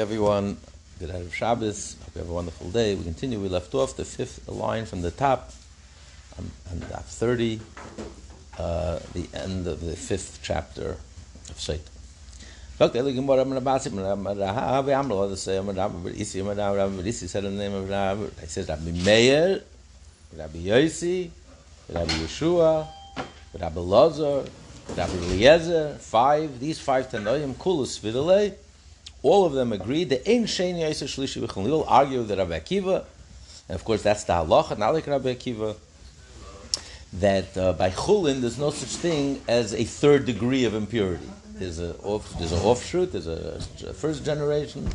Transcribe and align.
everyone. 0.00 0.56
Good 0.98 1.10
night 1.10 1.20
of 1.20 1.34
Shabbos. 1.34 1.96
Hope 2.02 2.14
you 2.14 2.20
have 2.22 2.30
a 2.30 2.32
wonderful 2.32 2.70
day. 2.70 2.94
We 2.94 3.04
continue. 3.04 3.38
We 3.38 3.50
left 3.50 3.74
off 3.74 3.94
the 3.94 4.06
fifth 4.06 4.48
line 4.48 4.86
from 4.86 5.02
the 5.02 5.10
top 5.10 5.52
on, 6.38 6.50
on 6.70 6.80
30, 6.80 7.60
uh, 8.58 9.00
the 9.12 9.28
end 9.34 9.66
of 9.66 9.84
the 9.84 9.94
fifth 9.94 10.38
chapter 10.42 10.96
of 11.50 11.60
Seit. 11.60 11.82
Said 12.78 12.96
in 17.44 17.58
the 17.58 17.62
name 17.62 17.74
of 17.74 17.90
Rabbi. 17.90 18.26
He 18.40 18.46
says 18.46 18.68
Rabbi 18.70 18.92
Meir, 18.92 19.60
Rabbi 20.34 20.58
Yosi, 20.58 21.28
Rabbi 21.90 22.12
Yeshua, 22.12 22.86
Rabbi 23.60 23.80
Lazar, 23.80 24.46
Rabbi 24.96 25.12
Eliezer, 25.12 25.98
five, 26.00 26.58
these 26.58 26.78
five 26.80 27.10
Tanoim, 27.10 27.52
Kulus 27.56 28.00
Vidalei, 28.00 28.54
all 29.22 29.44
of 29.44 29.52
them 29.52 29.72
agree 29.72 30.04
that 30.04 30.28
Ein 30.28 30.44
Shein 30.44 30.80
Yosef 30.80 31.14
Shlishi 31.16 31.40
V'Chalil 31.42 31.84
argue 31.86 32.22
that 32.24 32.38
Rabbi 32.38 32.58
Akiva, 32.58 33.04
and 33.68 33.74
of 33.74 33.84
course 33.84 34.02
that's 34.02 34.24
the 34.24 34.32
halacha, 34.32 34.76
not 34.76 34.94
like 34.94 35.06
Rabbi 35.06 35.34
Akiva, 35.34 35.76
that 37.14 37.56
uh, 37.56 37.72
by 37.74 37.90
Chulin 37.90 38.40
there's 38.40 38.58
no 38.58 38.70
such 38.70 38.88
thing 38.88 39.40
as 39.46 39.74
a 39.74 39.84
third 39.84 40.24
degree 40.24 40.64
of 40.64 40.74
impurity. 40.74 41.28
There's 41.54 41.78
a 41.78 41.94
off, 41.98 42.36
there's 42.38 42.52
an 42.52 42.60
offshoot, 42.60 43.12
there's 43.12 43.26
a, 43.26 43.60
a 43.86 43.92
first 43.92 44.24
generation, 44.24 44.88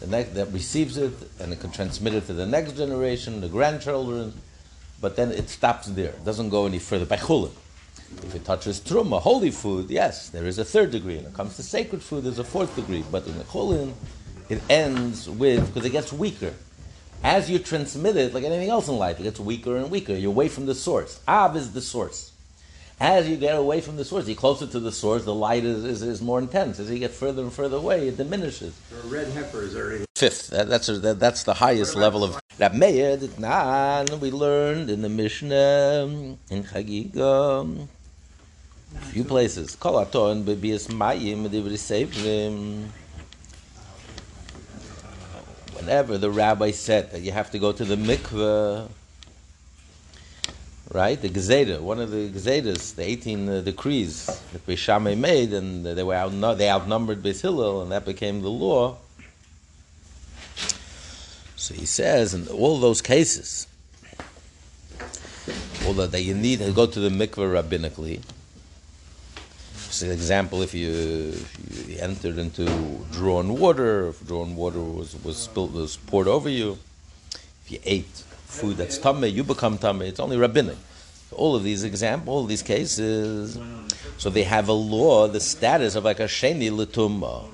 the 0.00 0.06
next 0.06 0.34
that 0.34 0.52
receives 0.52 0.96
it, 0.96 1.12
and 1.40 1.52
it 1.52 1.60
can 1.60 1.70
transmit 1.70 2.14
it 2.14 2.26
to 2.26 2.34
the 2.34 2.46
next 2.46 2.76
generation, 2.76 3.40
the 3.40 3.48
grandchildren, 3.48 4.32
but 5.00 5.16
then 5.16 5.32
it 5.32 5.48
stops 5.48 5.88
there. 5.88 6.10
It 6.10 6.24
doesn't 6.24 6.50
go 6.50 6.66
any 6.66 6.78
further 6.78 7.06
by 7.06 7.16
Chulin. 7.16 7.52
If 8.22 8.34
it 8.34 8.44
touches 8.44 8.80
truma, 8.80 9.20
holy 9.20 9.50
food, 9.50 9.90
yes, 9.90 10.30
there 10.30 10.46
is 10.46 10.58
a 10.58 10.64
third 10.64 10.90
degree. 10.90 11.16
When 11.16 11.26
it 11.26 11.34
comes 11.34 11.56
to 11.56 11.62
sacred 11.62 12.02
food, 12.02 12.24
there's 12.24 12.38
a 12.38 12.44
fourth 12.44 12.74
degree. 12.76 13.04
But 13.10 13.26
in 13.26 13.36
the 13.38 13.44
chulin, 13.44 13.92
it 14.48 14.62
ends 14.68 15.28
with 15.28 15.66
because 15.66 15.86
it 15.86 15.90
gets 15.90 16.12
weaker. 16.12 16.54
As 17.24 17.48
you 17.50 17.58
transmit 17.58 18.16
it, 18.16 18.34
like 18.34 18.44
anything 18.44 18.68
else 18.68 18.88
in 18.88 18.96
life, 18.96 19.20
it 19.20 19.24
gets 19.24 19.38
weaker 19.38 19.76
and 19.76 19.90
weaker. 19.90 20.14
You're 20.14 20.32
away 20.32 20.48
from 20.48 20.66
the 20.66 20.74
source. 20.74 21.20
Av 21.28 21.56
is 21.56 21.72
the 21.72 21.80
source. 21.80 22.32
As 23.00 23.28
you 23.28 23.36
get 23.36 23.56
away 23.56 23.80
from 23.80 23.96
the 23.96 24.04
source, 24.04 24.28
you're 24.28 24.36
closer 24.36 24.66
to 24.66 24.78
the 24.78 24.92
source, 24.92 25.24
the 25.24 25.34
light 25.34 25.64
is, 25.64 25.84
is, 25.84 26.02
is 26.02 26.22
more 26.22 26.38
intense. 26.38 26.78
As 26.78 26.90
you 26.90 27.00
get 27.00 27.10
further 27.10 27.42
and 27.42 27.52
further 27.52 27.76
away, 27.76 28.06
it 28.08 28.16
diminishes. 28.16 28.74
The 28.90 29.08
red 29.08 29.28
heifer 29.32 29.62
is 29.62 29.74
already 29.74 30.04
Fifth, 30.14 30.50
that, 30.50 30.68
that's 30.68 30.88
a, 30.88 30.98
that, 31.00 31.18
that's 31.18 31.42
the 31.42 31.54
highest 31.54 31.96
level 31.96 32.22
of 32.22 32.40
Rab 32.60 32.74
Meir. 32.74 33.16
We 33.16 34.30
learned 34.30 34.88
in 34.88 35.02
the 35.02 35.08
Mishnah 35.08 36.36
in 36.48 36.62
Chagiga 36.62 37.88
few 39.00 39.24
places. 39.24 39.76
Kol 39.76 40.04
bebias 40.04 40.88
mayim 40.88 41.48
seifrim. 41.48 42.88
Whenever 45.74 46.16
the 46.18 46.30
rabbi 46.30 46.70
said 46.70 47.10
that 47.10 47.22
you 47.22 47.32
have 47.32 47.50
to 47.50 47.58
go 47.58 47.72
to 47.72 47.84
the 47.84 47.96
mikveh, 47.96 48.88
right? 50.92 51.20
The 51.20 51.28
Gezeda, 51.28 51.80
one 51.80 52.00
of 52.00 52.10
the 52.10 52.28
Gezedas, 52.30 52.94
the 52.94 53.02
18 53.04 53.48
uh, 53.48 53.60
decrees 53.62 54.26
that 54.26 54.66
Beishamay 54.66 55.16
made, 55.18 55.52
and 55.52 55.84
they 55.84 56.02
were 56.02 56.54
they 56.54 56.70
outnumbered 56.70 57.22
Beis 57.22 57.82
and 57.82 57.92
that 57.92 58.04
became 58.04 58.42
the 58.42 58.50
law. 58.50 58.96
So 61.56 61.74
he 61.74 61.86
says, 61.86 62.34
in 62.34 62.48
all 62.48 62.78
those 62.78 63.00
cases, 63.00 63.66
although 65.86 66.06
that 66.06 66.22
you 66.22 66.34
need 66.34 66.58
to 66.58 66.72
go 66.72 66.86
to 66.86 67.00
the 67.00 67.08
mikveh 67.08 67.62
rabbinically, 67.62 68.20
example, 70.10 70.62
if 70.62 70.74
you, 70.74 70.90
if 70.90 71.88
you, 71.88 71.98
entered 71.98 72.38
into 72.38 72.66
drawn 73.12 73.58
water, 73.58 74.08
if 74.08 74.26
drawn 74.26 74.56
water 74.56 74.80
was, 74.80 75.16
was 75.24 75.36
spilled, 75.36 75.74
was 75.74 75.96
poured 75.96 76.28
over 76.28 76.48
you, 76.48 76.78
if 77.64 77.72
you 77.72 77.78
ate 77.84 78.24
food 78.46 78.76
that's 78.76 78.98
tummy, 78.98 79.28
you 79.28 79.44
become 79.44 79.78
tummy. 79.78 80.08
It's 80.08 80.20
only 80.20 80.36
rabbinic. 80.36 80.76
All 81.32 81.56
of 81.56 81.62
these 81.62 81.84
examples, 81.84 82.28
all 82.28 82.44
these 82.44 82.62
cases, 82.62 83.58
so 84.18 84.28
they 84.28 84.44
have 84.44 84.68
a 84.68 84.72
law, 84.72 85.28
the 85.28 85.40
status 85.40 85.94
of 85.94 86.04
like 86.04 86.20
a 86.20 86.24
sheni 86.24 86.70
letumma. 86.70 87.46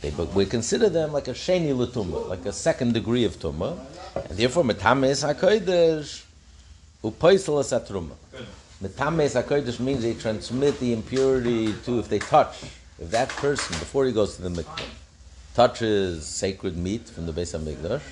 They, 0.00 0.10
but 0.10 0.32
we 0.34 0.46
consider 0.46 0.88
them 0.88 1.12
like 1.12 1.28
a 1.28 1.32
sheni 1.32 1.74
letumma, 1.74 2.28
like 2.28 2.46
a 2.46 2.52
second 2.52 2.94
degree 2.94 3.24
of 3.24 3.38
tumma, 3.38 3.78
and 4.14 4.38
therefore 4.38 4.62
metames 4.62 5.24
hakodesh 5.24 6.24
upoisel 7.02 7.60
asatrumma. 7.62 8.14
Metames 8.82 9.40
HaKodesh 9.40 9.78
means 9.78 10.02
they 10.02 10.14
transmit 10.14 10.78
the 10.80 10.92
impurity 10.92 11.72
to, 11.84 12.00
if 12.00 12.08
they 12.08 12.18
touch, 12.18 12.64
if 12.98 13.10
that 13.10 13.28
person, 13.28 13.78
before 13.78 14.04
he 14.04 14.12
goes 14.12 14.36
to 14.36 14.42
the 14.42 14.48
mikveh, 14.48 14.84
touches 15.54 16.26
sacred 16.26 16.76
meat 16.76 17.08
from 17.08 17.26
the 17.26 17.32
Beis 17.32 17.56
HaMikdash, 17.56 18.02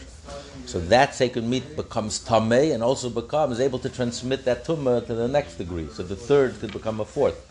so 0.66 0.78
that 0.78 1.14
sacred 1.14 1.44
meat 1.44 1.74
becomes 1.74 2.24
tameh 2.24 2.72
and 2.72 2.82
also 2.82 3.10
becomes 3.10 3.58
able 3.58 3.80
to 3.80 3.88
transmit 3.88 4.44
that 4.44 4.64
tumah 4.64 5.04
to 5.06 5.14
the 5.14 5.26
next 5.26 5.56
degree. 5.56 5.88
So 5.92 6.04
the 6.04 6.16
third 6.16 6.58
could 6.60 6.72
become 6.72 7.00
a 7.00 7.04
fourth. 7.04 7.48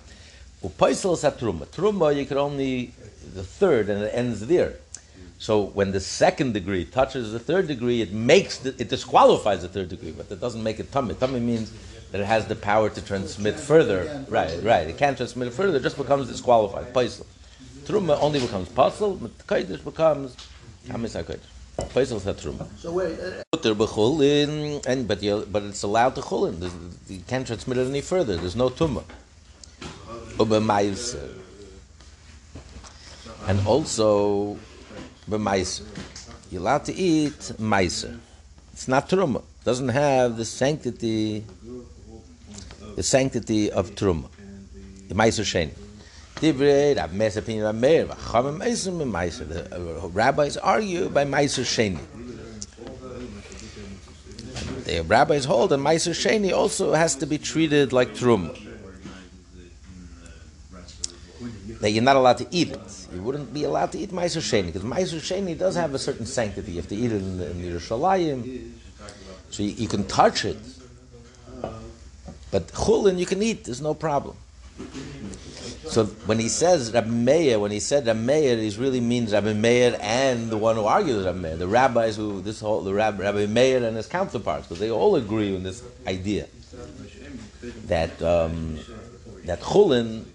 Upaisel 0.64 1.14
is 1.14 1.24
truma. 1.24 2.16
You 2.16 2.26
could 2.26 2.38
only, 2.38 2.94
the 3.34 3.44
third, 3.44 3.90
and 3.90 4.04
it 4.04 4.12
ends 4.14 4.48
there. 4.48 4.76
So 5.38 5.64
when 5.64 5.92
the 5.92 6.00
second 6.00 6.54
degree 6.54 6.86
touches 6.86 7.34
the 7.34 7.40
third 7.40 7.68
degree, 7.68 8.02
it 8.02 8.14
makes, 8.14 8.60
the, 8.60 8.70
it 8.80 8.90
disqualifies 8.90 9.64
the 9.64 9.68
third 9.68 9.90
degree, 9.90 10.12
but 10.12 10.32
it 10.32 10.40
doesn't 10.40 10.64
make 10.64 10.80
it 10.80 10.92
tummy. 10.92 11.16
Tummy 11.16 11.40
means 11.40 11.74
that 12.12 12.22
it 12.22 12.26
has 12.26 12.46
the 12.48 12.56
power 12.56 12.90
to 12.90 13.02
transmit 13.02 13.60
further. 13.60 14.26
Right, 14.28 14.62
right. 14.64 14.88
It 14.88 14.98
can't 14.98 15.18
transmit 15.18 15.48
it 15.48 15.54
further, 15.54 15.78
it 15.78 15.84
just 15.84 15.98
becomes 15.98 16.28
disqualified. 16.28 16.94
Paisel. 16.94 17.26
Truma 17.86 18.18
only 18.22 18.40
becomes 18.40 18.70
pasul, 18.70 19.18
Kaidish 19.48 19.84
becomes 19.84 20.36
Hamis 20.88 21.16
HaKaidish. 21.22 21.40
Paisel 21.94 22.18
is 22.18 22.24
Truma. 22.24 22.68
So 22.78 22.92
wait, 22.92 23.18
uh, 23.20 24.82
and 24.88 25.08
but 25.08 25.24
you 25.24 25.48
but 25.52 25.64
it's 25.64 25.84
allowed 25.84 26.16
to 26.16 26.22
chulin. 26.22 26.60
There's- 26.60 26.76
You 27.08 27.24
can't 27.28 27.48
transmit 27.48 27.78
it 27.78 27.88
any 27.88 28.02
further. 28.02 28.36
There's 28.38 28.56
no 28.56 28.70
tumah. 28.70 29.04
And 33.48 33.68
also 33.68 34.58
b'maiser. 35.30 35.86
You're 36.52 36.62
allowed 36.62 36.86
to 36.86 36.94
eat 36.94 37.40
maiser. 37.60 38.20
It's 38.74 38.88
not 38.88 39.10
truma. 39.10 39.44
Doesn't 39.64 39.90
have 39.90 40.38
the 40.38 40.46
sanctity 40.46 41.46
the 42.96 43.04
sanctity 43.04 43.72
of 43.72 43.92
Truma. 43.92 44.30
The 45.08 45.16
Meiser 45.16 45.44
Sheni. 45.44 45.74
The 46.40 46.50
uh, 49.76 50.08
rabbis 50.08 50.58
argue 50.58 51.10
by 51.10 51.26
Meiser 51.26 51.64
Sheni. 51.64 52.00
The 54.86 55.04
rabbis 55.04 55.46
hold 55.46 55.70
that 55.70 55.80
Meiser 55.80 56.14
Sheni 56.14 56.52
also 56.52 56.94
has 56.94 57.16
to 57.18 57.26
be 57.26 57.38
treated 57.38 57.94
like 57.94 58.16
Truma. 58.16 58.58
That 61.82 61.92
you're 61.92 62.04
not 62.04 62.16
allowed 62.16 62.38
to 62.40 62.48
eat 62.52 62.72
it. 62.72 63.08
You 63.14 63.22
wouldn't 63.22 63.54
be 63.54 63.64
allowed 63.66 63.92
to 63.92 64.00
eat 64.00 64.12
Meiser 64.12 64.42
Sheni, 64.42 64.68
because 64.68 64.84
Meiser 64.84 65.20
Sheni 65.20 65.58
does 65.58 65.76
have 65.76 65.94
a 65.94 66.00
certain 66.00 66.26
sanctity. 66.26 66.72
You 66.72 66.78
have 66.78 66.88
to 66.90 66.96
eat 66.96 67.12
it 67.12 67.22
in, 67.22 67.40
in 67.42 67.62
Yerushalayim. 67.62 68.72
So 69.50 69.64
you, 69.64 69.72
you 69.72 69.88
can 69.88 70.06
touch 70.08 70.46
it, 70.46 70.58
but 72.52 72.68
chulin 72.68 73.18
you 73.18 73.26
can 73.26 73.42
eat, 73.42 73.66
there's 73.66 73.82
no 73.82 73.94
problem. 73.94 74.36
So 75.86 76.06
when 76.26 76.40
he 76.40 76.48
says 76.48 76.92
Rabbi 76.94 77.10
Meir, 77.10 77.60
when 77.60 77.72
he 77.72 77.80
said 77.80 78.06
Rabbi 78.06 78.20
Meir, 78.20 78.58
he 78.58 78.70
really 78.78 79.02
means 79.02 79.34
Rabbi 79.34 79.54
Meir 79.54 79.98
and 80.00 80.50
the 80.50 80.58
one 80.58 80.76
who 80.76 80.86
argues 80.86 81.26
Rabbi 81.26 81.38
Meir, 81.38 81.58
the 81.58 81.68
rabbis 81.68 82.16
who 82.16 82.42
this 82.42 82.60
whole 82.62 82.82
the 82.82 82.94
Rabbi, 82.94 83.24
Rabbi 83.24 83.46
Meir 83.48 83.84
and 83.84 83.98
his 83.98 84.08
counterparts, 84.08 84.68
because 84.68 84.80
they 84.80 84.92
all 84.92 85.16
agree 85.16 85.56
on 85.56 85.64
this 85.64 85.84
idea 86.08 86.48
that 87.88 88.22
um, 88.22 88.80
that 89.46 89.60
chulin 89.60 90.26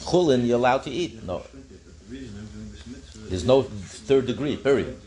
chulin 0.00 0.46
you're 0.46 0.58
allowed 0.58 0.82
to 0.84 0.90
eat. 0.90 1.24
No, 1.24 1.42
there's 3.28 3.44
no 3.44 3.62
third 3.62 4.26
degree. 4.26 4.56
Period. 4.56 5.00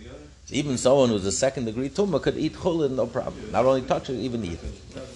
Even 0.49 0.77
someone 0.77 1.09
who's 1.09 1.25
a 1.25 1.31
second 1.31 1.65
degree 1.65 1.89
tumah 1.89 2.21
could 2.21 2.37
eat 2.37 2.53
chulin, 2.53 2.91
no 2.91 3.07
problem. 3.07 3.51
Not 3.51 3.65
only 3.65 3.81
touch 3.81 4.09
it, 4.09 4.15
even 4.15 4.43
eat 4.43 4.59
it. 4.63 5.12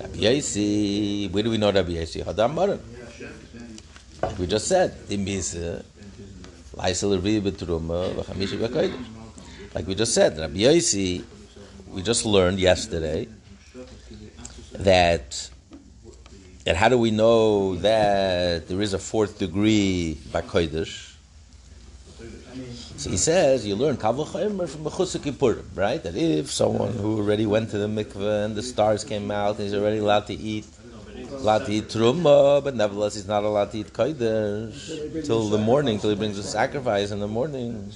Rabbi 0.00 1.28
where 1.30 1.42
do 1.42 1.50
we 1.50 1.58
know 1.58 1.72
Rabbi 1.72 1.92
Yosi? 1.92 2.24
Hadam 2.24 2.54
Maran. 2.54 2.80
We 4.38 4.46
just 4.46 4.68
said, 4.68 4.92
Misa, 5.08 5.80
uh, 5.80 5.82
Laisel 6.82 7.22
Ri 7.22 7.40
Betruma, 7.40 8.12
Vachamisha 8.14 8.58
Bekoidish. 8.58 9.04
Like 9.74 9.86
we 9.86 9.94
just 9.94 10.14
said, 10.14 10.38
Rabbi 10.38 10.58
Yosi, 10.58 11.24
we 11.88 12.02
just 12.02 12.24
learned 12.24 12.58
yesterday 12.58 13.28
that 14.72 15.50
And 16.66 16.76
how 16.76 16.88
do 16.88 16.98
we 16.98 17.12
know 17.12 17.76
that 17.76 18.66
there 18.66 18.82
is 18.82 18.92
a 18.92 18.98
fourth 18.98 19.38
degree 19.38 20.18
by 20.32 20.42
Kodesh? 20.42 21.15
So 22.98 23.10
he 23.10 23.18
says, 23.18 23.66
you 23.66 23.76
learn 23.76 23.98
Kavach 23.98 24.32
from 24.32 24.84
Mechusik 24.84 25.20
Kippurim, 25.20 25.64
right? 25.74 26.02
That 26.02 26.16
if 26.16 26.50
someone 26.50 26.94
who 26.94 27.18
already 27.18 27.44
went 27.44 27.70
to 27.72 27.78
the 27.78 27.86
mikveh 27.86 28.46
and 28.46 28.56
the 28.56 28.62
stars 28.62 29.04
came 29.04 29.30
out 29.30 29.56
and 29.56 29.64
he's 29.64 29.74
already 29.74 29.98
allowed 29.98 30.26
to 30.28 30.34
eat, 30.34 30.64
allowed 31.30 31.66
to 31.66 31.72
eat 31.72 31.88
truma, 31.88 32.64
but 32.64 32.74
nevertheless 32.74 33.14
he's 33.14 33.28
not 33.28 33.44
allowed 33.44 33.70
to 33.72 33.78
eat 33.78 33.92
kodesh 33.92 35.24
till 35.26 35.48
the 35.50 35.58
morning, 35.58 35.98
till 35.98 36.08
he 36.08 36.16
brings 36.16 36.38
a 36.38 36.42
sacrifice 36.42 37.10
in 37.10 37.20
the 37.20 37.28
morning. 37.28 37.92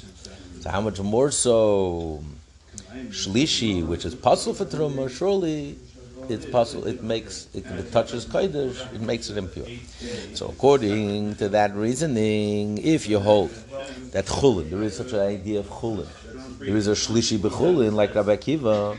So 0.61 0.69
how 0.69 0.83
much 0.83 1.01
more 1.01 1.31
so 1.31 2.23
shlishi, 3.09 3.87
which 3.87 4.05
is 4.05 4.15
pasul 4.15 4.53
for 4.55 4.67
truma? 4.67 5.09
Surely 5.09 5.79
it's 6.31 6.47
possible 6.47 6.87
It 6.87 7.03
makes 7.03 7.49
it, 7.55 7.67
it 7.67 7.93
touches 7.93 8.25
kodesh. 8.27 8.93
It 8.95 9.01
makes 9.01 9.29
it 9.31 9.37
impure. 9.37 9.67
So 10.35 10.49
according 10.49 11.37
to 11.37 11.49
that 11.51 11.75
reasoning, 11.75 12.79
if 12.79 13.09
you 13.09 13.19
hold 13.19 13.51
that 14.13 14.27
chulin, 14.27 14.71
there 14.71 14.83
is 14.83 14.97
such 14.97 15.13
an 15.13 15.21
idea 15.21 15.61
of 15.61 15.67
chulin. 15.67 16.09
There 16.59 16.77
is 16.77 16.87
a 16.87 16.93
shlishi 16.93 17.39
bechulin 17.39 17.93
like 17.95 18.15
Rabbi 18.15 18.37
Akiva 18.37 18.99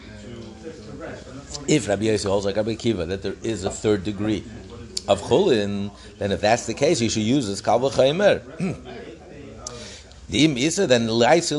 if 1.68 1.88
Rabbi 1.88 2.06
Yossi 2.06 2.28
holds 2.28 2.46
like 2.46 2.56
Rabbi 2.56 2.76
Kiva 2.76 3.06
that 3.06 3.22
there 3.22 3.36
is 3.44 3.64
a 3.64 3.70
third 3.70 4.04
degree 4.04 4.44
of 5.08 5.22
chulin, 5.22 5.92
then 6.18 6.32
if 6.32 6.42
that's 6.42 6.66
the 6.66 6.74
case, 6.74 7.02
you 7.02 7.10
should 7.10 7.24
use 7.24 7.48
this 7.48 7.62
kal 7.62 7.80
v'chaymer. 7.80 8.42
Dim 10.30 10.58
isa 10.58 10.88
then 10.88 11.08
chamisha 11.08 11.50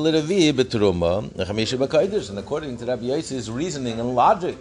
and 2.30 2.38
according 2.38 2.76
to 2.78 2.86
Rabbi 2.86 3.02
Yossi's 3.04 3.50
reasoning 3.50 4.00
and 4.00 4.14
logic, 4.14 4.56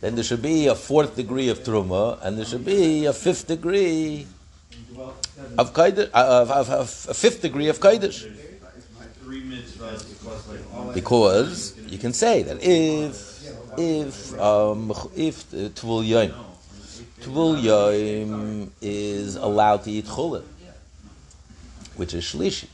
then 0.00 0.14
there 0.14 0.24
should 0.24 0.42
be 0.42 0.66
a 0.66 0.74
fourth 0.74 1.16
degree 1.16 1.48
of 1.48 1.60
truma, 1.64 2.18
and 2.22 2.38
there 2.38 2.44
should 2.44 2.64
be 2.64 3.06
a 3.06 3.12
fifth 3.12 3.46
degree 3.46 4.26
of 5.56 5.72
kaidish, 5.72 6.08
uh, 6.14 6.42
of, 6.42 6.50
of, 6.50 6.70
of, 6.70 7.06
a 7.10 7.14
fifth 7.14 7.42
degree 7.42 7.68
of 7.68 7.78
kodesh. 7.80 8.28
Because 10.94 11.76
you 11.88 11.98
can 11.98 12.12
say 12.12 12.42
that 12.42 12.58
if 12.62 13.28
if 13.78 14.38
um, 14.40 14.92
if 15.16 15.50
Tvul 15.50 16.06
Yom 16.06 16.32
Tvul 17.20 17.62
Yom 17.62 18.72
is 18.80 19.36
allowed 19.36 19.84
to 19.84 19.90
eat 19.90 20.06
chulin, 20.06 20.44
which 21.96 22.14
is 22.14 22.24
shlishi, 22.24 22.66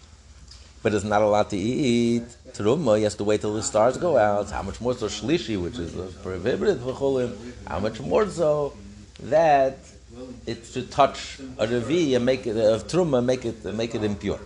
but 0.84 0.92
is 0.92 1.02
not 1.02 1.22
allowed 1.22 1.48
to 1.48 1.56
eat 1.56 2.24
truma. 2.52 2.98
He 2.98 3.04
has 3.04 3.14
to 3.16 3.24
wait 3.24 3.40
till 3.40 3.54
the 3.54 3.62
stars 3.62 3.96
go 3.96 4.18
out. 4.18 4.50
How 4.50 4.62
much 4.62 4.82
more 4.82 4.92
so 4.94 5.06
shlishi, 5.06 5.60
which 5.60 5.78
is 5.78 5.92
prohibited 6.16 6.80
for 6.80 6.92
chulin? 6.92 7.34
How 7.66 7.80
much 7.80 8.00
more 8.00 8.28
so 8.28 8.74
that 9.22 9.78
it 10.46 10.66
should 10.66 10.90
touch 10.90 11.40
a 11.58 11.66
revi 11.66 12.14
and 12.14 12.26
make 12.26 12.46
it 12.46 12.56
of 12.58 12.86
truma, 12.86 13.24
make 13.24 13.46
it 13.46 13.64
make 13.64 13.94
it 13.94 14.04
impure. 14.04 14.38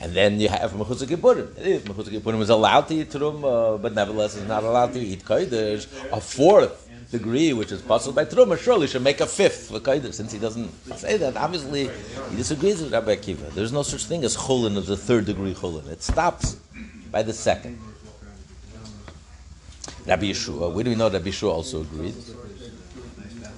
And 0.00 0.12
then 0.12 0.38
you 0.38 0.48
have 0.48 0.72
Mechutza 0.72 1.06
Kippurim. 1.06 1.58
If 1.58 1.84
Mechutza 1.84 2.10
Kippurim 2.20 2.40
is 2.40 2.50
allowed 2.50 2.88
to 2.88 2.94
eat 2.94 3.10
Truma, 3.10 3.80
but 3.80 3.94
nevertheless 3.94 4.36
is 4.36 4.46
not 4.46 4.62
allowed 4.62 4.92
to 4.92 5.00
eat 5.00 5.24
Kodesh, 5.24 5.86
a 6.12 6.20
fourth 6.20 6.90
degree, 7.10 7.52
which 7.52 7.72
is 7.72 7.82
possible 7.82 8.14
by 8.14 8.24
Truma, 8.24 8.58
surely 8.58 8.86
should 8.86 9.02
make 9.02 9.20
a 9.20 9.26
fifth 9.26 9.68
for 9.68 9.80
Kodesh. 9.80 10.14
Since 10.14 10.32
he 10.32 10.38
doesn't 10.38 10.70
say 10.96 11.16
that, 11.16 11.36
obviously 11.36 11.90
he 12.30 12.36
disagrees 12.36 12.82
with 12.82 12.92
Rabbi 12.92 13.16
Akiva. 13.16 13.52
There's 13.54 13.72
no 13.72 13.82
such 13.82 14.04
thing 14.06 14.24
as 14.24 14.36
Chulin 14.36 14.76
as 14.76 14.90
a 14.90 14.96
third 14.96 15.26
degree 15.26 15.54
Chulin. 15.54 15.88
It 15.88 16.02
stops 16.02 16.56
by 17.10 17.22
the 17.22 17.32
second. 17.32 17.78
Rabbi 20.06 20.24
Yeshua, 20.24 20.72
where 20.72 20.84
do 20.84 20.90
we 20.90 20.96
know 20.96 21.08
Rabbi 21.08 21.28
Yeshua 21.28 21.50
also 21.50 21.80
agreed? 21.80 22.14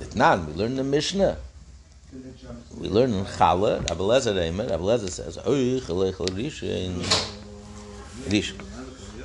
Itnan, 0.00 0.46
we 0.46 0.52
learn 0.52 0.76
the 0.76 0.84
Mishnah. 0.84 1.38
We 2.78 2.88
learn 2.88 3.12
in 3.12 3.25
Chala, 3.25 3.81
Rabbi 3.88 4.00
Lezer 4.00 4.34
Rabbi 4.37 4.82
Lezer 4.82 5.10
says, 5.10 5.37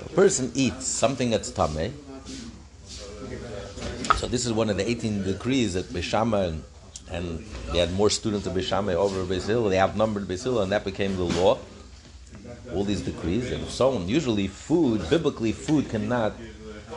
A 0.01 0.09
person 0.15 0.51
eats 0.55 0.85
something 0.87 1.29
that's 1.29 1.51
tameh. 1.51 1.91
So 4.15 4.27
this 4.27 4.45
is 4.45 4.53
one 4.53 4.69
of 4.69 4.77
the 4.77 4.89
18 4.89 5.23
decrees 5.23 5.73
that 5.73 5.85
Bishama 5.85 6.49
and, 6.49 6.63
and 7.09 7.45
they 7.71 7.79
had 7.79 7.91
more 7.93 8.09
students 8.09 8.45
of 8.47 8.53
Bishama 8.53 8.93
over 8.93 9.23
Basil. 9.25 9.69
They 9.69 9.79
outnumbered 9.79 10.27
Basil, 10.27 10.61
and 10.61 10.71
that 10.71 10.83
became 10.83 11.15
the 11.15 11.23
law. 11.23 11.57
All 12.73 12.83
these 12.83 13.01
decrees 13.01 13.51
and 13.51 13.67
so 13.67 13.93
on. 13.95 14.07
Usually, 14.07 14.47
food, 14.47 15.09
biblically, 15.09 15.51
food 15.51 15.89
cannot 15.89 16.33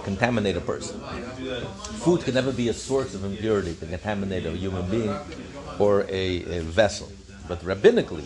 contaminate 0.04 0.56
a 0.56 0.60
person. 0.60 1.00
Food 2.04 2.22
can 2.22 2.34
never 2.34 2.52
be 2.52 2.68
a 2.68 2.74
source 2.74 3.14
of 3.14 3.24
impurity 3.24 3.74
to 3.74 3.86
contaminate 3.86 4.46
a 4.46 4.50
human 4.50 4.88
being 4.90 5.16
or 5.78 6.02
a, 6.08 6.58
a 6.58 6.60
vessel. 6.62 7.10
But 7.48 7.60
rabbinically, 7.60 8.24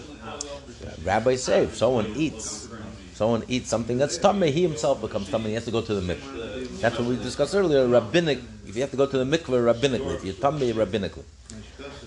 rabbis 1.05 1.43
say 1.45 1.65
if 1.65 1.77
someone 1.77 2.07
eats, 2.17 2.69
someone 3.15 3.45
eats 3.49 3.69
something 3.69 3.99
that's 3.99 4.19
tummy, 4.19 4.51
he 4.51 4.63
himself 4.63 5.01
becomes 5.01 5.31
tummy. 5.31 5.49
He 5.49 5.55
has 5.55 5.65
to 5.65 5.71
go 5.71 5.81
to 5.81 5.95
the 5.95 6.15
mikveh. 6.15 6.81
That's 6.81 6.99
what 6.99 7.09
we 7.09 7.17
discussed 7.17 7.55
earlier. 7.55 7.87
Rabbinic. 7.89 8.41
If 8.69 8.77
you 8.77 8.83
have 8.83 8.91
to 8.91 8.99
go 8.99 9.07
to 9.07 9.17
the 9.17 9.25
mikveh 9.25 9.73
rabbinically, 9.73 10.17
if 10.17 10.25
you're 10.25 10.35
tummy 10.35 10.73
rabbinically. 10.75 11.25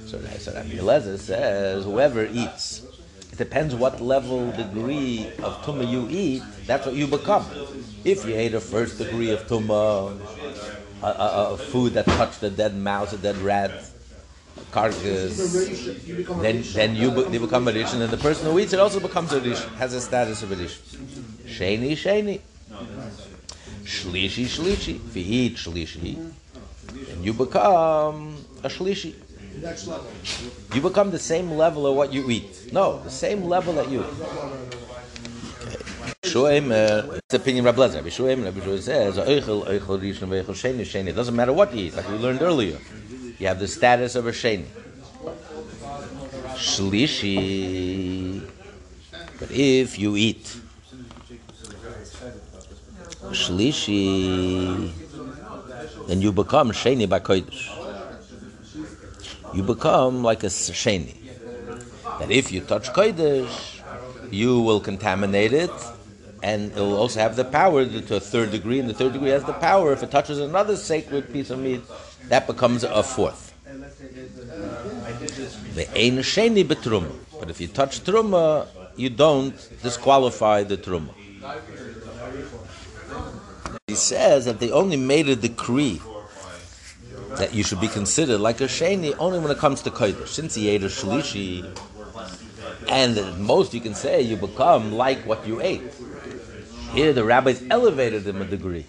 So, 0.05 0.19
so 0.37 0.53
Rabbi 0.53 0.77
Eliezer 0.77 1.17
says 1.17 1.83
whoever 1.83 2.27
eats. 2.27 2.83
It 3.31 3.37
depends 3.37 3.73
what 3.73 3.99
level, 3.99 4.51
degree 4.51 5.25
of 5.41 5.63
tumah 5.63 5.89
you 5.89 6.07
eat. 6.09 6.43
That's 6.67 6.85
what 6.85 6.93
you 6.93 7.07
become. 7.07 7.45
If 8.03 8.25
you 8.25 8.35
ate 8.35 8.53
a 8.53 8.59
first 8.59 8.99
degree 8.99 9.31
of 9.31 9.47
tumah, 9.47 10.19
a, 11.01 11.05
a, 11.07 11.53
a 11.53 11.57
food 11.57 11.93
that 11.93 12.05
touched 12.05 12.43
a 12.43 12.49
dead 12.51 12.75
mouse, 12.75 13.13
a 13.13 13.17
dead 13.17 13.37
rat, 13.37 13.71
carcass, 14.71 15.37
then 16.41 16.61
then 16.73 16.95
you, 16.95 17.09
be, 17.09 17.37
become 17.39 17.67
a 17.67 17.71
rish, 17.71 17.93
and 17.93 18.01
the 18.03 18.17
person 18.17 18.51
who 18.51 18.59
eats 18.59 18.73
it 18.73 18.79
also 18.79 18.99
becomes 18.99 19.33
a 19.33 19.39
rish, 19.39 19.63
has 19.77 19.93
a 19.93 20.01
status 20.01 20.43
of 20.43 20.51
a 20.51 20.55
rish. 20.55 20.77
Sheni, 21.45 21.93
sheni. 21.93 22.41
Shlishi, 23.83 24.45
shlishi. 24.45 24.95
If 25.07 25.15
you 25.15 25.23
eat 25.25 25.55
shlishi, 25.55 26.33
then 27.07 27.23
you 27.23 27.33
become 27.33 28.37
a 28.63 28.69
shlishi. 28.69 29.15
You 30.73 30.81
become 30.81 31.11
the 31.11 31.19
same 31.19 31.51
level 31.51 31.85
of 31.85 31.95
what 31.95 32.13
you 32.13 32.29
eat. 32.29 32.71
No, 32.71 33.01
the 33.03 33.09
same 33.09 33.43
level 33.43 33.73
that 33.73 33.89
you. 33.89 34.05
Uh, 36.33 37.17
it's 37.17 37.33
opinion 37.33 37.65
Rabbi 37.65 37.79
Lezer. 37.79 37.95
Rabbi 37.95 38.09
Shuaim 38.09 38.81
says, 38.81 39.17
"Oichel, 39.17 39.65
oichel 39.65 39.99
rishon, 39.99 40.29
oichel 40.29 40.55
sheni, 40.55 40.81
sheni." 40.81 41.07
It 41.07 41.15
doesn't 41.15 41.35
matter 41.35 41.51
what 41.51 41.73
you 41.75 41.87
eat, 41.87 41.95
like 41.95 42.07
we 42.09 42.15
learned 42.15 42.41
earlier. 42.41 42.79
You 43.37 43.47
have 43.47 43.59
the 43.59 43.67
status 43.67 44.15
of 44.15 44.27
a 44.27 44.31
sheni. 44.31 44.65
Shlishi. 46.55 48.41
But 49.39 49.51
if 49.51 49.97
you 49.99 50.15
eat 50.15 50.55
shlishi, 53.31 54.91
then 56.11 56.21
you 56.21 56.33
become 56.33 56.71
sheni 56.71 57.07
by 57.07 57.21
kodesh. 57.21 57.71
You 59.53 59.63
become 59.63 60.23
like 60.23 60.43
a 60.43 60.47
sheni. 60.47 61.15
That 62.19 62.29
if 62.29 62.51
you 62.51 62.59
touch 62.59 62.91
kodesh, 62.91 63.79
you 64.29 64.59
will 64.59 64.81
contaminate 64.81 65.53
it, 65.53 65.71
and 66.43 66.73
it 66.73 66.75
will 66.75 66.97
also 66.97 67.21
have 67.21 67.37
the 67.37 67.45
power 67.45 67.85
to 67.85 68.15
a 68.17 68.19
third 68.19 68.51
degree, 68.51 68.79
and 68.79 68.89
the 68.89 68.93
third 68.93 69.13
degree 69.13 69.29
has 69.29 69.45
the 69.45 69.53
power. 69.53 69.93
If 69.93 70.03
it 70.03 70.11
touches 70.11 70.39
another 70.39 70.75
sacred 70.75 71.31
piece 71.31 71.49
of 71.49 71.59
meat, 71.59 71.81
that 72.27 72.45
becomes 72.45 72.83
a 72.83 73.03
fourth. 73.03 73.53
The 75.75 75.87
ein 75.97 76.17
sheni. 76.17 76.67
But 77.39 77.49
if 77.49 77.61
you 77.61 77.67
touch 77.67 78.03
truma, 78.03 78.67
you 78.97 79.09
don't 79.09 79.55
disqualify 79.81 80.63
the 80.63 80.75
truma. 80.75 81.13
He 83.91 83.97
says 83.97 84.45
that 84.45 84.61
they 84.61 84.71
only 84.71 84.95
made 84.95 85.27
a 85.27 85.35
decree 85.35 86.01
that 87.35 87.53
you 87.53 87.61
should 87.61 87.81
be 87.81 87.89
considered 87.89 88.39
like 88.39 88.61
a 88.61 88.69
sheni 88.77 89.13
only 89.19 89.37
when 89.37 89.51
it 89.51 89.57
comes 89.57 89.81
to 89.81 89.91
kodesh. 89.91 90.29
Since 90.29 90.55
he 90.55 90.69
ate 90.69 90.83
a 90.83 90.85
shlishi, 90.85 91.65
and 92.87 93.17
at 93.17 93.37
most 93.37 93.73
you 93.73 93.81
can 93.81 93.93
say 93.93 94.21
you 94.21 94.37
become 94.37 94.93
like 94.93 95.25
what 95.25 95.45
you 95.45 95.59
ate. 95.59 95.81
Here 96.93 97.11
the 97.11 97.25
rabbis 97.25 97.61
elevated 97.69 98.25
him 98.25 98.41
a 98.41 98.45
degree. 98.45 98.85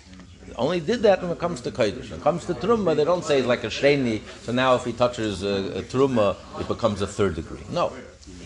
They 0.47 0.54
only 0.54 0.78
did 0.78 1.02
that 1.02 1.21
when 1.21 1.32
it 1.32 1.40
comes 1.40 1.61
to 1.62 1.73
kodesh. 1.73 2.09
When 2.09 2.21
it 2.21 2.23
comes 2.23 2.44
to 2.44 2.54
truma, 2.54 2.94
they 2.94 3.04
don't 3.04 3.25
say 3.25 3.42
like 3.42 3.64
a 3.64 3.73
sheni. 3.78 4.21
So 4.42 4.52
now 4.52 4.76
if 4.76 4.85
he 4.85 4.92
touches 4.92 5.42
a, 5.42 5.80
a 5.80 5.82
truma, 5.82 6.37
it 6.61 6.68
becomes 6.68 7.02
a 7.02 7.09
third 7.09 7.35
degree. 7.35 7.64
No, 7.73 7.92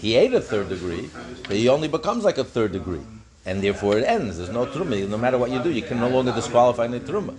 he 0.01 0.17
ate 0.17 0.33
a 0.33 0.41
third 0.41 0.71
degree, 0.71 1.11
but 1.43 1.57
he 1.57 1.69
only 1.69 1.89
becomes 1.89 2.25
like 2.25 2.39
a 2.39 2.45
third 2.45 2.73
degree, 2.73 3.05
and 3.47 3.63
therefore 3.63 3.99
it 3.99 4.05
ends. 4.05 4.37
There's 4.37 4.51
no 4.51 4.67
truma. 4.67 5.09
No 5.09 5.17
matter 5.17 5.39
what 5.39 5.51
you 5.51 5.63
do, 5.63 5.71
you 5.71 5.83
can 5.83 5.99
no 5.99 6.09
longer 6.09 6.33
disqualify 6.33 6.89
the 6.89 7.01
truma. 7.01 7.39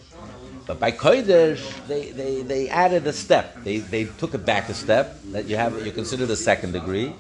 But 0.66 0.82
by 0.82 0.92
Kodesh, 0.92 1.62
they, 1.88 2.12
they, 2.12 2.42
they 2.42 2.68
added 2.68 3.08
a 3.08 3.14
step. 3.14 3.64
They, 3.64 3.78
they 3.78 4.04
took 4.04 4.34
it 4.34 4.46
back 4.46 4.68
a 4.68 4.74
step 4.74 5.18
that 5.32 5.46
you 5.46 5.56
have 5.56 5.86
you 5.86 5.94
consider 5.94 6.26
the 6.26 6.36
second 6.36 6.74
degree. 6.74 7.14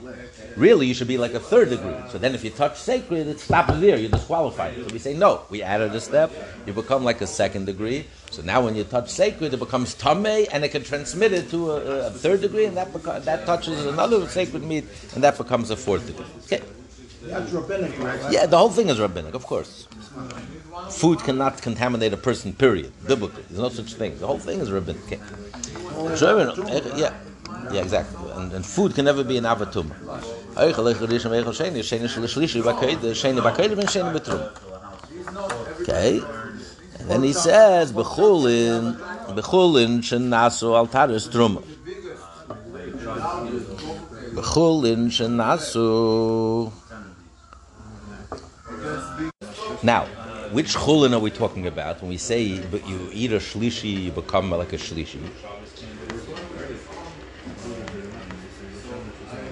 Really, 0.57 0.87
you 0.87 0.93
should 0.93 1.07
be 1.07 1.17
like 1.17 1.33
a 1.33 1.39
third 1.39 1.69
degree. 1.69 1.95
So 2.09 2.17
then, 2.17 2.33
if 2.35 2.43
you 2.43 2.49
touch 2.49 2.77
sacred, 2.77 3.27
it 3.27 3.39
stops 3.39 3.79
there. 3.79 3.97
You're 3.97 4.09
disqualified. 4.09 4.75
So 4.75 4.91
we 4.91 4.99
say 4.99 5.13
no. 5.13 5.43
We 5.49 5.61
added 5.61 5.93
a 5.95 6.01
step. 6.01 6.31
You 6.65 6.73
become 6.73 7.03
like 7.03 7.21
a 7.21 7.27
second 7.27 7.65
degree. 7.65 8.07
So 8.31 8.41
now, 8.41 8.65
when 8.65 8.75
you 8.75 8.83
touch 8.83 9.09
sacred, 9.09 9.53
it 9.53 9.59
becomes 9.59 9.95
tamei, 9.95 10.47
and 10.51 10.65
it 10.65 10.69
can 10.69 10.83
transmit 10.83 11.31
it 11.31 11.49
to 11.51 11.71
a, 11.71 12.07
a 12.07 12.09
third 12.09 12.41
degree, 12.41 12.65
and 12.65 12.75
that 12.75 12.91
beca- 12.91 13.23
that 13.23 13.45
touches 13.45 13.85
another 13.85 14.27
sacred 14.27 14.63
meat, 14.63 14.85
and 15.13 15.23
that 15.23 15.37
becomes 15.37 15.69
a 15.69 15.77
fourth 15.77 16.07
degree. 16.07 16.25
Okay. 16.45 16.61
That's 17.29 17.51
rabbinic, 17.51 17.99
right? 17.99 18.31
Yeah, 18.31 18.45
the 18.45 18.57
whole 18.57 18.69
thing 18.69 18.89
is 18.89 18.99
rabbinic, 18.99 19.33
of 19.33 19.45
course. 19.45 19.87
Food 20.89 21.19
cannot 21.19 21.61
contaminate 21.61 22.13
a 22.13 22.17
person, 22.17 22.53
period. 22.53 22.91
Biblically. 23.07 23.43
There's 23.49 23.59
no 23.59 23.69
such 23.69 23.93
thing. 23.93 24.17
The 24.19 24.27
whole 24.27 24.39
thing 24.39 24.59
is 24.59 24.71
rabbinic. 24.71 25.19
Sure, 26.15 26.51
eh, 26.69 26.81
yeah, 26.95 27.13
yeah, 27.71 27.81
exactly. 27.81 28.31
And, 28.31 28.53
and 28.53 28.65
food 28.65 28.93
can 28.95 29.05
never 29.05 29.23
be 29.23 29.37
an 29.37 29.43
avatum. 29.45 29.91
Okay, 35.79 36.21
and 36.99 37.09
then 37.09 37.23
he 37.23 37.33
says, 37.33 37.93
"Bechulin, 37.93 38.95
bechulin 39.35 39.99
shenasu 40.01 40.75
al 40.75 40.87
taris 40.87 41.27
truma." 41.29 41.61
Bechulin 44.33 45.07
shenasu. 45.09 46.71
Now, 49.83 50.05
which 50.51 50.75
chulin 50.75 51.13
are 51.13 51.19
we 51.19 51.29
talking 51.29 51.67
about 51.67 52.01
when 52.01 52.09
we 52.09 52.17
say 52.17 52.59
but 52.59 52.87
you 52.87 53.09
eat 53.13 53.31
a 53.31 53.37
shlishi, 53.37 54.03
you 54.05 54.11
become 54.11 54.49
like 54.49 54.73
a 54.73 54.77
shlishi? 54.77 55.19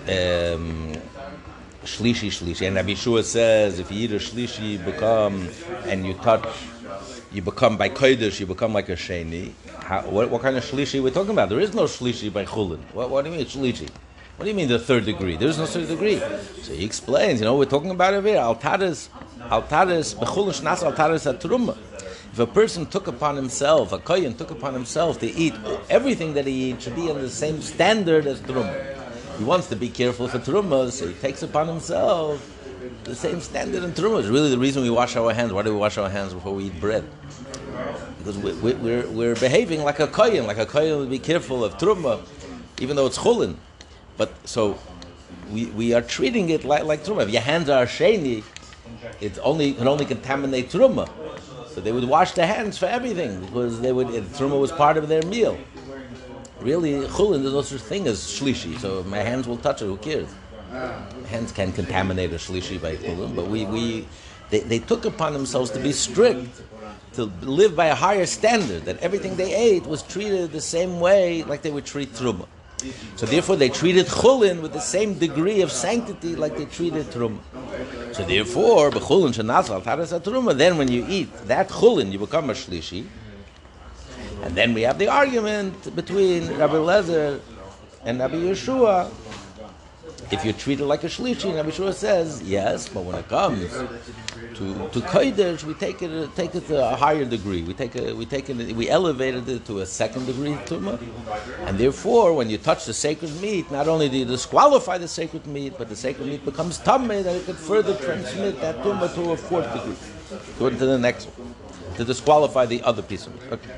Um, 0.08 0.94
shlishi, 1.84 2.29
shlishi. 2.29 2.67
And 2.67 2.75
Rabbi 2.75 2.96
Shua 2.96 3.24
says 3.24 3.79
if 3.79 3.91
you 3.91 4.05
eat 4.05 4.12
a 4.12 4.15
shlishi, 4.15 4.72
you 4.74 4.79
become, 4.79 5.48
and 5.86 6.05
you 6.05 6.13
touch, 6.15 6.48
you 7.32 7.41
become 7.41 7.77
by 7.77 7.89
kodesh, 7.89 8.39
you 8.39 8.48
become 8.48 8.74
like 8.74 8.89
a 8.89 8.96
sheni. 8.96 9.51
How, 9.79 10.01
what, 10.01 10.32
what 10.32 10.41
kind 10.41 10.58
of 10.58 10.63
shlishi 10.63 11.00
are 11.00 11.03
we 11.03 11.12
talking 11.12 11.32
about? 11.32 11.50
There 11.50 11.60
is 11.60 11.75
no 11.75 11.84
shlishi 11.84 12.34
by 12.34 12.46
chulin. 12.46 12.79
What, 12.94 13.12
what 13.12 13.25
do 13.25 13.32
you 13.32 13.38
mean 13.38 13.46
shlishi? 13.46 13.89
What 14.38 14.46
do 14.46 14.50
you 14.50 14.55
mean 14.55 14.67
the 14.67 14.79
third 14.79 15.05
degree? 15.05 15.38
There 15.38 15.48
is 15.48 15.58
no 15.58 15.65
third 15.65 15.88
degree. 15.88 16.20
So 16.62 16.74
he 16.74 16.84
explains, 16.84 17.39
you 17.39 17.46
know, 17.46 17.55
we're 17.55 17.65
talking 17.65 17.91
about 17.91 18.13
over 18.13 18.27
here, 18.27 18.38
altaris, 18.39 19.08
altaris, 19.49 20.15
bechulin 20.15 20.53
shnas 20.53 20.83
altaris 20.83 21.31
atruma. 21.31 21.77
If 22.31 22.39
a 22.39 22.47
person 22.47 22.85
took 22.85 23.07
upon 23.07 23.37
himself, 23.37 23.93
a 23.93 23.97
kohen 23.97 24.33
took 24.33 24.51
upon 24.51 24.73
himself 24.73 25.19
to 25.19 25.27
eat 25.27 25.53
everything 25.89 26.33
that 26.33 26.45
he 26.45 26.71
eats 26.71 26.83
should 26.83 26.95
be 26.95 27.09
on 27.09 27.21
the 27.21 27.29
same 27.29 27.61
standard 27.61 28.27
as 28.27 28.41
truma. 28.41 29.37
He 29.37 29.43
wants 29.43 29.67
to 29.67 29.75
be 29.75 29.89
careful 29.89 30.27
for 30.27 30.39
truma, 30.39 30.91
so 30.91 31.07
he 31.07 31.13
takes 31.13 31.43
upon 31.43 31.67
himself 31.67 32.51
the 33.05 33.15
same 33.15 33.39
standard 33.39 33.83
in 33.83 33.91
truma. 33.91 34.19
It's 34.19 34.27
really 34.27 34.49
the 34.49 34.57
reason 34.57 34.83
we 34.83 34.89
wash 34.89 35.15
our 35.15 35.33
hands. 35.33 35.53
Why 35.53 35.61
do 35.61 35.71
we 35.73 35.79
wash 35.79 35.97
our 35.97 36.09
hands 36.09 36.33
before 36.33 36.53
we 36.53 36.65
eat 36.65 36.79
bread? 36.79 37.05
Because 38.17 38.37
we, 38.37 38.53
we, 38.53 38.73
we're, 38.73 39.07
we're 39.07 39.35
behaving 39.35 39.83
like 39.83 39.99
a 39.99 40.07
kohen. 40.07 40.45
Like 40.45 40.57
a 40.57 40.65
kohen 40.65 40.99
would 40.99 41.09
be 41.09 41.19
careful 41.19 41.63
of 41.63 41.77
truma, 41.77 42.19
even 42.79 42.95
though 42.95 43.05
it's 43.05 43.17
chulin. 43.17 43.55
But 44.17 44.33
so 44.47 44.77
we, 45.51 45.67
we 45.67 45.93
are 45.93 46.01
treating 46.01 46.49
it 46.49 46.65
like, 46.65 46.83
like 46.83 47.03
truma. 47.03 47.23
If 47.23 47.29
your 47.29 47.41
hands 47.41 47.69
are 47.69 47.85
sheni, 47.85 48.43
it 49.21 49.37
only 49.41 49.73
can 49.73 49.87
only 49.87 50.05
contaminate 50.05 50.69
truma. 50.69 51.09
So 51.67 51.81
they 51.81 51.91
would 51.91 52.05
wash 52.05 52.31
their 52.31 52.47
hands 52.47 52.77
for 52.77 52.85
everything 52.85 53.41
because 53.41 53.81
they 53.81 53.91
would 53.91 54.07
truma 54.07 54.59
was 54.59 54.71
part 54.71 54.97
of 54.97 55.07
their 55.07 55.21
meal. 55.23 55.57
Really, 56.59 56.93
chulin, 57.07 57.41
there's 57.41 57.53
no 57.53 57.61
such 57.61 57.81
thing 57.81 58.07
as 58.07 58.19
shlishi. 58.19 58.79
So 58.79 59.03
my 59.03 59.17
hands 59.19 59.47
will 59.47 59.57
touch 59.57 59.81
it. 59.81 59.85
Who 59.85 59.97
cares? 59.97 60.29
Hands 61.27 61.51
can 61.51 61.71
contaminate 61.73 62.31
a 62.31 62.35
shlishi 62.35 62.81
by 62.81 62.95
chulin, 62.95 63.35
but 63.35 63.47
we, 63.47 63.65
we 63.65 64.07
they, 64.49 64.59
they 64.61 64.79
took 64.79 65.05
upon 65.05 65.33
themselves 65.33 65.71
to 65.71 65.79
be 65.79 65.91
strict, 65.91 66.61
to 67.13 67.25
live 67.41 67.75
by 67.75 67.87
a 67.87 67.95
higher 67.95 68.25
standard. 68.25 68.85
That 68.85 68.99
everything 68.99 69.35
they 69.35 69.53
ate 69.53 69.85
was 69.85 70.01
treated 70.03 70.51
the 70.51 70.61
same 70.61 70.99
way 70.99 71.43
like 71.43 71.61
they 71.61 71.71
would 71.71 71.85
treat 71.85 72.13
truma. 72.13 72.47
So 73.15 73.25
therefore, 73.25 73.55
they 73.55 73.69
treated 73.69 74.07
chulin 74.07 74.61
with 74.61 74.73
the 74.73 74.81
same 74.81 75.13
degree 75.17 75.61
of 75.61 75.71
sanctity 75.71 76.35
like 76.35 76.57
they 76.57 76.65
treated 76.65 77.05
truma. 77.07 77.39
So 78.13 78.23
therefore, 78.23 78.91
b'chulin 78.91 79.33
shenasal 79.33 79.83
taras 79.83 80.11
truma. 80.13 80.57
Then 80.57 80.77
when 80.77 80.89
you 80.89 81.05
eat 81.07 81.33
that 81.47 81.69
chulin, 81.69 82.11
you 82.11 82.19
become 82.19 82.49
a 82.49 82.53
shlishi. 82.53 83.05
And 84.43 84.55
then 84.55 84.73
we 84.73 84.81
have 84.83 84.99
the 84.99 85.07
argument 85.07 85.95
between 85.95 86.47
Rabbi 86.57 86.75
Lezer 86.75 87.39
and 88.03 88.19
Rabbi 88.19 88.35
Yeshua. 88.35 89.09
If 90.31 90.43
you 90.43 90.53
treat 90.53 90.79
it 90.79 90.85
like 90.85 91.03
a 91.03 91.07
shlishi, 91.07 91.55
Rabbi 91.55 91.69
Yeshua 91.69 91.93
says 91.93 92.43
yes, 92.43 92.89
but 92.89 93.03
when 93.03 93.15
it 93.15 93.27
comes 93.27 93.71
to 94.55 94.89
to 94.89 95.00
kodesh, 95.01 95.63
we 95.63 95.74
take 95.74 96.01
it 96.01 96.35
take 96.35 96.55
it 96.55 96.67
to 96.67 96.75
a 96.91 96.95
higher 96.95 97.25
degree. 97.25 97.62
We 97.63 97.74
take 97.74 97.95
it 97.95 98.15
we 98.15 98.25
take 98.25 98.50
it 98.50 98.75
we 98.75 98.89
elevated 98.89 99.47
it 99.50 99.65
to 99.65 99.79
a 99.79 99.85
second 99.85 100.25
degree 100.25 100.53
tumah, 100.69 101.00
and 101.67 101.77
therefore, 101.77 102.33
when 102.33 102.50
you 102.50 102.57
touch 102.57 102.85
the 102.85 102.93
sacred 102.93 103.33
meat, 103.41 103.69
not 103.71 103.88
only 103.88 104.09
do 104.09 104.17
you 104.17 104.25
disqualify 104.25 104.97
the 104.97 105.07
sacred 105.07 105.45
meat, 105.47 105.74
but 105.77 105.89
the 105.89 105.95
sacred 105.95 106.27
meat 106.27 106.43
becomes 106.45 106.79
tameh 106.79 107.24
that 107.24 107.35
it 107.35 107.45
could 107.45 107.57
further 107.57 107.95
transmit 107.97 108.59
that 108.62 108.75
tumah 108.83 109.13
to 109.15 109.31
a 109.31 109.38
fourth 109.38 109.71
degree, 109.74 109.97
going 110.59 110.77
to 110.77 110.85
the 110.85 110.97
next 110.97 111.25
one, 111.25 111.53
to 111.97 112.05
disqualify 112.05 112.65
the 112.65 112.81
other 112.83 113.01
piece 113.01 113.27
of 113.27 113.33
meat. 113.33 113.51
Okay. 113.51 113.75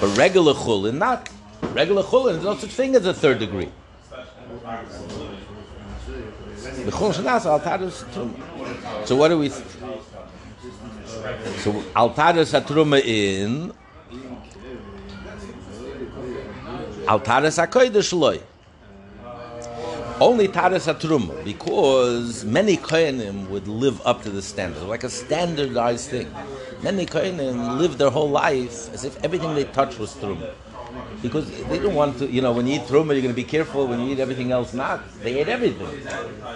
But 0.00 0.16
regular 0.16 0.54
chulin, 0.54 0.98
not 0.98 1.28
regular 1.72 2.02
chulin. 2.02 2.32
There's 2.34 2.44
no 2.44 2.56
such 2.56 2.70
thing 2.70 2.94
as 2.96 3.06
a 3.06 3.14
third 3.14 3.38
degree. 3.38 3.70
So 9.04 9.16
what 9.16 9.28
do 9.28 9.38
we? 9.38 9.50
So 9.50 9.64
altaris 11.94 12.54
atruma 12.58 13.02
in 13.04 13.72
altaris 17.06 17.58
akoidesh 17.62 18.12
loy. 18.14 18.40
Only 20.20 20.48
taras 20.48 20.86
atruma 20.86 21.44
because 21.44 22.46
many 22.46 22.78
kohenim 22.78 23.48
would 23.50 23.68
live 23.68 24.00
up 24.06 24.22
to 24.22 24.30
the 24.30 24.40
standard, 24.40 24.84
like 24.84 25.04
a 25.04 25.10
standardized 25.10 26.08
thing. 26.08 26.32
Many 26.82 27.04
kohenim 27.04 27.76
live 27.78 27.98
their 27.98 28.10
whole 28.10 28.30
life 28.30 28.90
as 28.94 29.04
if 29.04 29.22
everything 29.22 29.54
they 29.54 29.64
touch 29.64 29.98
was 29.98 30.14
truma. 30.14 30.54
Because 31.24 31.50
they 31.70 31.78
don't 31.78 31.94
want 31.94 32.18
to, 32.18 32.30
you 32.30 32.42
know, 32.42 32.52
when 32.52 32.66
you 32.66 32.74
eat 32.74 32.82
truma, 32.82 33.14
you're 33.14 33.22
going 33.22 33.28
to 33.28 33.32
be 33.32 33.44
careful. 33.44 33.86
When 33.86 33.98
you 33.98 34.12
eat 34.12 34.20
everything 34.20 34.52
else, 34.52 34.74
not. 34.74 35.00
They 35.22 35.40
ate 35.40 35.48
everything. 35.48 36.06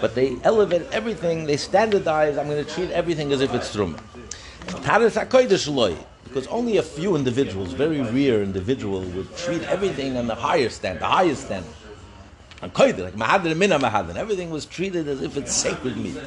But 0.03 0.15
they 0.15 0.37
elevate 0.45 0.83
everything, 0.93 1.47
they 1.47 1.57
standardize, 1.57 2.37
I'm 2.37 2.49
going 2.49 2.63
to 2.63 2.71
treat 2.71 2.91
everything 2.91 3.33
as 3.33 3.41
if 3.41 3.55
it's 3.55 3.75
truma. 3.75 3.99
Loy. 5.75 5.97
Because 6.25 6.47
only 6.49 6.77
a 6.77 6.83
few 6.83 7.17
individuals, 7.17 7.73
very 7.73 8.03
rare 8.03 8.43
individual, 8.43 9.01
would 9.01 9.35
treat 9.39 9.63
everything 9.63 10.19
on 10.19 10.27
the 10.27 10.35
higher 10.35 10.69
standard, 10.69 11.01
the 11.01 11.07
highest 11.07 11.47
standard. 11.47 11.73
Like 12.61 12.75
mahadin 12.75 13.57
mina. 13.57 13.79
Everything 14.19 14.51
was 14.51 14.67
treated 14.67 15.09
as 15.09 15.23
if 15.23 15.39
it's 15.39 15.55
sacred 15.55 15.97
meat. 15.97 16.21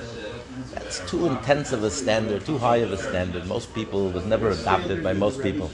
That's 0.73 1.07
too 1.07 1.27
intense 1.27 1.73
of 1.73 1.83
a 1.83 1.91
standard, 1.91 2.43
too 2.43 2.57
high 2.57 2.77
of 2.77 2.91
a 2.91 2.97
standard. 2.97 3.45
Most 3.45 3.71
people 3.75 4.09
was 4.09 4.25
never 4.25 4.49
adopted 4.49 5.03
by 5.03 5.13
most 5.13 5.43
people. 5.43 5.69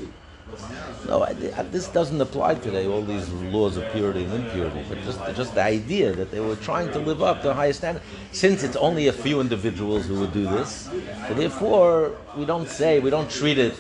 No, 1.07 1.23
I, 1.23 1.33
this 1.71 1.87
doesn't 1.87 2.19
apply 2.19 2.55
today. 2.55 2.85
All 2.85 3.01
these 3.01 3.29
laws 3.29 3.77
of 3.77 3.89
purity 3.93 4.25
and 4.25 4.33
impurity, 4.33 4.83
but 4.89 5.01
just 5.03 5.19
just 5.35 5.55
the 5.55 5.61
idea 5.61 6.11
that 6.13 6.31
they 6.31 6.41
were 6.41 6.57
trying 6.57 6.91
to 6.91 6.99
live 6.99 7.23
up 7.23 7.41
to 7.43 7.51
a 7.51 7.53
higher 7.53 7.71
standard. 7.71 8.03
Since 8.33 8.63
it's 8.63 8.75
only 8.75 9.07
a 9.07 9.13
few 9.13 9.39
individuals 9.39 10.05
who 10.05 10.19
would 10.19 10.33
do 10.33 10.43
this, 10.43 10.89
therefore 11.31 12.11
we 12.35 12.45
don't 12.45 12.67
say 12.67 12.99
we 12.99 13.09
don't 13.09 13.29
treat 13.29 13.57
it. 13.57 13.73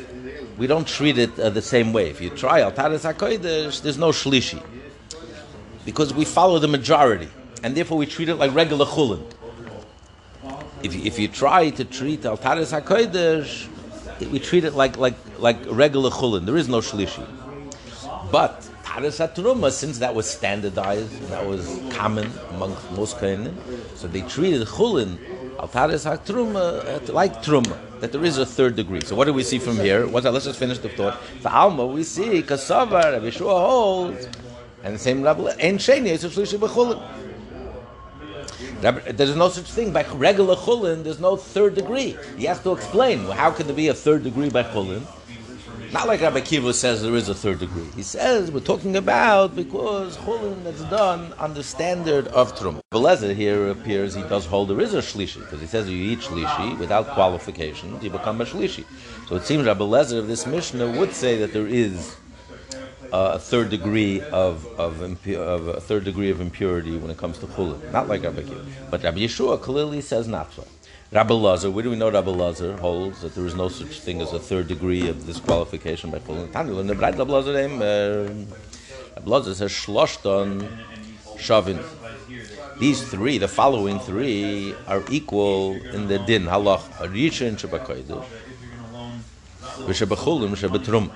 We 0.57 0.67
don't 0.67 0.87
treat 0.87 1.17
it 1.17 1.37
uh, 1.37 1.49
the 1.49 1.61
same 1.61 1.91
way. 1.91 2.09
If 2.09 2.21
you 2.21 2.29
try 2.29 2.61
al 2.61 2.71
taras 2.71 3.03
hakodesh, 3.03 3.81
there's 3.81 3.97
no 3.97 4.09
shlishi 4.09 4.63
because 5.85 6.13
we 6.13 6.23
follow 6.23 6.59
the 6.59 6.67
majority, 6.67 7.29
and 7.61 7.75
therefore 7.75 7.97
we 7.97 8.05
treat 8.05 8.29
it 8.29 8.35
like 8.35 8.53
regular 8.53 8.85
chulin. 8.85 9.23
If 10.81 10.95
if 10.95 11.19
you 11.19 11.27
try 11.27 11.71
to 11.71 11.83
treat 11.83 12.25
al 12.25 12.37
taras 12.37 12.71
hakodesh, 12.71 13.67
we 14.25 14.39
treat 14.39 14.63
it 14.63 14.73
like 14.73 14.97
like 14.97 15.15
like 15.39 15.57
regular 15.69 16.09
chulin. 16.09 16.45
There 16.45 16.57
is 16.57 16.67
no 16.67 16.79
shlishi. 16.79 17.25
But 18.31 18.67
taras 18.83 19.19
hatruma, 19.19 19.71
since 19.71 19.99
that 19.99 20.15
was 20.15 20.29
standardized, 20.29 21.29
that 21.29 21.45
was 21.45 21.79
common 21.91 22.31
among 22.51 22.75
most 22.95 23.17
kohenim, 23.17 23.55
so 23.95 24.07
they 24.07 24.21
treated 24.21 24.67
chulin 24.67 25.17
al 25.59 25.67
taras 25.67 26.05
hatruma 26.05 27.07
like 27.09 27.43
truma. 27.43 27.77
That 27.99 28.11
there 28.11 28.23
is 28.25 28.37
a 28.37 28.45
third 28.45 28.75
degree. 28.75 29.01
So 29.01 29.15
what 29.15 29.25
do 29.25 29.33
we 29.33 29.43
see 29.43 29.59
from 29.59 29.77
here? 29.77 30.07
What's 30.07 30.23
that? 30.25 30.31
Let's 30.31 30.45
just 30.45 30.59
finish 30.59 30.77
the 30.79 30.89
thought. 30.89 31.17
For 31.41 31.49
Alma, 31.49 31.85
we 31.85 32.03
see 32.03 32.43
kasavar 32.43 33.13
Rabbi 33.13 33.29
Shua 33.31 33.59
holds, 33.59 34.27
and 34.83 34.95
the 34.95 34.99
same 34.99 35.21
level. 35.21 35.47
Ein 35.47 35.77
sheni 35.77 36.07
is 36.07 36.23
a 36.23 36.29
shlishi. 36.29 36.57
There's 38.81 39.35
no 39.35 39.49
such 39.49 39.71
thing 39.71 39.91
by 39.91 40.03
regular 40.13 40.55
chulin. 40.55 41.03
There's 41.03 41.19
no 41.19 41.35
third 41.35 41.75
degree. 41.75 42.17
He 42.37 42.45
has 42.45 42.61
to 42.63 42.71
explain 42.73 43.19
how 43.25 43.51
can 43.51 43.67
there 43.67 43.75
be 43.75 43.87
a 43.87 43.93
third 43.93 44.23
degree 44.23 44.49
by 44.49 44.63
chulin. 44.63 45.05
Not 45.93 46.07
like 46.07 46.19
Rabbi 46.19 46.41
Kiva 46.41 46.73
says 46.73 47.01
there 47.01 47.15
is 47.15 47.29
a 47.29 47.33
third 47.33 47.59
degree. 47.59 47.87
He 47.95 48.03
says 48.03 48.51
we're 48.51 48.59
talking 48.59 48.97
about 48.97 49.55
because 49.55 50.17
chulin 50.17 50.63
that's 50.63 50.83
done 50.83 51.31
on 51.33 51.53
the 51.53 51.63
standard 51.63 52.27
of 52.27 52.53
truma. 52.55 52.81
Belezer 52.91 53.33
here 53.33 53.69
appears 53.69 54.13
he 54.13 54.21
does 54.23 54.45
hold 54.45 54.69
there 54.69 54.81
is 54.81 54.93
a 54.93 54.99
shlishi 55.01 55.39
because 55.39 55.61
he 55.61 55.67
says 55.67 55.89
you 55.89 56.11
eat 56.11 56.19
shlishi 56.19 56.77
without 56.77 57.07
qualifications 57.09 58.03
you 58.03 58.09
become 58.09 58.41
a 58.41 58.45
shlishi. 58.45 58.83
So 59.29 59.37
it 59.37 59.43
seems 59.43 59.65
Rabbi 59.65 59.85
Lezer 59.85 60.19
of 60.19 60.27
this 60.27 60.45
Mishnah 60.45 60.91
would 60.99 61.13
say 61.13 61.37
that 61.37 61.53
there 61.53 61.67
is 61.67 62.17
uh, 63.11 63.31
a 63.35 63.39
third 63.39 63.69
degree 63.69 64.21
of 64.21 64.65
of, 64.79 64.97
impu- 64.97 65.37
of 65.37 65.67
a 65.67 65.81
third 65.81 66.03
degree 66.03 66.29
of 66.29 66.41
impurity 66.41 66.97
when 66.97 67.11
it 67.11 67.17
comes 67.17 67.37
to 67.39 67.47
chulin. 67.47 67.91
Not 67.91 68.07
like 68.07 68.23
Rabbi 68.23 68.43
Kiva, 68.43 68.65
but 68.91 69.03
Rabbi 69.03 69.19
Yeshua 69.19 69.61
clearly 69.61 70.01
says 70.01 70.27
not 70.27 70.53
so. 70.53 70.65
Rabbi 71.11 71.33
Lazar, 71.33 71.71
where 71.71 71.83
do 71.83 71.89
we 71.89 71.95
know 71.95 72.11
Rabbi 72.11 72.31
Lazar 72.31 72.75
holds 72.77 73.21
that 73.21 73.33
there 73.33 73.45
is 73.45 73.55
no 73.55 73.69
such 73.69 73.99
thing 74.01 74.21
as 74.21 74.33
a 74.33 74.39
third 74.39 74.67
degree 74.67 75.07
of 75.07 75.25
disqualification 75.25 76.11
by 76.11 76.19
chulin? 76.19 76.47
Tanu, 76.49 76.79
in 76.79 76.87
the 76.87 76.95
Rabbi 76.95 77.23
Lazar 77.23 77.53
name. 77.53 77.79
Rabbi 77.79 79.29
Lazar 79.29 79.53
says 79.55 79.71
shloshton 79.71 80.67
shavin. 81.37 81.81
These 82.79 83.09
three, 83.09 83.37
the 83.39 83.47
following 83.47 83.99
three, 83.99 84.75
are 84.85 85.01
equal 85.09 85.73
in 85.73 86.07
the 86.07 86.19
din 86.19 86.43
halach 86.43 86.81
rishon 87.07 87.55
shebakodesh, 87.57 88.25
v'shebachulim 89.87 90.51
v'shebetrum. 90.55 91.09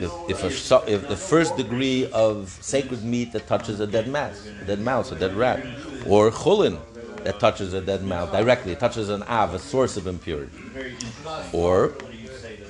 If, 0.00 0.12
if, 0.30 0.72
a, 0.72 0.92
if 0.92 1.08
the 1.08 1.16
first 1.16 1.56
degree 1.56 2.10
of 2.12 2.56
sacred 2.60 3.04
meat 3.04 3.32
that 3.32 3.46
touches 3.46 3.80
a 3.80 3.86
dead 3.86 4.08
mouse, 4.08 4.46
a 4.62 4.64
dead 4.64 4.80
mouse, 4.80 5.12
a 5.12 5.16
dead 5.16 5.34
rat, 5.34 5.64
or 6.06 6.30
chulin 6.30 6.78
that 7.24 7.38
touches 7.38 7.74
a 7.74 7.80
dead 7.80 8.02
mouse 8.02 8.32
directly, 8.32 8.74
touches 8.76 9.10
an 9.10 9.22
av, 9.24 9.52
a 9.52 9.58
source 9.58 9.96
of 9.96 10.06
impurity, 10.06 10.56
or 11.52 11.92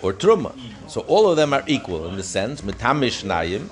or 0.03 0.13
truma. 0.13 0.59
So 0.89 1.03
all 1.03 1.31
of 1.31 1.37
them 1.37 1.53
are 1.53 1.63
equal 1.67 2.09
in 2.09 2.17
the 2.17 2.23
sense 2.23 2.63
mitamishnayim 2.63 3.69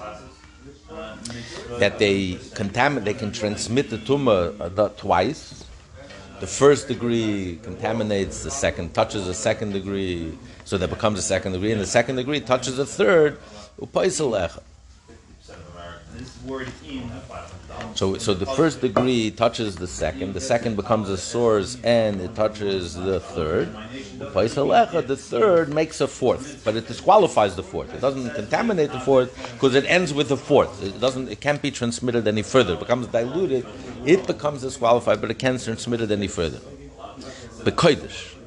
that 1.79 1.99
they 1.99 2.38
contaminate, 2.55 3.05
they 3.05 3.15
can 3.15 3.33
transmit 3.33 3.91
the 3.91 3.99
tumah 3.99 4.79
uh, 4.79 4.88
twice. 4.91 5.65
The 6.41 6.47
first 6.47 6.87
degree 6.87 7.59
contaminates 7.65 8.45
the 8.45 8.50
second, 8.50 8.95
touches 8.95 9.27
the 9.27 9.35
second 9.35 9.73
degree, 9.73 10.38
so 10.69 10.77
that 10.77 10.91
becomes 10.91 11.19
a 11.19 11.23
second 11.23 11.53
degree, 11.53 11.73
and 11.73 11.81
the 11.81 11.87
second 11.87 12.17
degree 12.17 12.41
touches 12.41 12.77
the 12.77 12.85
third. 12.85 13.39
So, 17.95 18.19
so 18.19 18.35
the 18.35 18.45
first 18.45 18.83
degree 18.83 19.31
touches 19.31 19.77
the 19.77 19.87
second, 19.87 20.35
the 20.35 20.43
second 20.43 20.77
becomes 20.77 21.09
a 21.09 21.17
source, 21.17 21.79
and 21.83 22.21
it 22.21 22.35
touches 22.35 22.95
the 22.95 23.19
third. 23.19 23.75
The 24.19 25.17
third 25.17 25.73
makes 25.73 26.03
a 26.03 26.07
fourth, 26.07 26.63
but 26.67 26.77
it 26.77 26.87
disqualifies 26.87 27.57
the 27.57 27.63
fourth. 27.63 27.95
It 27.95 28.03
doesn't 28.03 28.35
contaminate 28.35 28.93
the 28.93 29.01
fourth 29.01 29.35
because 29.55 29.75
it 29.75 29.87
ends 29.87 30.13
with 30.13 30.29
the 30.29 30.37
fourth. 30.37 30.83
It 30.83 31.01
doesn't. 31.01 31.31
It 31.31 31.41
can't 31.41 31.63
be 31.63 31.71
transmitted 31.71 32.29
any 32.29 32.43
further. 32.43 32.75
It 32.75 32.81
becomes 32.81 33.07
diluted. 33.07 33.65
It 34.05 34.27
becomes 34.27 34.61
disqualified, 34.61 35.23
but 35.23 35.31
it 35.31 35.39
can't 35.39 35.63
transmit 35.63 36.03
it 36.03 36.11
any 36.11 36.29
further. 36.29 36.61
By 37.65 37.71
kodesh, 37.71 38.38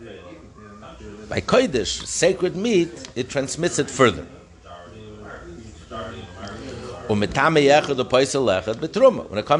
by 1.31 1.39
kodesh, 1.39 2.05
sacred 2.05 2.57
meat, 2.57 3.07
it 3.15 3.29
transmits 3.29 3.79
it 3.79 3.89
further. 3.89 4.23
When 7.07 7.23
it 7.23 7.33
comes 7.33 7.55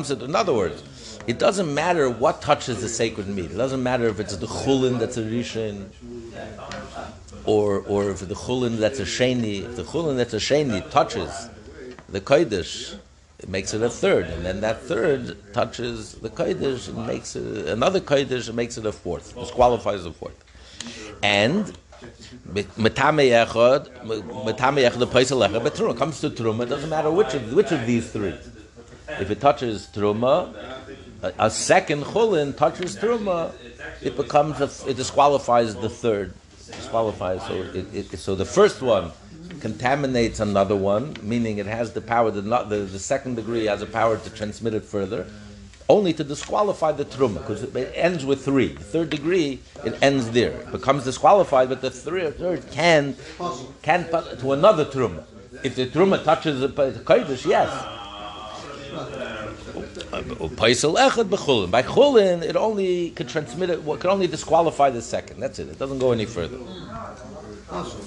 to, 0.10 0.26
in 0.26 0.36
other 0.36 0.54
words, 0.54 0.84
it 1.28 1.40
doesn't 1.40 1.74
matter 1.74 2.10
what 2.10 2.42
touches 2.42 2.82
the 2.82 2.90
sacred 2.90 3.30
meat. 3.30 3.52
It 3.52 3.58
doesn't 3.58 3.82
matter 3.82 4.08
if 4.08 4.20
it's 4.20 4.36
the 4.36 4.48
chulin 4.48 5.00
that's 5.00 5.16
a 5.16 5.24
rishon, 5.24 5.86
or 7.46 7.80
or 7.88 8.12
if 8.12 8.20
the 8.20 8.36
chulin 8.36 8.78
that's 8.78 9.00
a 9.00 9.04
sheni. 9.04 9.64
If 9.64 9.78
the 9.78 9.84
chulin 9.84 10.18
that's 10.18 10.34
a 10.34 10.42
sheni 10.48 10.92
touches 10.92 11.48
the 12.10 12.20
kodesh, 12.20 12.98
it 13.40 13.48
makes 13.48 13.74
it 13.74 13.82
a 13.82 13.90
third, 13.90 14.26
and 14.26 14.46
then 14.46 14.60
that 14.60 14.82
third 14.82 15.38
touches 15.54 16.16
the 16.16 16.30
kodesh 16.30 16.90
and 16.90 17.08
makes 17.08 17.38
it 17.38 17.70
another 17.70 18.02
kodesh 18.02 18.50
and 18.50 18.58
makes 18.58 18.78
it 18.78 18.86
a 18.86 18.92
fourth. 18.92 19.34
Disqualifies 19.36 20.04
the 20.04 20.12
fourth, 20.12 20.36
and. 21.24 21.72
But 22.46 22.66
comes 25.98 26.20
to 26.22 26.30
truma. 26.30 26.64
It 26.64 26.70
doesn't 26.70 26.90
matter 26.90 27.12
which 27.12 27.34
of 27.36 27.54
which 27.54 27.72
of 27.72 27.86
these 27.86 28.12
three. 28.12 28.34
If 29.20 29.30
it 29.30 29.40
touches 29.40 29.88
truma, 29.94 30.54
a, 31.22 31.34
a 31.38 31.50
second 31.52 32.04
chulin 32.04 32.58
touches 32.58 32.98
truma, 32.98 33.54
it 34.02 34.18
becomes 34.18 34.60
a, 34.60 34.90
it 34.90 34.98
disqualifies 34.98 35.76
the 35.76 35.90
third. 35.90 36.34
Disqualifies. 36.66 37.46
So 37.48 37.54
it, 37.54 37.94
it, 37.94 38.18
so 38.18 38.36
the 38.36 38.46
first 38.46 38.82
one 38.82 39.12
contaminates 39.60 40.40
another 40.40 40.76
one, 40.76 41.16
meaning 41.22 41.60
it 41.60 41.68
has 41.68 41.94
the 41.94 42.02
power. 42.02 42.32
The, 42.32 42.42
the 42.42 42.78
the 42.78 43.00
second 43.00 43.36
degree 43.36 43.66
has 43.66 43.82
a 43.82 43.86
power 43.86 44.18
to 44.18 44.30
transmit 44.32 44.74
it 44.74 44.84
further. 44.84 45.28
Only 45.92 46.14
to 46.14 46.24
disqualify 46.24 46.94
the 46.94 47.04
truma, 47.04 47.40
because 47.40 47.64
it 47.64 47.76
ends 47.96 48.24
with 48.26 48.46
three. 48.46 48.70
The 48.70 48.90
third 48.96 49.10
degree, 49.10 49.60
it 49.84 49.94
ends 50.02 50.32
there. 50.32 50.54
It 50.62 50.72
becomes 50.72 51.04
disqualified, 51.04 51.68
but 51.68 51.82
the 51.82 51.90
third, 51.90 52.38
third 52.38 52.72
can 52.72 53.18
can 53.82 54.08
to 54.42 54.54
another 54.54 54.86
truma. 54.86 55.26
If 55.66 55.76
the 55.76 55.88
truma 55.88 56.24
touches 56.24 56.62
the 56.62 56.70
kodesh, 56.70 57.46
yes. 57.46 57.70
By 61.70 61.82
chulin, 61.84 62.42
it 62.42 62.56
only 62.56 63.10
can 63.10 63.28
transmit 63.28 63.70
it. 63.70 63.80
Can 64.00 64.10
only 64.10 64.28
disqualify 64.28 64.92
the 64.92 65.02
second. 65.02 65.42
That's 65.42 65.60
it. 65.60 65.68
It 65.68 65.78
doesn't 65.78 66.00
go 66.00 66.14
any 66.14 66.26
further. 66.26 66.60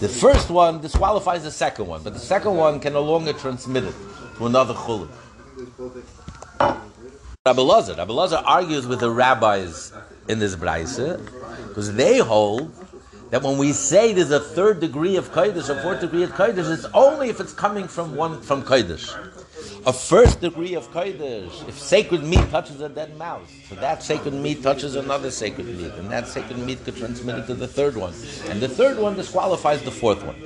The 0.01 0.09
first 0.09 0.49
one 0.49 0.81
disqualifies 0.81 1.43
the 1.43 1.51
second 1.51 1.87
one, 1.87 2.03
but 2.03 2.15
the 2.15 2.27
second 2.35 2.57
one 2.57 2.81
can 2.81 2.95
no 2.95 3.03
longer 3.03 3.35
transmit 3.35 3.85
it 3.85 3.95
to 4.39 4.47
another 4.47 4.73
chulin. 4.73 5.11
Rabbi 7.47 7.61
Lazar. 7.61 7.93
Rabbi 7.93 8.11
Lazar 8.11 8.43
argues 8.47 8.87
with 8.87 9.01
the 9.01 9.11
rabbis 9.11 9.93
in 10.29 10.39
this 10.39 10.57
brayse 10.57 11.21
because 11.69 11.93
they 11.93 12.17
hold 12.17 12.75
that 13.29 13.43
when 13.43 13.59
we 13.59 13.75
say 13.75 14.15
there's 14.15 14.31
a 14.31 14.41
third 14.41 14.81
degree 14.81 15.17
of 15.17 15.31
kodesh, 15.31 15.69
a 15.69 15.83
fourth 15.83 16.01
degree 16.01 16.23
of 16.23 16.31
kodesh, 16.31 16.73
it's 16.73 16.87
only 16.95 17.29
if 17.29 17.41
it's 17.41 17.53
coming 17.53 17.87
from 17.87 18.17
one 18.17 18.41
from 18.41 18.63
kodesh. 18.63 19.13
A 19.85 19.93
first 19.93 20.41
degree 20.41 20.73
of 20.73 20.91
kodesh, 20.91 21.69
if 21.69 21.79
sacred 21.79 22.25
meat 22.25 22.49
touches 22.49 22.81
a 22.81 22.89
dead 22.89 23.15
mouse, 23.19 23.53
so 23.69 23.75
that 23.75 24.03
sacred 24.03 24.33
meat 24.33 24.63
touches 24.63 24.95
another 24.95 25.31
sacred 25.31 25.67
meat, 25.67 25.93
and 25.99 26.11
that 26.11 26.27
sacred 26.27 26.57
meat 26.57 26.83
could 26.87 26.97
transmit 26.97 27.37
it 27.37 27.47
to 27.49 27.53
the 27.53 27.69
third 27.69 27.95
one, 27.95 28.15
and 28.49 28.59
the 28.59 28.69
third 28.69 28.97
one 28.97 29.17
disqualifies 29.17 29.83
the 29.83 29.91
fourth 29.91 30.25
one. 30.25 30.37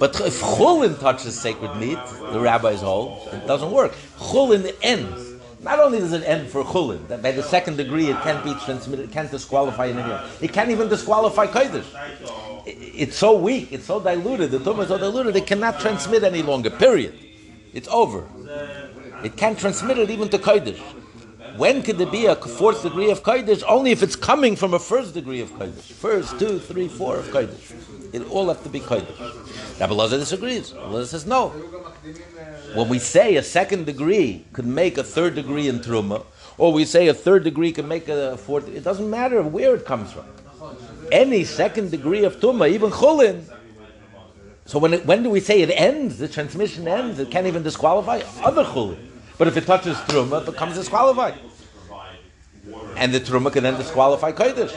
But 0.00 0.20
if 0.20 0.40
chulin 0.40 0.98
touches 0.98 1.38
sacred 1.38 1.76
meat, 1.76 1.98
the 2.32 2.40
rabbis 2.40 2.80
hold 2.80 3.28
it 3.28 3.46
doesn't 3.46 3.70
work. 3.70 3.94
Chulin 4.18 4.74
ends. 4.82 5.29
Not 5.62 5.78
only 5.78 5.98
does 5.98 6.12
it 6.12 6.22
end 6.24 6.48
for 6.48 6.64
chulin, 6.64 7.06
that 7.08 7.22
by 7.22 7.32
the 7.32 7.42
second 7.42 7.76
degree 7.76 8.08
it 8.08 8.16
can't 8.22 8.42
be 8.42 8.54
transmitted, 8.64 9.10
it 9.10 9.12
can't 9.12 9.30
disqualify 9.30 9.88
anything. 9.88 10.18
It 10.40 10.52
can't 10.52 10.70
even 10.70 10.88
disqualify 10.88 11.46
kodesh. 11.48 11.84
It's 12.66 13.16
so 13.16 13.36
weak, 13.36 13.72
it's 13.72 13.84
so 13.84 14.00
diluted, 14.00 14.50
the 14.52 14.58
tumah 14.58 14.82
is 14.82 14.88
so 14.88 14.98
diluted, 14.98 15.36
it 15.36 15.46
cannot 15.46 15.78
transmit 15.80 16.24
any 16.24 16.42
longer, 16.42 16.70
period. 16.70 17.14
It's 17.74 17.88
over. 17.88 18.26
It 19.22 19.36
can't 19.36 19.58
transmit 19.58 19.98
it 19.98 20.10
even 20.10 20.30
to 20.30 20.38
kodesh. 20.38 20.80
When 21.56 21.82
could 21.82 21.98
there 21.98 22.06
be 22.06 22.24
a 22.24 22.36
fourth 22.36 22.82
degree 22.82 23.10
of 23.10 23.22
kodesh? 23.22 23.62
Only 23.68 23.90
if 23.90 24.02
it's 24.02 24.16
coming 24.16 24.56
from 24.56 24.72
a 24.72 24.78
first 24.78 25.12
degree 25.12 25.42
of 25.42 25.50
kodesh. 25.50 25.92
First, 25.92 26.38
two, 26.38 26.58
three, 26.58 26.88
four 26.88 27.18
of 27.18 27.26
kodesh. 27.26 27.74
It 28.14 28.26
all 28.30 28.48
have 28.48 28.62
to 28.62 28.70
be 28.70 28.80
kodesh. 28.80 29.49
Rabbi 29.80 29.94
Lazar 29.94 30.18
disagrees. 30.18 30.74
Rabbi 30.74 30.88
Lazar 30.88 31.06
says 31.06 31.26
no. 31.26 31.48
When 32.74 32.88
we 32.90 32.98
say 32.98 33.36
a 33.36 33.42
second 33.42 33.86
degree 33.86 34.44
could 34.52 34.66
make 34.66 34.98
a 34.98 35.02
third 35.02 35.34
degree 35.34 35.68
in 35.68 35.78
truma, 35.80 36.24
or 36.58 36.72
we 36.74 36.84
say 36.84 37.08
a 37.08 37.14
third 37.14 37.44
degree 37.44 37.72
can 37.72 37.88
make 37.88 38.06
a 38.08 38.36
fourth, 38.36 38.68
it 38.68 38.84
doesn't 38.84 39.08
matter 39.08 39.42
where 39.42 39.74
it 39.74 39.86
comes 39.86 40.12
from. 40.12 40.26
Any 41.10 41.44
second 41.44 41.90
degree 41.90 42.24
of 42.24 42.36
truma, 42.36 42.70
even 42.70 42.90
chulin. 42.90 43.44
So 44.66 44.78
when 44.78 44.92
it, 44.92 45.06
when 45.06 45.22
do 45.22 45.30
we 45.30 45.40
say 45.40 45.62
it 45.62 45.70
ends? 45.70 46.18
The 46.18 46.28
transmission 46.28 46.86
ends. 46.86 47.18
It 47.18 47.30
can't 47.30 47.46
even 47.46 47.62
disqualify 47.62 48.20
other 48.44 48.64
chulin. 48.64 48.98
But 49.38 49.48
if 49.48 49.56
it 49.56 49.64
touches 49.64 49.96
truma, 49.96 50.42
it 50.42 50.46
becomes 50.46 50.74
disqualified. 50.74 51.38
And 52.96 53.14
the 53.14 53.20
truma 53.20 53.52
can 53.52 53.62
then 53.62 53.76
disqualify 53.76 54.32
kodesh. 54.32 54.72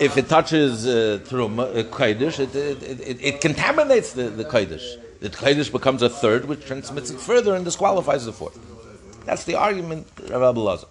If 0.00 0.16
it 0.16 0.28
touches 0.28 0.86
uh, 0.86 1.20
truma, 1.24 1.76
uh, 1.76 1.82
kodesh, 1.84 2.40
it, 2.40 2.54
it, 2.54 2.82
it, 2.82 3.18
it 3.20 3.40
contaminates 3.40 4.12
the, 4.12 4.24
the 4.30 4.44
kodesh. 4.44 4.96
The 5.20 5.30
kodesh 5.30 5.70
becomes 5.70 6.02
a 6.02 6.08
third, 6.08 6.46
which 6.46 6.64
transmits 6.64 7.10
it 7.10 7.20
further 7.20 7.54
and 7.54 7.64
disqualifies 7.64 8.24
the 8.24 8.32
fourth. 8.32 8.58
That's 9.24 9.44
the 9.44 9.56
argument, 9.56 10.06
of 10.18 10.30
Rabbi 10.30 10.60
Lazar. 10.60 10.86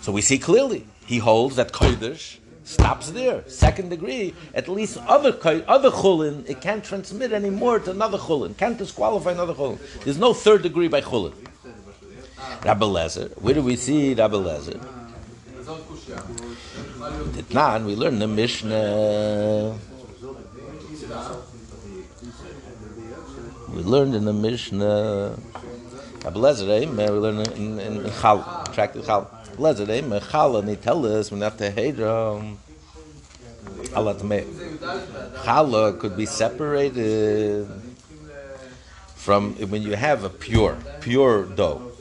So 0.00 0.10
we 0.10 0.22
see 0.22 0.38
clearly 0.38 0.86
he 1.06 1.18
holds 1.18 1.56
that 1.56 1.72
kodesh 1.72 2.38
stops 2.64 3.10
there, 3.10 3.42
second 3.48 3.90
degree. 3.90 4.34
At 4.54 4.68
least 4.68 4.98
other 5.06 5.36
other 5.68 5.90
chulin, 5.90 6.48
it 6.48 6.60
can't 6.60 6.84
transmit 6.84 7.32
anymore 7.32 7.80
to 7.80 7.90
another 7.90 8.18
chulin. 8.18 8.56
Can't 8.56 8.78
disqualify 8.78 9.32
another 9.32 9.54
chulin. 9.54 9.78
There's 10.04 10.18
no 10.18 10.32
third 10.32 10.62
degree 10.62 10.88
by 10.88 11.00
chulin. 11.00 11.34
Rabbi 12.64 12.86
Lezer, 12.86 13.30
where 13.40 13.54
do 13.54 13.62
we 13.62 13.76
see 13.76 14.14
Rabbi 14.14 14.36
Lezer? 14.36 15.01
Titnan, 17.34 17.84
we 17.84 17.94
learn 17.94 18.18
the 18.18 18.26
Mishnah. 18.26 19.78
We 23.68 23.82
learned 23.82 24.14
in 24.14 24.24
the 24.24 24.32
Mishnah. 24.32 25.38
Rabbi 26.24 26.38
eh? 26.40 26.86
we 26.86 26.96
learned 26.96 27.48
in, 27.48 27.78
in, 27.78 28.04
in 28.04 28.12
Chal, 28.20 28.64
track 28.72 28.92
the 28.92 29.02
Chal. 29.02 29.30
Lezer, 29.56 29.88
eh? 29.88 30.20
Chal, 30.30 30.56
and 30.56 30.68
they 30.68 30.76
tell 30.76 31.06
us 31.06 31.30
when 31.30 31.42
after 31.42 31.70
Hedram, 31.70 32.56
Alat 33.94 34.22
me. 34.22 34.40
Challah 35.44 35.98
could 35.98 36.16
be 36.16 36.26
separated 36.26 37.68
from 39.14 39.54
when 39.70 39.82
you 39.82 39.94
have 39.94 40.24
a 40.24 40.30
pure, 40.30 40.76
pure 41.00 41.44
dough, 41.44 41.92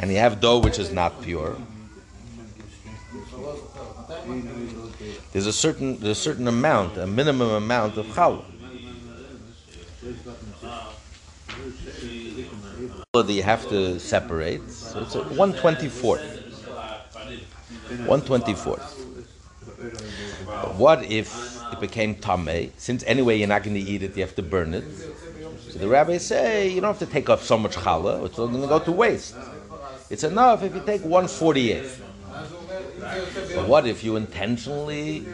and 0.00 0.10
you 0.10 0.16
have 0.16 0.40
dough 0.40 0.58
which 0.58 0.78
is 0.78 0.90
not 0.92 1.22
pure. 1.22 1.56
There's 5.32 5.46
a 5.46 5.52
certain, 5.52 5.98
there's 6.00 6.18
a 6.18 6.20
certain 6.20 6.48
amount, 6.48 6.96
a 6.96 7.06
minimum 7.06 7.50
amount 7.50 7.96
of 7.96 8.06
challah. 8.06 8.44
that 13.12 13.32
you 13.32 13.42
have 13.42 13.68
to 13.68 13.98
separate. 13.98 14.70
So 14.70 15.00
it's 15.00 15.14
a 15.14 15.20
124th. 15.20 16.44
124th. 18.06 18.94
What 20.76 21.04
if 21.10 21.60
it 21.72 21.80
became 21.80 22.14
tame? 22.14 22.72
Since 22.76 23.04
anyway 23.04 23.36
you're 23.38 23.48
not 23.48 23.62
going 23.62 23.74
to 23.74 23.80
eat 23.80 24.02
it, 24.02 24.16
you 24.16 24.22
have 24.22 24.34
to 24.36 24.42
burn 24.42 24.74
it. 24.74 24.84
So 25.70 25.78
the 25.78 25.88
rabbis 25.88 26.26
say 26.26 26.68
you 26.68 26.80
don't 26.80 26.96
have 26.96 26.98
to 27.06 27.12
take 27.12 27.28
up 27.28 27.40
so 27.40 27.58
much 27.58 27.76
challah; 27.76 28.24
it's 28.26 28.38
all 28.38 28.48
going 28.48 28.62
to 28.62 28.68
go 28.68 28.78
to 28.78 28.92
waste. 28.92 29.34
It's 30.10 30.24
enough 30.24 30.62
if 30.62 30.74
you 30.74 30.82
take 30.84 31.02
148th. 31.02 32.07
But 33.54 33.68
what 33.68 33.86
if 33.86 34.04
you 34.04 34.16
intentionally 34.16 35.26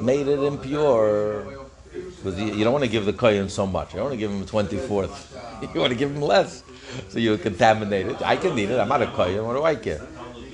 made 0.00 0.26
it 0.26 0.40
impure? 0.40 1.66
Because 1.92 2.38
you, 2.38 2.62
don't 2.64 2.72
want 2.72 2.84
to 2.84 2.90
give 2.90 3.04
the 3.04 3.12
kohen 3.12 3.48
so 3.48 3.66
much. 3.66 3.92
You 3.92 3.98
don't 3.98 4.10
want 4.10 4.14
to 4.14 4.18
give 4.18 4.30
him 4.30 4.44
24th. 4.44 5.36
You 5.74 5.80
want 5.80 5.92
to 5.92 5.98
give 5.98 6.10
him 6.10 6.22
less. 6.22 6.62
So 7.10 7.18
you 7.18 7.36
contaminate 7.36 8.06
it. 8.06 8.22
I 8.22 8.36
can 8.36 8.58
eat 8.58 8.70
it. 8.70 8.78
I'm 8.78 8.88
not 8.88 9.02
a 9.02 9.08
kohen. 9.08 9.44
What 9.44 9.54
do 9.54 9.62
I 9.62 9.74
care? 9.74 10.00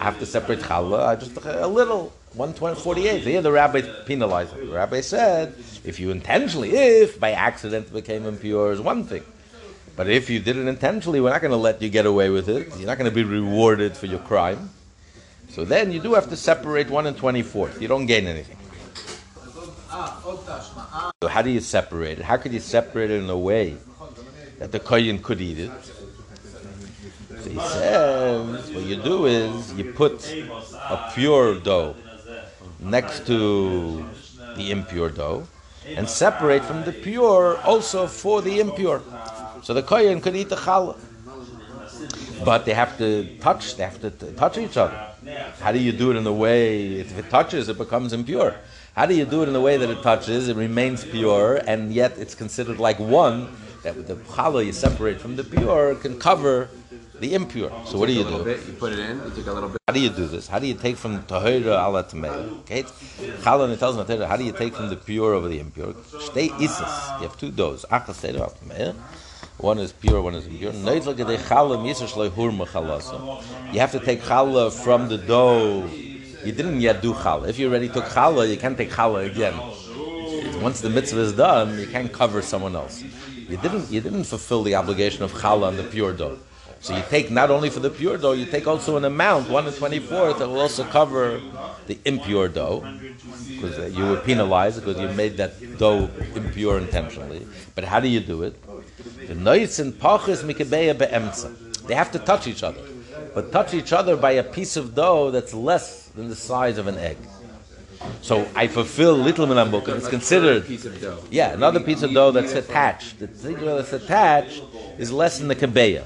I 0.00 0.04
have 0.04 0.18
to 0.18 0.26
separate 0.26 0.58
challah. 0.58 1.06
I 1.06 1.16
just 1.16 1.36
uh, 1.46 1.58
a 1.60 1.68
little. 1.68 2.12
148. 2.36 3.22
Here 3.22 3.40
the 3.40 3.50
rabbi 3.50 3.80
penalized 4.04 4.54
it. 4.54 4.66
The 4.66 4.72
rabbi 4.72 5.00
said, 5.00 5.54
if 5.84 5.98
you 5.98 6.10
intentionally, 6.10 6.70
if 6.70 7.18
by 7.18 7.32
accident 7.32 7.90
became 7.90 8.26
impure, 8.26 8.72
is 8.72 8.80
one 8.80 9.04
thing. 9.04 9.22
But 9.96 10.10
if 10.10 10.28
you 10.28 10.38
did 10.38 10.58
it 10.58 10.68
intentionally, 10.68 11.22
we're 11.22 11.30
not 11.30 11.40
going 11.40 11.52
to 11.52 11.56
let 11.56 11.80
you 11.80 11.88
get 11.88 12.04
away 12.04 12.28
with 12.28 12.50
it. 12.50 12.68
You're 12.76 12.86
not 12.86 12.98
going 12.98 13.10
to 13.10 13.14
be 13.14 13.24
rewarded 13.24 13.96
for 13.96 14.04
your 14.04 14.18
crime. 14.18 14.68
So 15.48 15.64
then 15.64 15.90
you 15.90 16.00
do 16.00 16.14
have 16.14 16.28
to 16.28 16.36
separate 16.36 16.90
1 16.90 17.06
and 17.06 17.16
24th. 17.16 17.80
You 17.80 17.88
don't 17.88 18.06
gain 18.06 18.26
anything. 18.26 18.56
So 21.22 21.28
how 21.28 21.42
do 21.42 21.50
you 21.50 21.60
separate 21.60 22.18
it? 22.18 22.24
How 22.24 22.36
could 22.36 22.52
you 22.52 22.60
separate 22.60 23.10
it 23.10 23.22
in 23.22 23.30
a 23.30 23.38
way 23.38 23.76
that 24.58 24.70
the 24.72 24.80
kohen 24.80 25.18
could 25.18 25.40
eat 25.40 25.58
it? 25.58 25.70
So 27.40 27.50
he 27.50 27.58
says, 27.58 28.70
what 28.72 28.84
you 28.84 28.96
do 28.96 29.26
is 29.26 29.72
you 29.74 29.92
put 29.92 30.30
a 30.32 31.10
pure 31.14 31.54
dough 31.60 31.94
next 32.80 33.26
to 33.26 34.04
the 34.56 34.70
impure 34.70 35.08
dough 35.08 35.46
and 35.86 36.08
separate 36.08 36.64
from 36.64 36.84
the 36.84 36.92
pure 36.92 37.58
also 37.62 38.06
for 38.06 38.42
the 38.42 38.60
impure. 38.60 39.02
So 39.62 39.72
the 39.72 39.82
kohen 39.82 40.20
could 40.20 40.36
eat 40.36 40.48
the 40.48 40.56
challah. 40.56 40.98
But 42.44 42.64
they 42.66 42.74
have 42.74 42.98
to 42.98 43.36
touch, 43.38 43.76
they 43.76 43.84
have 43.84 44.00
to 44.02 44.10
touch 44.10 44.58
each 44.58 44.76
other. 44.76 45.15
How 45.60 45.72
do 45.72 45.78
you 45.78 45.92
do 45.92 46.10
it 46.10 46.16
in 46.16 46.26
a 46.26 46.32
way, 46.32 46.94
if 46.94 47.18
it 47.18 47.28
touches, 47.30 47.68
it 47.68 47.78
becomes 47.78 48.12
impure? 48.12 48.54
How 48.94 49.06
do 49.06 49.14
you 49.14 49.24
do 49.24 49.42
it 49.42 49.48
in 49.48 49.56
a 49.56 49.60
way 49.60 49.76
that 49.76 49.90
it 49.90 50.02
touches, 50.02 50.48
it 50.48 50.56
remains 50.56 51.04
pure, 51.04 51.56
and 51.66 51.92
yet 51.92 52.16
it's 52.16 52.34
considered 52.34 52.78
like 52.78 52.98
one, 52.98 53.48
that 53.82 54.06
the 54.06 54.14
challah 54.16 54.64
you 54.64 54.72
separate 54.72 55.20
from 55.20 55.36
the 55.36 55.44
pure 55.44 55.94
can 55.96 56.18
cover 56.18 56.68
the 57.20 57.34
impure. 57.34 57.70
So 57.86 57.98
what 57.98 58.06
do 58.06 58.12
you 58.12 58.24
do? 58.24 58.38
You 58.38 58.72
put 58.78 58.92
it 58.92 58.98
in, 58.98 59.18
you 59.18 59.30
take 59.34 59.46
a 59.46 59.52
little 59.52 59.68
bit. 59.70 59.78
How 59.88 59.94
do 59.94 60.00
you 60.00 60.10
do 60.10 60.26
this? 60.26 60.48
How 60.48 60.58
do 60.58 60.66
you 60.66 60.74
take 60.74 60.96
from 60.96 61.14
the 61.14 61.20
tahira 61.20 61.78
ala 61.82 62.04
tamei? 62.04 62.60
Okay, 62.60 62.80
it 62.80 63.42
tells 63.42 63.96
me 63.96 64.16
how 64.24 64.36
do 64.36 64.44
you 64.44 64.52
take 64.52 64.74
from 64.74 64.88
the 64.88 64.96
pure 64.96 65.34
over 65.34 65.48
the 65.48 65.58
impure? 65.58 65.94
Stay 66.20 66.50
isis. 66.50 67.10
You 67.18 67.28
have 67.28 67.36
two 67.38 67.50
doughs. 67.50 67.84
Achas 67.90 68.20
tahira 68.20 68.52
ala. 68.70 68.94
One 69.58 69.78
is 69.78 69.92
pure, 69.92 70.20
one 70.20 70.34
is 70.34 70.46
impure. 70.46 70.72
You 70.72 70.80
have 73.80 73.92
to 73.92 74.00
take 74.00 74.20
challah 74.20 74.70
from 74.70 75.08
the 75.08 75.16
dough. 75.16 75.86
You 76.44 76.52
didn't 76.52 76.80
yet 76.80 77.00
do 77.00 77.14
challah. 77.14 77.48
If 77.48 77.58
you 77.58 77.68
already 77.68 77.88
took 77.88 78.04
challah, 78.04 78.48
you 78.50 78.58
can't 78.58 78.76
take 78.76 78.90
challah 78.90 79.24
again. 79.30 79.54
Once 80.62 80.82
the 80.82 80.90
mitzvah 80.90 81.20
is 81.20 81.32
done, 81.32 81.78
you 81.78 81.86
can't 81.86 82.12
cover 82.12 82.42
someone 82.42 82.76
else. 82.76 83.02
You 83.48 83.56
didn't. 83.56 83.90
You 83.90 84.00
didn't 84.02 84.24
fulfill 84.24 84.62
the 84.62 84.74
obligation 84.74 85.22
of 85.22 85.32
challah 85.32 85.68
on 85.68 85.76
the 85.76 85.84
pure 85.84 86.12
dough. 86.12 86.38
So 86.80 86.94
you 86.94 87.02
take 87.08 87.30
not 87.30 87.50
only 87.50 87.70
for 87.70 87.80
the 87.80 87.88
pure 87.90 88.18
dough, 88.18 88.32
you 88.32 88.44
take 88.44 88.66
also 88.66 88.98
an 88.98 89.04
amount, 89.04 89.48
one 89.48 89.66
and 89.66 89.74
twenty-fourth, 89.74 90.38
that 90.38 90.48
will 90.48 90.60
also 90.60 90.84
cover 90.84 91.40
the 91.86 91.98
impure 92.04 92.48
dough, 92.48 92.84
because 93.48 93.94
you 93.96 94.04
were 94.04 94.18
penalized 94.18 94.84
because 94.84 95.00
you 95.00 95.08
made 95.16 95.38
that 95.38 95.78
dough 95.78 96.10
impure 96.34 96.78
intentionally. 96.78 97.46
But 97.74 97.84
how 97.84 98.00
do 98.00 98.08
you 98.08 98.20
do 98.20 98.42
it? 98.42 98.54
They 101.86 101.94
have 101.94 102.10
to 102.12 102.18
touch 102.18 102.46
each 102.46 102.62
other, 102.62 102.80
but 103.34 103.52
touch 103.52 103.74
each 103.74 103.92
other 103.92 104.16
by 104.16 104.32
a 104.32 104.42
piece 104.42 104.76
of 104.76 104.94
dough 104.94 105.30
that's 105.30 105.54
less 105.54 106.08
than 106.16 106.28
the 106.28 106.36
size 106.36 106.78
of 106.78 106.86
an 106.86 106.98
egg. 106.98 107.16
So 108.20 108.46
I 108.54 108.66
fulfill 108.66 109.14
little 109.14 109.46
minambuk, 109.46 109.88
and 109.88 109.96
it's 109.96 110.08
considered 110.08 110.66
Piece 110.66 110.84
of 110.84 111.00
dough. 111.00 111.18
yeah, 111.30 111.52
another 111.52 111.80
piece 111.80 112.02
of 112.02 112.12
dough 112.12 112.30
that's 112.30 112.52
attached. 112.52 113.18
The 113.18 113.26
thing 113.26 113.56
that's 113.64 113.92
attached 113.92 114.62
is 114.98 115.10
less 115.10 115.38
than 115.38 115.48
the 115.48 115.56
kabeya. 115.56 116.04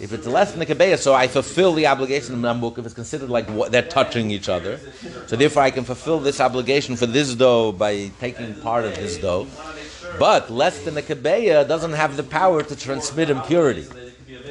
If 0.00 0.12
it's 0.12 0.26
less 0.26 0.52
than 0.52 0.60
the 0.60 0.66
kabeya, 0.66 0.96
so 0.98 1.14
I 1.14 1.28
fulfill 1.28 1.74
the 1.74 1.86
obligation 1.86 2.34
of 2.34 2.40
Nambuk 2.40 2.78
if 2.78 2.86
it's 2.86 2.94
considered 2.94 3.28
like 3.28 3.46
what, 3.50 3.70
they're 3.70 3.82
touching 3.82 4.30
each 4.30 4.48
other. 4.48 4.80
So 5.26 5.36
therefore, 5.36 5.62
I 5.62 5.70
can 5.70 5.84
fulfill 5.84 6.18
this 6.20 6.40
obligation 6.40 6.96
for 6.96 7.06
this 7.06 7.34
dough 7.34 7.72
by 7.72 8.10
taking 8.18 8.54
part 8.56 8.84
of 8.86 8.94
this 8.94 9.18
dough. 9.18 9.46
But 10.18 10.50
less 10.50 10.84
than 10.84 10.94
the 10.94 11.02
kabeya 11.02 11.66
doesn't 11.66 11.92
have 11.92 12.16
the 12.16 12.22
power 12.22 12.62
to 12.62 12.76
transmit 12.76 13.30
impurity. 13.30 13.86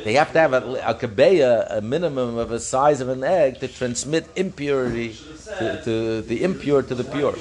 They 0.04 0.14
have 0.14 0.32
to 0.34 0.40
have 0.40 0.54
a, 0.54 0.62
a 0.86 0.94
kabeya, 0.94 1.78
a 1.78 1.82
minimum 1.82 2.38
of 2.38 2.52
a 2.52 2.60
size 2.60 3.02
of 3.02 3.10
an 3.10 3.24
egg, 3.24 3.60
to 3.60 3.68
transmit 3.68 4.26
impurity 4.36 5.18
to, 5.60 5.82
to 5.84 6.22
the 6.22 6.44
impure 6.44 6.82
to 6.82 6.96
the 6.96 7.04
pure. 7.04 7.36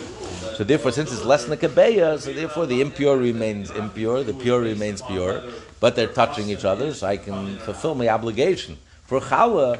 So 0.56 0.64
therefore, 0.64 0.90
since 0.90 1.12
it's 1.12 1.24
less 1.24 1.44
than 1.44 1.52
a 1.52 1.56
kabeya, 1.56 2.18
so 2.18 2.32
therefore 2.32 2.66
the 2.66 2.80
impure 2.80 3.16
remains 3.16 3.70
impure, 3.70 4.24
the 4.24 4.34
pure 4.34 4.60
remains 4.60 5.02
pure, 5.02 5.42
but 5.80 5.94
they're 5.94 6.06
touching 6.08 6.48
each 6.48 6.64
other, 6.64 6.92
so 6.94 7.06
I 7.06 7.18
can 7.18 7.58
fulfill 7.58 7.94
my 7.94 8.08
obligation 8.08 8.78
for 9.04 9.20
challah 9.20 9.78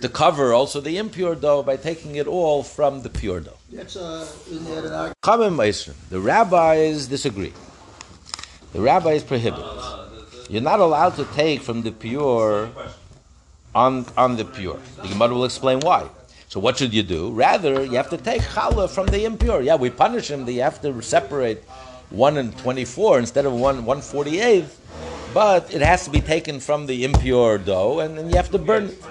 to 0.00 0.08
cover 0.08 0.52
also 0.52 0.80
the 0.80 0.98
impure 0.98 1.34
dough 1.34 1.62
by 1.62 1.76
taking 1.76 2.16
it 2.16 2.26
all 2.26 2.62
from 2.62 3.02
the 3.02 3.10
pure 3.10 3.40
dough. 3.40 3.56
That's 3.72 3.96
uh, 3.96 4.26
in 4.50 4.64
there 4.64 4.86
an 4.86 4.92
argument. 4.92 5.16
Chamim 5.22 5.56
Meisrim. 5.56 5.94
The 6.10 6.20
rabbis 6.20 7.06
disagree. 7.06 7.52
The 8.72 8.80
rabbi 8.80 9.10
is 9.12 9.24
prohibited. 9.24 9.64
You're 10.48 10.62
not 10.62 10.80
allowed 10.80 11.16
to 11.16 11.24
take 11.26 11.60
from 11.60 11.82
the 11.82 11.90
pure 11.90 12.70
on, 13.74 14.06
on 14.16 14.36
the 14.36 14.44
pure. 14.44 14.78
The 15.02 15.08
Gemara 15.08 15.34
will 15.34 15.44
explain 15.44 15.80
why. 15.80 16.08
So 16.48 16.58
what 16.58 16.78
should 16.78 16.92
you 16.92 17.02
do? 17.02 17.30
Rather, 17.30 17.84
you 17.84 17.96
have 17.96 18.10
to 18.10 18.16
take 18.16 18.42
challah 18.42 18.90
from 18.90 19.06
the 19.06 19.24
impure. 19.24 19.60
Yeah, 19.60 19.76
we 19.76 19.90
punish 19.90 20.30
him 20.30 20.44
that 20.46 20.52
you 20.52 20.62
have 20.62 20.80
to 20.82 21.00
separate 21.02 21.62
1 22.10 22.36
and 22.36 22.56
24 22.58 23.20
instead 23.20 23.46
of 23.46 23.52
1 23.52 23.84
148, 23.84 24.64
but 25.32 25.72
it 25.72 25.80
has 25.80 26.04
to 26.04 26.10
be 26.10 26.20
taken 26.20 26.58
from 26.58 26.86
the 26.86 27.04
impure 27.04 27.58
dough 27.58 28.00
and 28.00 28.18
then 28.18 28.28
you 28.28 28.36
have 28.36 28.50
to 28.50 28.58
burn 28.58 28.86
it. 28.86 29.02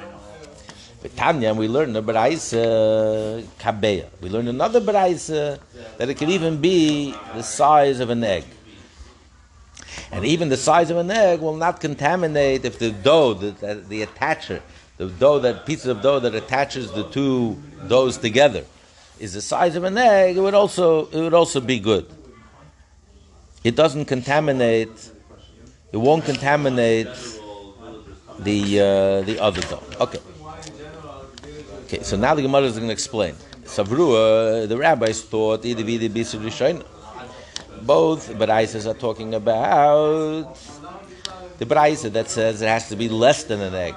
But 1.02 1.16
Tanya, 1.16 1.54
we 1.54 1.70
learned 1.70 1.96
a 1.96 2.02
beraisa 2.02 3.44
kabeya. 3.58 4.08
We 4.20 4.28
learned 4.28 4.50
another 4.50 4.82
beraisa 4.82 5.60
that 5.98 6.10
it 6.10 6.16
could 6.16 6.30
even 6.30 6.60
be 6.60 7.16
the 7.36 7.42
size 7.42 8.02
of 8.02 8.10
an 8.10 8.22
egg. 8.26 8.44
And 10.12 10.26
even 10.26 10.50
the 10.50 10.58
size 10.58 10.90
of 10.90 10.98
an 10.98 11.12
egg 11.12 11.42
will 11.42 11.56
not 11.56 11.80
contaminate 11.80 12.66
if 12.66 12.80
the 12.80 12.92
dough, 12.92 13.34
the, 13.34 13.52
the, 13.52 13.76
the 13.76 14.06
attacher, 14.06 14.62
the 14.98 15.08
dough, 15.08 15.40
that 15.40 15.66
piece 15.66 15.86
of 15.86 16.02
dough 16.02 16.20
that 16.20 16.36
attaches 16.36 16.92
the 16.92 17.04
two 17.10 17.58
doughs 17.88 18.18
together, 18.18 18.66
is 19.20 19.34
the 19.34 19.42
size 19.42 19.76
of 19.76 19.84
an 19.84 19.98
egg. 19.98 20.38
It 20.38 20.42
would 20.42 20.54
also 20.54 21.08
it 21.08 21.22
would 21.22 21.34
also 21.34 21.60
be 21.62 21.80
good. 21.80 22.06
It 23.64 23.76
doesn't 23.76 24.06
contaminate. 24.06 25.12
It 25.92 25.98
won't 25.98 26.26
contaminate 26.26 27.08
the 28.40 28.80
uh, 28.80 29.22
the 29.22 29.40
other 29.40 29.62
dough. 29.62 29.84
Okay. 30.00 30.20
Okay. 31.84 32.04
So 32.04 32.16
now 32.18 32.36
the 32.36 32.42
Gemara 32.42 32.64
is 32.64 32.76
going 32.76 32.88
to 32.88 32.94
explain. 32.94 33.36
Savrua, 33.64 34.68
the 34.68 34.78
rabbis 34.78 35.22
thought 35.22 35.64
either 35.64 35.84
be 35.84 35.98
the 35.98 36.10
Rishon. 36.10 36.84
Both 37.82 38.30
Baraisas 38.30 38.86
are 38.86 38.98
talking 38.98 39.34
about 39.34 40.58
the 41.58 41.66
Baraisa 41.66 42.12
that 42.14 42.30
says 42.30 42.62
it 42.62 42.68
has 42.68 42.90
to 42.90 42.96
be 42.96 43.10
less 43.10 43.44
than 43.44 43.62
an 43.62 43.76
egg, 43.76 43.96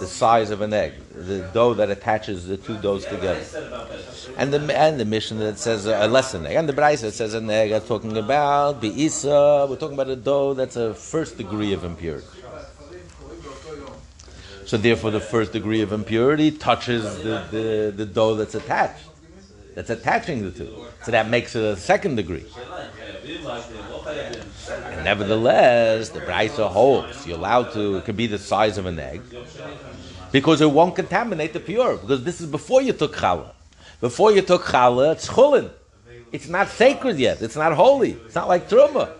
the 0.00 0.06
size 0.06 0.50
of 0.50 0.60
an 0.60 0.72
egg, 0.72 0.94
the 1.14 1.48
dough 1.52 1.74
that 1.74 1.90
attaches 1.90 2.46
the 2.46 2.56
two 2.56 2.76
doughs 2.78 3.04
together. 3.04 3.44
And 4.36 4.52
the 4.52 4.78
and 4.78 4.98
the 4.98 5.04
Mishnah 5.04 5.38
that 5.38 5.58
says 5.58 5.86
uh, 5.86 6.06
less 6.08 6.32
than 6.32 6.42
an 6.42 6.52
egg, 6.52 6.56
and 6.56 6.68
the 6.68 6.72
Baraisa 6.72 7.02
that 7.02 7.14
says 7.14 7.34
an 7.34 7.48
egg 7.50 7.72
are 7.72 7.80
talking 7.80 8.16
about 8.16 8.82
Beisa. 8.82 9.68
We're 9.68 9.76
talking 9.76 9.94
about 9.94 10.10
a 10.10 10.16
dough 10.16 10.54
that's 10.54 10.76
a 10.76 10.94
first 10.94 11.36
degree 11.36 11.72
of 11.72 11.84
impurity. 11.84 12.26
So 14.66 14.76
therefore, 14.76 15.12
the 15.12 15.20
first 15.20 15.52
degree 15.52 15.80
of 15.80 15.92
impurity 15.92 16.50
touches 16.50 17.22
the, 17.22 17.42
the, 17.50 17.92
the 17.96 18.04
dough 18.04 18.34
that's 18.34 18.54
attached, 18.54 19.02
that's 19.74 19.88
attaching 19.88 20.42
the 20.42 20.50
two. 20.50 20.84
So 21.04 21.12
that 21.12 21.30
makes 21.30 21.56
it 21.56 21.64
a 21.64 21.74
second 21.74 22.16
degree. 22.16 22.44
And 23.48 25.04
nevertheless, 25.04 26.10
the 26.10 26.20
Brisa 26.20 26.68
holds 26.68 27.26
you're 27.26 27.38
allowed 27.38 27.72
to. 27.72 27.96
It 27.96 28.04
could 28.04 28.16
be 28.16 28.26
the 28.26 28.38
size 28.38 28.78
of 28.78 28.86
an 28.86 28.98
egg 28.98 29.22
because 30.32 30.60
it 30.60 30.70
won't 30.70 30.94
contaminate 30.94 31.52
the 31.52 31.60
pure. 31.60 31.96
Because 31.96 32.24
this 32.24 32.40
is 32.40 32.46
before 32.46 32.82
you 32.82 32.92
took 32.92 33.16
challah. 33.16 33.52
Before 34.00 34.32
you 34.32 34.42
took 34.42 34.64
challah, 34.64 35.12
it's 35.12 35.28
chulin. 35.28 35.70
It's 36.30 36.48
not 36.48 36.68
sacred 36.68 37.18
yet. 37.18 37.40
It's 37.40 37.56
not 37.56 37.72
holy. 37.72 38.12
It's 38.12 38.34
not 38.34 38.48
like 38.48 38.68
truma. 38.68 39.10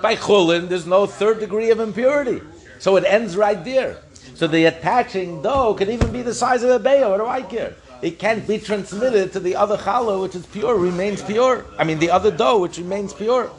By 0.00 0.16
chulin, 0.16 0.68
there's 0.68 0.86
no 0.86 1.06
third 1.06 1.40
degree 1.40 1.70
of 1.70 1.80
impurity. 1.80 2.40
So 2.78 2.96
it 2.96 3.04
ends 3.04 3.36
right 3.36 3.62
there. 3.64 3.98
So 4.34 4.46
the 4.46 4.66
attaching 4.66 5.42
dough 5.42 5.74
can 5.74 5.90
even 5.90 6.12
be 6.12 6.22
the 6.22 6.34
size 6.34 6.62
of 6.62 6.70
a 6.70 6.78
beya. 6.78 7.10
What 7.10 7.18
do 7.18 7.26
I 7.26 7.42
care? 7.42 7.74
It 8.02 8.18
can't 8.18 8.46
be 8.46 8.58
transmitted 8.58 9.32
to 9.32 9.40
the 9.40 9.56
other 9.56 9.76
challah, 9.76 10.20
which 10.20 10.34
is 10.34 10.44
pure, 10.46 10.76
remains 10.76 11.22
pure. 11.22 11.64
I 11.78 11.84
mean, 11.84 11.98
the 11.98 12.10
other 12.10 12.30
dough, 12.30 12.58
which 12.60 12.78
remains 12.78 13.12
pure. 13.12 13.50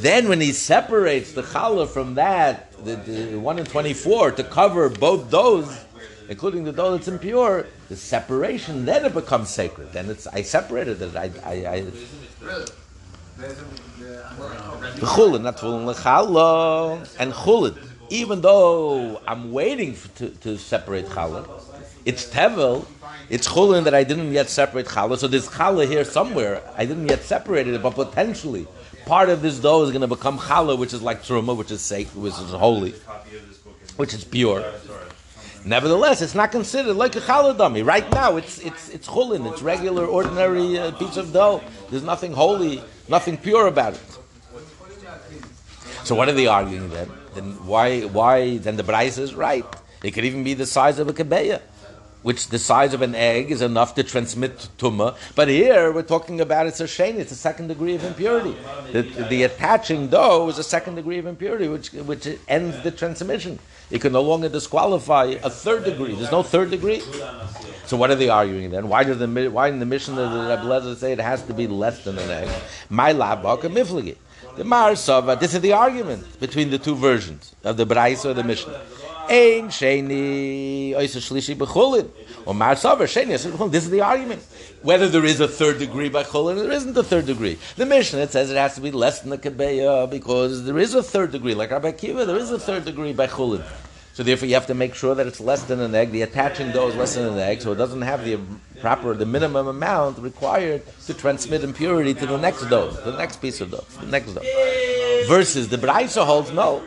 Then, 0.00 0.28
when 0.28 0.40
he 0.40 0.52
separates 0.52 1.32
the 1.32 1.42
challah 1.42 1.88
from 1.88 2.14
that, 2.14 2.72
the, 2.84 2.96
the 2.96 3.36
one 3.36 3.58
in 3.58 3.64
twenty-four, 3.64 4.32
to 4.32 4.44
cover 4.44 4.88
both 4.88 5.30
those, 5.30 5.84
including 6.28 6.64
the 6.64 6.72
dough 6.72 6.92
that's 6.96 7.08
impure, 7.08 7.66
the 7.88 7.96
separation, 7.96 8.84
then 8.84 9.04
it 9.04 9.14
becomes 9.14 9.48
sacred. 9.48 9.92
Then 9.92 10.10
it's 10.10 10.26
I 10.26 10.42
separated 10.42 11.00
it. 11.00 11.16
I, 11.16 11.30
I, 11.44 11.52
I 11.66 11.84
chulin, 15.00 15.42
not 15.42 15.62
and 17.18 17.32
chulin. 17.32 17.76
Even 18.08 18.40
though 18.40 19.20
I'm 19.26 19.50
waiting 19.52 19.96
to, 20.16 20.30
to 20.30 20.56
separate 20.58 21.06
challah, 21.06 21.48
it's 22.04 22.26
tevel, 22.28 22.86
it's 23.28 23.48
chulin 23.48 23.84
that 23.84 23.94
I 23.94 24.04
didn't 24.04 24.32
yet 24.32 24.48
separate 24.48 24.86
challah. 24.86 25.18
So 25.18 25.26
there's 25.26 25.48
challah 25.48 25.88
here 25.88 26.04
somewhere. 26.04 26.62
I 26.76 26.86
didn't 26.86 27.08
yet 27.08 27.22
separate 27.22 27.66
it, 27.66 27.82
but 27.82 27.94
potentially 27.94 28.66
part 29.06 29.30
of 29.30 29.40
this 29.40 29.58
dough 29.58 29.82
is 29.84 29.90
going 29.90 30.02
to 30.02 30.06
become 30.08 30.38
challah, 30.38 30.76
which 30.76 30.92
is 30.92 31.00
like 31.00 31.22
truma, 31.22 31.56
which 31.56 31.70
is 31.70 31.80
sacred, 31.80 32.20
which 32.20 32.34
is 32.34 32.50
holy, 32.50 32.92
which 33.96 34.12
is 34.12 34.24
pure. 34.24 34.64
Nevertheless, 35.64 36.20
it's 36.20 36.34
not 36.34 36.52
considered 36.52 36.94
like 36.94 37.16
a 37.16 37.20
challah. 37.20 37.84
Right 37.84 38.08
now, 38.12 38.36
it's 38.36 38.58
it's 38.58 38.88
it's 38.90 39.08
chulin. 39.08 39.50
It's 39.50 39.62
regular, 39.62 40.04
ordinary 40.04 40.78
uh, 40.78 40.90
piece 40.92 41.16
of 41.16 41.32
dough. 41.32 41.62
There's 41.90 42.02
nothing 42.02 42.32
holy, 42.32 42.82
nothing 43.08 43.38
pure 43.38 43.66
about 43.66 43.94
it. 43.94 44.18
So 46.04 46.14
what 46.14 46.28
are 46.28 46.32
they 46.32 46.46
arguing 46.46 46.90
then? 46.90 47.10
Then 47.34 47.66
why 47.66 48.02
why 48.02 48.58
then 48.58 48.76
the 48.76 48.84
Braisa 48.84 49.20
is 49.20 49.34
right? 49.34 49.64
It 50.04 50.12
could 50.12 50.24
even 50.24 50.44
be 50.44 50.54
the 50.54 50.66
size 50.66 50.98
of 50.98 51.08
a 51.08 51.12
kebeya, 51.12 51.62
which 52.26 52.48
the 52.48 52.58
size 52.58 52.92
of 52.92 53.02
an 53.02 53.14
egg 53.14 53.52
is 53.52 53.62
enough 53.62 53.94
to 53.94 54.02
transmit 54.02 54.68
tumah. 54.78 55.14
But 55.36 55.46
here 55.46 55.92
we're 55.92 56.02
talking 56.02 56.40
about 56.40 56.66
it's 56.66 56.80
a 56.80 56.88
shane, 56.88 57.20
it's 57.20 57.30
a 57.30 57.36
second 57.36 57.68
degree 57.68 57.94
of 57.94 58.02
impurity. 58.02 58.56
The, 58.90 59.02
the 59.30 59.44
attaching 59.44 60.08
dough 60.08 60.48
is 60.48 60.58
a 60.58 60.64
second 60.64 60.96
degree 60.96 61.18
of 61.18 61.26
impurity, 61.26 61.68
which 61.68 61.92
which 61.92 62.26
ends 62.48 62.82
the 62.82 62.90
transmission. 62.90 63.60
It 63.92 64.00
can 64.00 64.12
no 64.12 64.22
longer 64.22 64.48
disqualify 64.48 65.36
a 65.44 65.50
third 65.50 65.84
degree. 65.84 66.16
There's 66.16 66.32
no 66.32 66.42
third 66.42 66.72
degree. 66.72 67.00
So 67.84 67.96
what 67.96 68.10
are 68.10 68.16
they 68.16 68.28
arguing 68.28 68.70
then? 68.70 68.88
Why 68.88 69.04
does 69.04 69.20
the 69.20 69.28
why 69.58 69.68
in 69.68 69.78
the 69.78 69.86
Mishnah 69.86 70.20
of 70.20 70.32
the 70.32 70.42
Rebbe 70.50 70.96
say 70.96 71.12
it 71.12 71.20
has 71.20 71.44
to 71.44 71.54
be 71.54 71.68
less 71.68 72.02
than 72.02 72.18
an 72.18 72.28
egg? 72.28 72.50
My 72.88 73.12
labak 73.12 73.62
a 73.62 73.68
miflagi. 73.68 74.16
The 74.56 74.64
Mar 74.64 74.96
Sava, 74.96 75.36
this 75.36 75.54
is 75.54 75.60
the 75.60 75.74
argument 75.74 76.40
between 76.40 76.70
the 76.70 76.78
two 76.78 76.96
versions 76.96 77.54
of 77.62 77.76
the 77.76 77.86
Braisa 77.86 78.30
or 78.30 78.34
the 78.34 78.42
Mishnah. 78.42 78.80
Ein 79.28 79.68
sheni 79.68 80.94
shlishi 80.94 81.56
Mar 82.54 82.74
sheni. 82.74 83.70
This 83.70 83.84
is 83.84 83.90
the 83.90 84.00
argument. 84.00 84.42
Whether 84.82 85.08
there 85.08 85.24
is 85.24 85.40
a 85.40 85.48
third 85.48 85.80
degree 85.80 86.08
by 86.08 86.22
chulin, 86.22 86.56
there 86.56 86.70
isn't 86.70 86.96
a 86.96 87.02
third 87.02 87.26
degree. 87.26 87.58
The 87.74 87.86
Mishnah, 87.86 88.28
says 88.28 88.50
it 88.52 88.56
has 88.56 88.76
to 88.76 88.80
be 88.80 88.92
less 88.92 89.20
than 89.20 89.30
the 89.30 89.38
kebeya 89.38 90.08
because 90.08 90.64
there 90.64 90.78
is 90.78 90.94
a 90.94 91.02
third 91.02 91.32
degree. 91.32 91.54
Like 91.54 91.72
Rabbi 91.72 91.90
Kiva, 91.92 92.24
there 92.24 92.36
is 92.36 92.52
a 92.52 92.58
third 92.58 92.84
degree 92.84 93.12
by 93.12 93.26
chulin. 93.26 93.64
So 94.12 94.22
therefore, 94.22 94.48
you 94.48 94.54
have 94.54 94.68
to 94.68 94.74
make 94.74 94.94
sure 94.94 95.14
that 95.14 95.26
it's 95.26 95.40
less 95.40 95.64
than 95.64 95.80
an 95.80 95.94
egg. 95.94 96.12
The 96.12 96.22
attaching 96.22 96.70
dough 96.70 96.88
is 96.88 96.94
less 96.94 97.16
than 97.16 97.26
an 97.26 97.38
egg, 97.38 97.60
so 97.60 97.72
it 97.72 97.76
doesn't 97.76 98.02
have 98.02 98.24
the 98.24 98.38
proper, 98.80 99.12
the 99.14 99.26
minimum 99.26 99.66
amount 99.66 100.18
required 100.18 100.82
to 101.06 101.14
transmit 101.14 101.64
impurity 101.64 102.14
to 102.14 102.26
the 102.26 102.38
next 102.38 102.64
dough, 102.70 102.90
the 102.90 103.16
next 103.16 103.42
piece 103.42 103.60
of 103.60 103.72
dough, 103.72 103.84
the 104.00 104.06
next 104.06 104.32
dough. 104.34 104.42
Versus 105.26 105.68
the 105.68 105.76
Braisa 105.76 106.24
holds 106.24 106.52
no. 106.52 106.82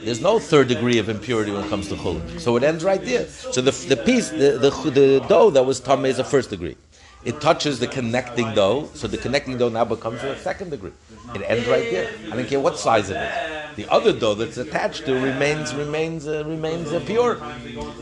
There's 0.00 0.20
no 0.20 0.38
third 0.38 0.68
degree 0.68 0.98
of 0.98 1.08
impurity 1.08 1.50
when 1.52 1.64
it 1.64 1.68
comes 1.68 1.88
to 1.88 1.96
chulin. 1.96 2.40
So 2.40 2.56
it 2.56 2.62
ends 2.62 2.84
right 2.84 3.02
there. 3.02 3.26
So 3.26 3.60
the, 3.60 3.70
the 3.70 3.96
piece, 3.96 4.30
the, 4.30 4.58
the, 4.58 4.90
the 4.90 5.26
dough 5.28 5.50
that 5.50 5.64
was 5.64 5.80
tameh 5.80 6.08
is 6.08 6.18
a 6.18 6.24
first 6.24 6.50
degree. 6.50 6.76
It 7.24 7.40
touches 7.40 7.80
the 7.80 7.88
connecting 7.88 8.54
dough, 8.54 8.88
so 8.94 9.08
the 9.08 9.18
connecting 9.18 9.58
dough 9.58 9.68
now 9.68 9.84
becomes 9.84 10.22
a 10.22 10.38
second 10.38 10.70
degree. 10.70 10.92
It 11.34 11.42
ends 11.42 11.66
right 11.66 11.90
there. 11.90 12.08
I 12.30 12.36
don't 12.36 12.46
care 12.46 12.60
what 12.60 12.78
size 12.78 13.10
it 13.10 13.16
is. 13.16 13.74
The 13.76 13.92
other 13.92 14.12
dough 14.12 14.34
that's 14.34 14.58
attached 14.58 15.04
to 15.06 15.14
remains 15.14 15.74
remains 15.74 16.26
uh, 16.26 16.44
remains 16.46 16.92
uh, 16.92 17.00
pure. 17.00 17.38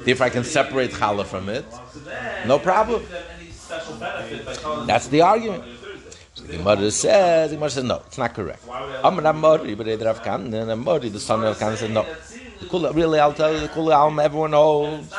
If 0.07 0.20
I 0.20 0.28
can 0.28 0.44
separate 0.44 0.90
challah 0.90 1.24
from 1.24 1.48
it, 1.48 1.64
no 2.46 2.59
problem. 2.59 3.02
That's 4.87 5.09
the 5.09 5.22
argument. 5.22 5.64
So 6.34 6.42
the 6.44 6.58
mother 6.58 6.90
says, 6.90 7.50
the 7.52 7.56
mother 7.56 7.70
says, 7.70 7.84
no, 7.84 8.02
it's 8.06 8.18
not 8.18 8.34
correct. 8.34 8.68
Amr 8.68 9.26
Amori, 9.26 9.74
but 9.74 9.86
Rav 9.86 10.22
Kan, 10.22 10.52
Amori, 10.52 11.08
the 11.08 11.20
son 11.20 11.44
of 11.44 11.58
Kan, 11.58 11.76
said, 11.76 11.92
no. 11.92 12.02
The 12.60 12.66
kula, 12.66 12.94
really, 12.94 13.20
I'll 13.20 13.32
tell 13.32 13.52
you, 13.52 13.60
the 13.60 13.68
kula 13.68 13.94
alm, 13.94 14.18
everyone 14.18 14.52
holds. 14.52 15.14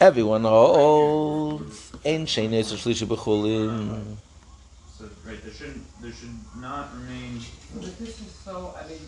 Everyone 0.00 0.42
holds. 0.42 1.92
Ein 2.04 2.26
sheni 2.26 2.58
es 2.58 2.72
shlishi 2.72 3.06
b'chulin. 3.06 4.16
So, 4.98 5.08
right, 5.24 5.42
there 5.42 5.52
shouldn't, 5.52 5.84
there 6.02 6.12
should 6.12 6.30
not 6.60 6.92
remain. 6.94 7.40
But 7.74 7.98
this 7.98 8.20
is 8.20 8.32
so, 8.44 8.74
I 8.78 8.88
mean, 8.88 8.98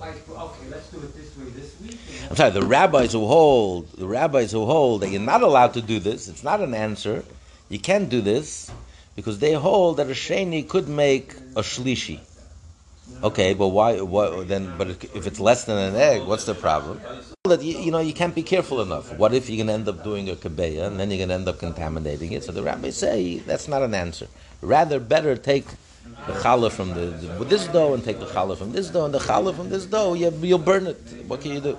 like, 0.00 0.28
okay, 0.28 0.66
let's 0.70 0.90
do 0.90 0.98
it 0.98 1.14
this 1.14 1.36
way 1.36 1.50
this 1.50 1.80
week. 1.80 1.98
I'm 2.28 2.36
sorry, 2.36 2.50
the 2.50 2.62
rabbis 2.62 3.12
who 3.12 3.26
hold, 3.26 3.90
the 3.92 4.06
rabbis 4.06 4.52
who 4.52 4.64
hold 4.64 5.00
that 5.02 5.10
you're 5.10 5.20
not 5.20 5.42
allowed 5.42 5.74
to 5.74 5.82
do 5.82 5.98
this, 5.98 6.28
it's 6.28 6.44
not 6.44 6.60
an 6.60 6.74
answer, 6.74 7.24
you 7.72 7.78
can't 7.78 8.08
do 8.08 8.20
this, 8.20 8.70
because 9.16 9.38
they 9.38 9.52
hold 9.52 9.96
that 9.98 10.06
a 10.08 10.12
sheni 10.12 10.68
could 10.68 10.88
make 10.88 11.32
a 11.56 11.62
shlishi. 11.62 12.20
Okay, 13.22 13.52
but 13.54 13.68
why, 13.68 14.00
what, 14.00 14.48
then, 14.48 14.74
but 14.78 14.88
if 14.88 15.26
it's 15.26 15.40
less 15.40 15.64
than 15.64 15.76
an 15.76 15.96
egg, 15.96 16.26
what's 16.26 16.44
the 16.44 16.54
problem? 16.54 17.00
That 17.44 17.62
you, 17.62 17.78
you 17.78 17.90
know, 17.90 17.98
you 17.98 18.14
can't 18.14 18.34
be 18.34 18.42
careful 18.42 18.80
enough. 18.80 19.16
What 19.18 19.34
if 19.34 19.50
you're 19.50 19.66
to 19.66 19.72
end 19.72 19.88
up 19.88 20.02
doing 20.02 20.28
a 20.30 20.34
kabeya, 20.34 20.86
and 20.86 20.98
then 20.98 21.10
you're 21.10 21.26
to 21.26 21.32
end 21.34 21.48
up 21.48 21.58
contaminating 21.58 22.32
it? 22.32 22.44
So 22.44 22.52
the 22.52 22.62
rabbis 22.62 22.96
say, 22.96 23.38
that's 23.38 23.68
not 23.68 23.82
an 23.82 23.94
answer. 23.94 24.28
Rather, 24.60 24.98
better 25.00 25.36
take 25.36 25.66
the 26.26 26.32
challah 26.32 26.70
from 26.70 26.90
the, 26.94 27.06
the 27.06 27.44
this 27.44 27.66
dough 27.68 27.94
and 27.94 28.02
take 28.02 28.18
the 28.18 28.26
challah 28.26 28.56
from 28.56 28.72
this 28.72 28.88
dough 28.90 29.04
and 29.04 29.14
the 29.14 29.18
challah 29.18 29.54
from 29.54 29.68
this 29.68 29.86
dough. 29.86 30.14
You, 30.14 30.30
you'll 30.40 30.58
burn 30.58 30.86
it. 30.86 30.96
What 31.26 31.40
can 31.40 31.52
you 31.52 31.60
do? 31.60 31.78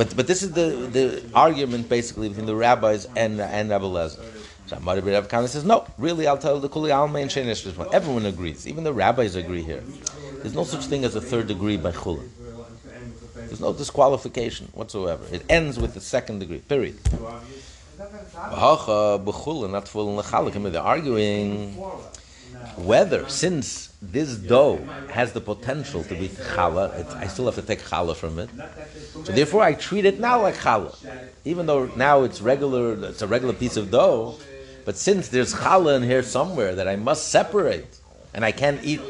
But 0.00 0.16
but 0.16 0.26
this 0.26 0.42
is 0.42 0.52
the, 0.52 0.88
the 0.96 1.22
argument 1.34 1.90
basically 1.90 2.30
between 2.30 2.46
the 2.46 2.56
rabbis 2.56 3.06
and 3.16 3.38
and 3.38 3.68
Rabbi 3.68 3.84
Lezer. 3.84 4.24
So 4.66 4.78
Amar 4.78 4.98
Rabbi 4.98 5.26
Kana 5.26 5.46
says 5.46 5.62
no. 5.62 5.86
Really, 5.98 6.26
I'll 6.26 6.38
tell 6.38 6.58
the 6.58 6.70
kuli 6.70 6.90
alma 6.90 7.18
and 7.18 7.30
sheinish 7.30 7.60
Everyone 7.92 8.24
agrees. 8.24 8.66
Even 8.66 8.84
the 8.84 8.94
rabbis 8.94 9.36
agree 9.36 9.62
here. 9.62 9.82
There's 10.40 10.54
no 10.54 10.64
such 10.64 10.86
thing 10.86 11.04
as 11.04 11.16
a 11.16 11.20
third 11.20 11.48
degree 11.48 11.76
by 11.76 11.92
chulin. 11.92 12.30
There's 13.34 13.60
no 13.60 13.74
disqualification 13.74 14.68
whatsoever. 14.72 15.22
It 15.30 15.44
ends 15.50 15.78
with 15.78 15.92
the 15.92 16.00
second 16.00 16.38
degree. 16.38 16.60
Period. 16.60 16.96
They're 17.04 18.08
arguing 20.94 21.76
whether, 22.76 23.28
since 23.28 23.94
this 24.02 24.36
dough 24.36 24.78
has 25.10 25.32
the 25.32 25.40
potential 25.40 26.02
to 26.04 26.14
be 26.14 26.28
challah, 26.28 27.16
I 27.16 27.26
still 27.26 27.46
have 27.46 27.54
to 27.56 27.62
take 27.62 27.80
challah 27.80 28.16
from 28.16 28.38
it. 28.38 28.50
So 29.24 29.32
therefore, 29.32 29.62
I 29.62 29.74
treat 29.74 30.04
it 30.04 30.20
now 30.20 30.42
like 30.42 30.56
challah, 30.56 30.94
even 31.44 31.66
though 31.66 31.86
now 31.96 32.22
it's 32.22 32.40
regular. 32.40 33.04
It's 33.08 33.22
a 33.22 33.26
regular 33.26 33.54
piece 33.54 33.76
of 33.76 33.90
dough, 33.90 34.38
but 34.84 34.96
since 34.96 35.28
there's 35.28 35.54
challah 35.54 35.96
in 35.96 36.02
here 36.02 36.22
somewhere 36.22 36.74
that 36.74 36.88
I 36.88 36.96
must 36.96 37.28
separate, 37.28 37.98
and 38.32 38.44
I 38.44 38.52
can't 38.52 38.82
eat 38.84 39.00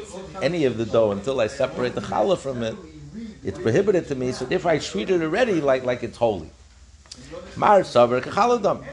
any 0.41 0.65
of 0.65 0.77
the 0.77 0.85
dough 0.85 1.11
until 1.11 1.39
I 1.39 1.47
separate 1.47 1.95
the 1.95 2.01
challah 2.01 2.37
from 2.37 2.63
it, 2.63 2.75
it's 3.43 3.59
prohibited 3.59 4.07
to 4.07 4.15
me. 4.15 4.31
So 4.31 4.45
therefore, 4.45 4.71
I 4.71 4.79
treat 4.79 5.09
it 5.09 5.21
already 5.21 5.61
like 5.61 5.83
like 5.83 6.03
it's 6.03 6.17
holy. 6.17 6.49
Mar 7.55 7.81
kachaladam. 7.81 8.83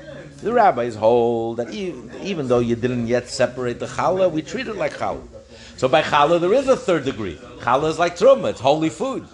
The 0.42 0.52
rabbis 0.52 0.94
hold 0.94 1.56
that 1.56 1.70
even, 1.70 2.12
even 2.22 2.48
though 2.48 2.60
you 2.60 2.76
didn't 2.76 3.08
yet 3.08 3.28
separate 3.28 3.80
the 3.80 3.86
challah, 3.86 4.30
we 4.30 4.42
treat 4.42 4.68
it 4.68 4.76
like 4.76 4.94
challah. 4.94 5.26
So 5.76 5.88
by 5.88 6.02
challah, 6.02 6.40
there 6.40 6.54
is 6.54 6.68
a 6.68 6.76
third 6.76 7.04
degree. 7.04 7.36
Challah 7.60 7.90
is 7.90 7.98
like 7.98 8.16
truma; 8.16 8.50
it's 8.50 8.60
holy 8.60 8.88
food. 8.88 9.26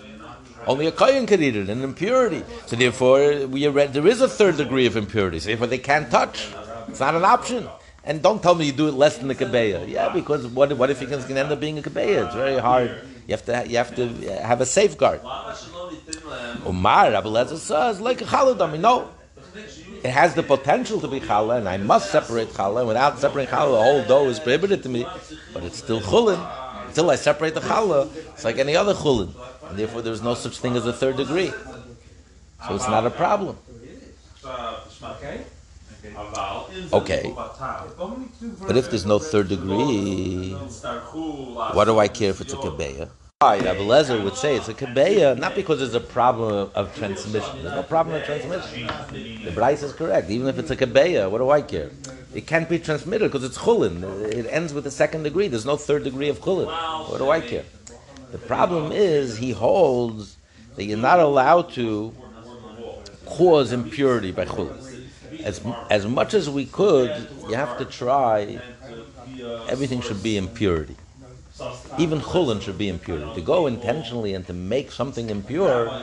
Only 0.67 0.87
a 0.87 0.93
kohen 0.93 1.27
can 1.27 1.43
eat 1.43 1.57
it, 1.57 1.69
an 1.69 1.83
impurity. 1.83 2.43
So 2.67 2.77
therefore, 2.77 3.47
we 3.47 3.69
read, 3.69 3.93
there 3.93 4.07
is 4.07 4.23
a 4.23 4.29
third 4.29 4.57
degree 4.57 4.87
of 4.87 4.97
impurity. 4.97 5.41
So 5.41 5.49
therefore, 5.49 5.67
they 5.67 5.79
can't 5.79 6.11
touch. 6.11 6.49
It's 6.89 7.01
not 7.01 7.15
an 7.15 7.25
option. 7.25 7.69
And 8.05 8.23
don't 8.23 8.43
tell 8.43 8.55
me 8.55 8.67
you 8.67 8.73
do 8.73 8.89
it 8.89 8.95
less 8.95 9.19
than 9.19 9.29
the 9.29 9.35
kabeya. 9.35 9.89
Yeah, 9.89 10.11
because 10.11 10.47
what, 10.47 10.73
what 10.77 10.91
if 10.91 11.01
you 11.01 11.07
can, 11.07 11.23
can 11.23 11.37
end 11.37 11.51
up 11.51 11.61
being 11.61 11.79
a 11.79 11.83
kabeya? 11.83 12.27
It's 12.27 12.35
very 12.35 12.59
hard. 12.59 12.91
You 13.27 13.33
have 13.33 13.45
to 13.47 13.69
you 13.69 13.77
have 13.79 13.95
to 13.97 14.09
have 14.43 14.61
a 14.61 14.67
safeguard. 14.67 15.21
Umar 16.67 17.11
Rabbi 17.11 17.29
Lezer 17.29 17.57
says 17.57 18.01
like 18.01 18.21
a. 18.21 18.77
No, 18.77 19.09
it 20.05 20.11
has 20.11 20.35
the 20.35 20.43
potential 20.43 21.01
to 21.01 21.09
be 21.09 21.19
challah, 21.19 21.57
and 21.57 21.69
I 21.69 21.79
must 21.79 22.13
separate 22.13 22.51
challah. 22.51 22.87
Without 22.87 23.19
separating 23.19 23.55
challah, 23.55 23.73
the 23.73 23.83
whole 23.83 24.05
dough 24.05 24.29
is 24.29 24.39
prohibited 24.39 24.83
to 24.83 24.91
me. 24.91 25.07
But 25.55 25.65
it's 25.65 25.79
still 25.79 26.01
chulin. 26.01 26.39
Until 26.87 27.11
I 27.11 27.17
separate 27.17 27.55
the 27.55 27.63
challah, 27.63 28.15
it's 28.15 28.45
like 28.45 28.59
any 28.59 28.77
other 28.77 28.93
chulin, 28.93 29.35
and 29.69 29.79
therefore 29.79 30.03
there's 30.03 30.23
no 30.23 30.35
such 30.35 30.59
thing 30.59 30.77
as 30.77 30.87
a 30.87 30.93
third 30.93 31.17
degree. 31.17 31.53
So 32.69 32.75
it's 32.75 32.87
not 32.87 33.07
a 33.07 33.11
problem. 33.11 33.57
Okay? 35.03 35.45
Okay. 36.93 37.35
But 38.67 38.77
if 38.77 38.91
there's 38.91 39.07
no 39.07 39.19
third 39.19 39.49
degree, 39.49 40.53
what 41.73 41.87
do 41.87 41.99
I 41.99 42.09
care 42.09 42.29
if 42.31 42.43
it's 42.43 42.53
a 42.53 42.57
kebeya? 42.57 43.09
Right, 43.47 43.61
Abelezer 43.61 44.25
would 44.25 44.37
say 44.37 44.57
it's 44.57 44.69
a 44.69 44.75
kebeya, 44.75 45.39
not 45.39 45.55
because 45.55 45.81
there's 45.81 45.95
a 45.95 46.01
problem 46.01 46.51
of, 46.51 46.75
of 46.75 46.97
transmission. 46.97 47.63
There's 47.63 47.75
no 47.75 47.83
problem 47.83 48.17
of 48.17 48.25
transmission. 48.25 48.87
The 49.45 49.51
Bryce 49.51 49.83
is 49.83 49.93
correct. 49.93 50.31
Even 50.31 50.49
if 50.49 50.59
it's 50.59 50.71
a 50.71 50.77
kebeya, 50.77 51.31
what 51.31 51.39
do 51.39 51.51
I 51.51 51.61
care? 51.61 51.91
It 52.33 52.47
can't 52.47 52.67
be 52.71 52.79
transmitted 52.79 53.31
because 53.31 53.45
it's 53.45 53.59
chulin. 53.59 54.03
It 54.33 54.47
ends 54.49 54.73
with 54.73 54.85
the 54.85 54.91
second 54.91 55.25
degree. 55.25 55.49
There's 55.49 55.67
no 55.67 55.77
third 55.77 56.05
degree 56.05 56.31
of 56.31 56.41
chulin. 56.41 56.69
What 57.11 57.19
do 57.19 57.29
I 57.29 57.43
care? 57.43 57.65
The 58.33 58.39
problem 58.39 58.93
is 58.93 59.37
he 59.37 59.51
holds 59.51 60.39
that 60.77 60.85
you're 60.85 60.97
not 60.97 61.21
allowed 61.21 61.71
to 61.73 62.15
cause 63.27 63.73
impurity 63.73 64.33
by 64.33 64.47
chulin. 64.47 64.81
As, 65.41 65.61
as 65.91 66.07
much 66.07 66.33
as 66.33 66.49
we 66.49 66.65
could, 66.65 67.29
you 67.51 67.57
have 67.57 67.77
to 67.77 67.85
try. 67.85 68.59
Everything 69.69 70.01
should 70.01 70.23
be 70.23 70.39
impurity. 70.39 70.97
Even 71.99 72.21
chulin 72.21 72.61
should 72.61 72.79
be 72.79 72.89
impure. 72.89 73.35
To 73.35 73.41
go 73.41 73.67
intentionally 73.67 74.35
and 74.35 74.47
to 74.47 74.53
make 74.53 74.91
something 74.91 75.31
impure, 75.31 76.03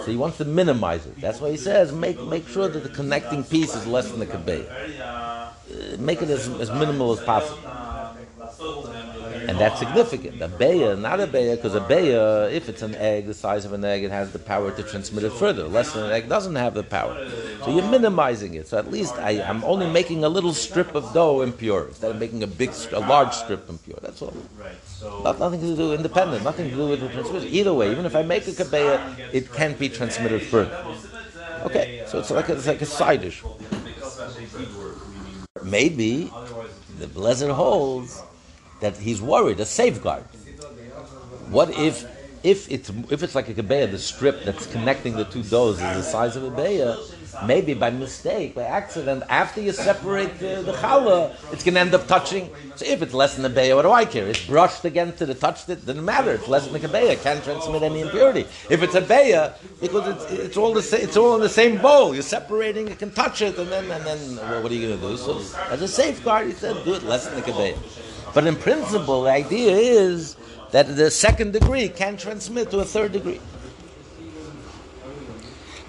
so 0.00 0.10
he 0.10 0.16
wants 0.16 0.38
to 0.38 0.44
minimize 0.44 1.06
it. 1.06 1.20
That's 1.20 1.40
why 1.40 1.50
he 1.50 1.56
says 1.56 1.92
make 1.92 2.20
make 2.22 2.48
sure 2.48 2.68
that 2.68 2.82
the 2.82 2.88
connecting 2.88 3.44
piece 3.44 3.74
is 3.74 3.86
less 3.86 4.10
than 4.10 4.20
the 4.20 4.26
kabeh. 4.26 4.66
Uh, 5.00 5.96
make 5.98 6.22
it 6.22 6.30
as, 6.30 6.48
as 6.60 6.70
minimal 6.70 7.12
as 7.12 7.20
possible. 7.20 7.58
And 9.48 9.58
that's 9.58 9.78
significant. 9.78 10.40
A 10.42 10.48
beya, 10.48 10.98
not 10.98 11.20
a 11.20 11.26
beya, 11.26 11.56
because 11.56 11.74
a 11.74 11.80
beya, 11.80 12.52
if 12.52 12.68
it's 12.68 12.82
an 12.82 12.94
egg 12.96 13.26
the 13.26 13.34
size 13.34 13.64
of 13.64 13.72
an 13.72 13.84
egg, 13.84 14.04
it 14.04 14.10
has 14.10 14.32
the 14.32 14.38
power 14.38 14.70
to 14.70 14.82
transmit 14.82 15.24
it 15.24 15.32
further. 15.32 15.64
Less 15.64 15.92
than 15.92 16.04
an 16.04 16.12
egg 16.12 16.28
doesn't 16.28 16.56
have 16.56 16.74
the 16.74 16.82
power. 16.82 17.28
So 17.64 17.70
you're 17.74 17.90
minimizing 17.90 18.54
it. 18.54 18.68
So 18.68 18.78
at 18.78 18.90
least 18.90 19.14
I, 19.14 19.42
I'm 19.42 19.62
only 19.64 19.88
making 19.88 20.24
a 20.24 20.28
little 20.28 20.52
strip 20.52 20.94
of 20.94 21.12
dough 21.12 21.42
impure 21.42 21.88
instead 21.88 22.10
of 22.10 22.18
making 22.18 22.42
a 22.42 22.46
big, 22.46 22.70
a 22.92 23.00
large 23.00 23.32
strip 23.32 23.68
impure. 23.68 23.98
That's 24.02 24.22
all. 24.22 24.34
Not, 25.22 25.38
nothing 25.38 25.60
to 25.60 25.76
do 25.76 25.92
independent, 25.92 26.42
nothing 26.42 26.70
to 26.70 26.76
do 26.76 26.88
with 26.88 27.00
the 27.00 27.08
transmission. 27.08 27.48
Either 27.48 27.74
way, 27.74 27.90
even 27.90 28.06
if 28.06 28.16
I 28.16 28.22
make 28.22 28.46
a 28.48 28.52
kabeya, 28.52 29.32
it 29.32 29.52
can't 29.52 29.78
be 29.78 29.88
transmitted 29.88 30.42
further. 30.42 30.84
Okay, 31.64 32.04
so 32.06 32.18
it's 32.18 32.30
like 32.30 32.48
a, 32.48 32.54
it's 32.54 32.66
like 32.66 32.80
a 32.80 32.86
side 32.86 33.20
dish. 33.22 33.42
Maybe 35.62 36.30
the 36.98 37.06
Blezer 37.06 37.52
holds 37.52 38.22
that 38.80 38.96
he's 38.96 39.20
worried, 39.22 39.60
a 39.60 39.66
safeguard. 39.66 40.24
What 41.50 41.70
if 41.70 42.04
if 42.42 42.70
it's 42.70 42.90
if 43.10 43.22
it's 43.22 43.34
like 43.34 43.48
a 43.48 43.54
kebeya, 43.54 43.90
the 43.90 43.98
strip 43.98 44.44
that's 44.44 44.66
connecting 44.66 45.16
the 45.16 45.24
two 45.24 45.42
doughs 45.42 45.76
is 45.76 45.96
the 45.96 46.02
size 46.02 46.36
of 46.36 46.44
a 46.44 46.50
beya, 46.50 46.96
maybe 47.44 47.74
by 47.74 47.90
mistake, 47.90 48.54
by 48.54 48.62
accident, 48.62 49.24
after 49.28 49.60
you 49.60 49.72
separate 49.72 50.38
the, 50.38 50.62
the 50.62 50.72
challah, 50.74 51.34
it's 51.52 51.64
going 51.64 51.74
to 51.74 51.80
end 51.80 51.94
up 51.94 52.06
touching. 52.06 52.50
So 52.76 52.84
if 52.86 53.02
it's 53.02 53.14
less 53.14 53.36
than 53.36 53.44
a 53.44 53.50
beya, 53.50 53.74
what 53.74 53.82
do 53.82 53.90
I 53.90 54.04
care? 54.04 54.26
It's 54.28 54.46
brushed 54.46 54.84
against 54.84 55.22
it, 55.22 55.30
it 55.30 55.40
touched 55.40 55.68
it, 55.68 55.84
doesn't 55.86 56.04
matter. 56.04 56.32
It's 56.32 56.46
less 56.46 56.66
than 56.66 56.76
a 56.76 56.78
kebeya, 56.78 57.12
it 57.12 57.22
can't 57.22 57.42
transmit 57.42 57.82
any 57.82 58.00
impurity. 58.00 58.46
If 58.70 58.82
it's 58.82 58.94
a 58.94 59.02
beya, 59.02 59.54
because 59.80 60.06
it's, 60.08 60.32
it's 60.32 60.56
all 60.56 60.72
the 60.72 60.98
it's 61.02 61.16
all 61.16 61.34
in 61.34 61.40
the 61.40 61.48
same 61.48 61.80
bowl. 61.80 62.14
You're 62.14 62.22
separating, 62.22 62.88
you 62.88 62.94
can 62.94 63.10
touch 63.12 63.42
it, 63.42 63.58
and 63.58 63.70
then 63.70 63.90
and 63.90 64.04
then 64.04 64.36
well, 64.36 64.62
what 64.62 64.70
are 64.70 64.74
you 64.74 64.88
going 64.88 65.00
to 65.00 65.08
do? 65.08 65.16
So 65.16 65.38
as 65.70 65.82
a 65.82 65.88
safeguard, 65.88 66.46
he 66.46 66.52
said, 66.52 66.84
do 66.84 66.94
it 66.94 67.02
less 67.02 67.26
than 67.26 67.38
a 67.38 67.42
kebeya. 67.42 67.76
But 68.34 68.46
in 68.46 68.56
principle, 68.56 69.22
the 69.22 69.30
idea 69.30 69.76
is 69.76 70.36
that 70.72 70.94
the 70.96 71.10
second 71.10 71.52
degree 71.52 71.88
can 71.88 72.16
transmit 72.16 72.70
to 72.70 72.80
a 72.80 72.84
third 72.84 73.12
degree. 73.12 73.40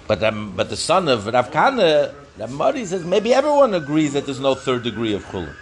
But 0.06 0.22
um, 0.24 0.54
but 0.56 0.70
the 0.70 0.76
son 0.76 1.08
of 1.08 1.26
Rav 1.26 1.50
Kana, 1.50 2.14
Rav 2.38 2.50
Mari 2.50 2.86
says 2.86 3.04
maybe 3.04 3.34
everyone 3.34 3.74
agrees 3.74 4.14
that 4.14 4.24
there's 4.24 4.40
no 4.40 4.54
third 4.54 4.82
degree 4.82 5.12
of 5.12 5.22
chulin. 5.26 5.54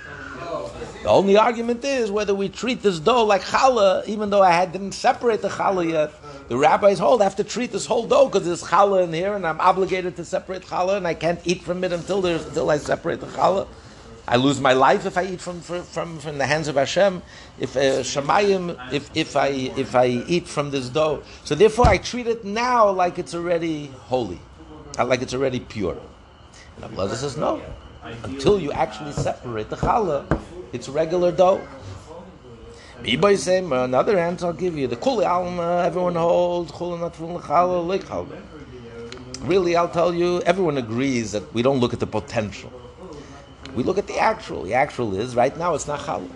The 1.03 1.09
only 1.11 1.37
argument 1.37 1.85
is 1.85 2.11
whether 2.11 2.35
we 2.35 2.49
treat 2.49 2.83
this 2.83 2.99
dough 2.99 3.25
like 3.25 3.43
challah, 3.43 4.07
even 4.07 4.31
though 4.31 4.43
I 4.43 4.51
had, 4.51 4.73
didn't 4.73 4.93
separate 4.93 5.43
the 5.43 5.49
challah 5.49 5.89
yet. 5.89 6.13
The 6.49 6.57
rabbis 6.57 6.99
hold 6.99 7.21
I 7.21 7.25
have 7.25 7.37
to 7.37 7.45
treat 7.45 7.73
this 7.73 7.87
whole 7.87 8.07
dough 8.07 8.27
because 8.27 8.45
there's 8.45 8.63
challah 8.63 9.05
in 9.05 9.13
here, 9.13 9.35
and 9.35 9.47
I'm 9.47 9.61
obligated 9.61 10.17
to 10.17 10.25
separate 10.25 10.63
challah, 10.63 10.97
and 10.97 11.07
I 11.07 11.15
can't 11.15 11.41
eat 11.45 11.63
from 11.63 11.83
it 11.85 11.93
until 11.93 12.25
until 12.27 12.71
I 12.71 12.79
separate 12.79 13.21
the 13.21 13.27
challah. 13.27 13.67
I 14.29 14.37
lose 14.37 14.61
my 14.61 14.73
life 14.73 15.07
if 15.07 15.17
I 15.17 15.25
eat 15.25 15.41
from 15.41 15.61
from, 15.61 16.19
from, 16.19 16.39
the 16.39 16.47
hands 16.47 16.67
of 16.67 16.75
Hashem. 16.75 17.23
If 17.61 17.77
uh, 17.77 18.03
Shemayim, 18.03 18.93
if, 18.93 19.09
if 19.15 19.37
I 19.37 19.49
if 19.49 19.95
I 19.95 20.07
eat 20.07 20.49
from 20.49 20.71
this 20.71 20.89
dough, 20.89 21.23
so 21.45 21.55
therefore 21.55 21.87
I 21.87 21.99
treat 21.99 22.27
it 22.27 22.45
now 22.45 22.91
like 22.91 23.19
it's 23.21 23.35
already 23.35 23.87
holy, 23.87 24.41
uh, 24.99 25.05
like 25.07 25.23
it's 25.23 25.33
already 25.33 25.61
pure. 25.61 25.97
And 26.77 26.85
Abelazar 26.85 27.15
says 27.15 27.37
no, 27.37 27.63
until 28.25 28.59
you 28.61 28.73
actually 28.73 29.13
separate 29.13 29.71
the 29.71 29.77
challah, 29.77 30.27
it's 30.73 30.89
regular 30.89 31.31
dough. 31.31 31.61
Anybody 33.01 33.37
say 33.37 33.59
another 33.59 34.19
answer 34.19 34.47
I'll 34.47 34.53
give 34.53 34.77
you. 34.77 34.89
The 34.89 34.97
kuli 34.97 35.25
alma, 35.25 35.85
everyone 35.87 36.17
holds 36.17 36.73
not 36.73 37.15
from 37.15 37.39
challah. 37.39 38.27
Really, 39.43 39.77
I'll 39.77 39.89
tell 39.89 40.13
you, 40.13 40.41
everyone 40.43 40.79
agrees 40.79 41.31
that 41.31 41.55
we 41.55 41.63
don't 41.63 41.79
look 41.79 41.93
at 41.93 42.01
the 42.01 42.07
potential. 42.07 42.73
We 43.77 43.83
look 43.83 43.99
at 43.99 44.07
the 44.07 44.19
actual. 44.19 44.63
The 44.65 44.75
actual 44.75 45.15
is 45.15 45.37
right 45.37 45.57
now 45.57 45.75
it's 45.75 45.87
not 45.87 46.01
challah. 46.01 46.29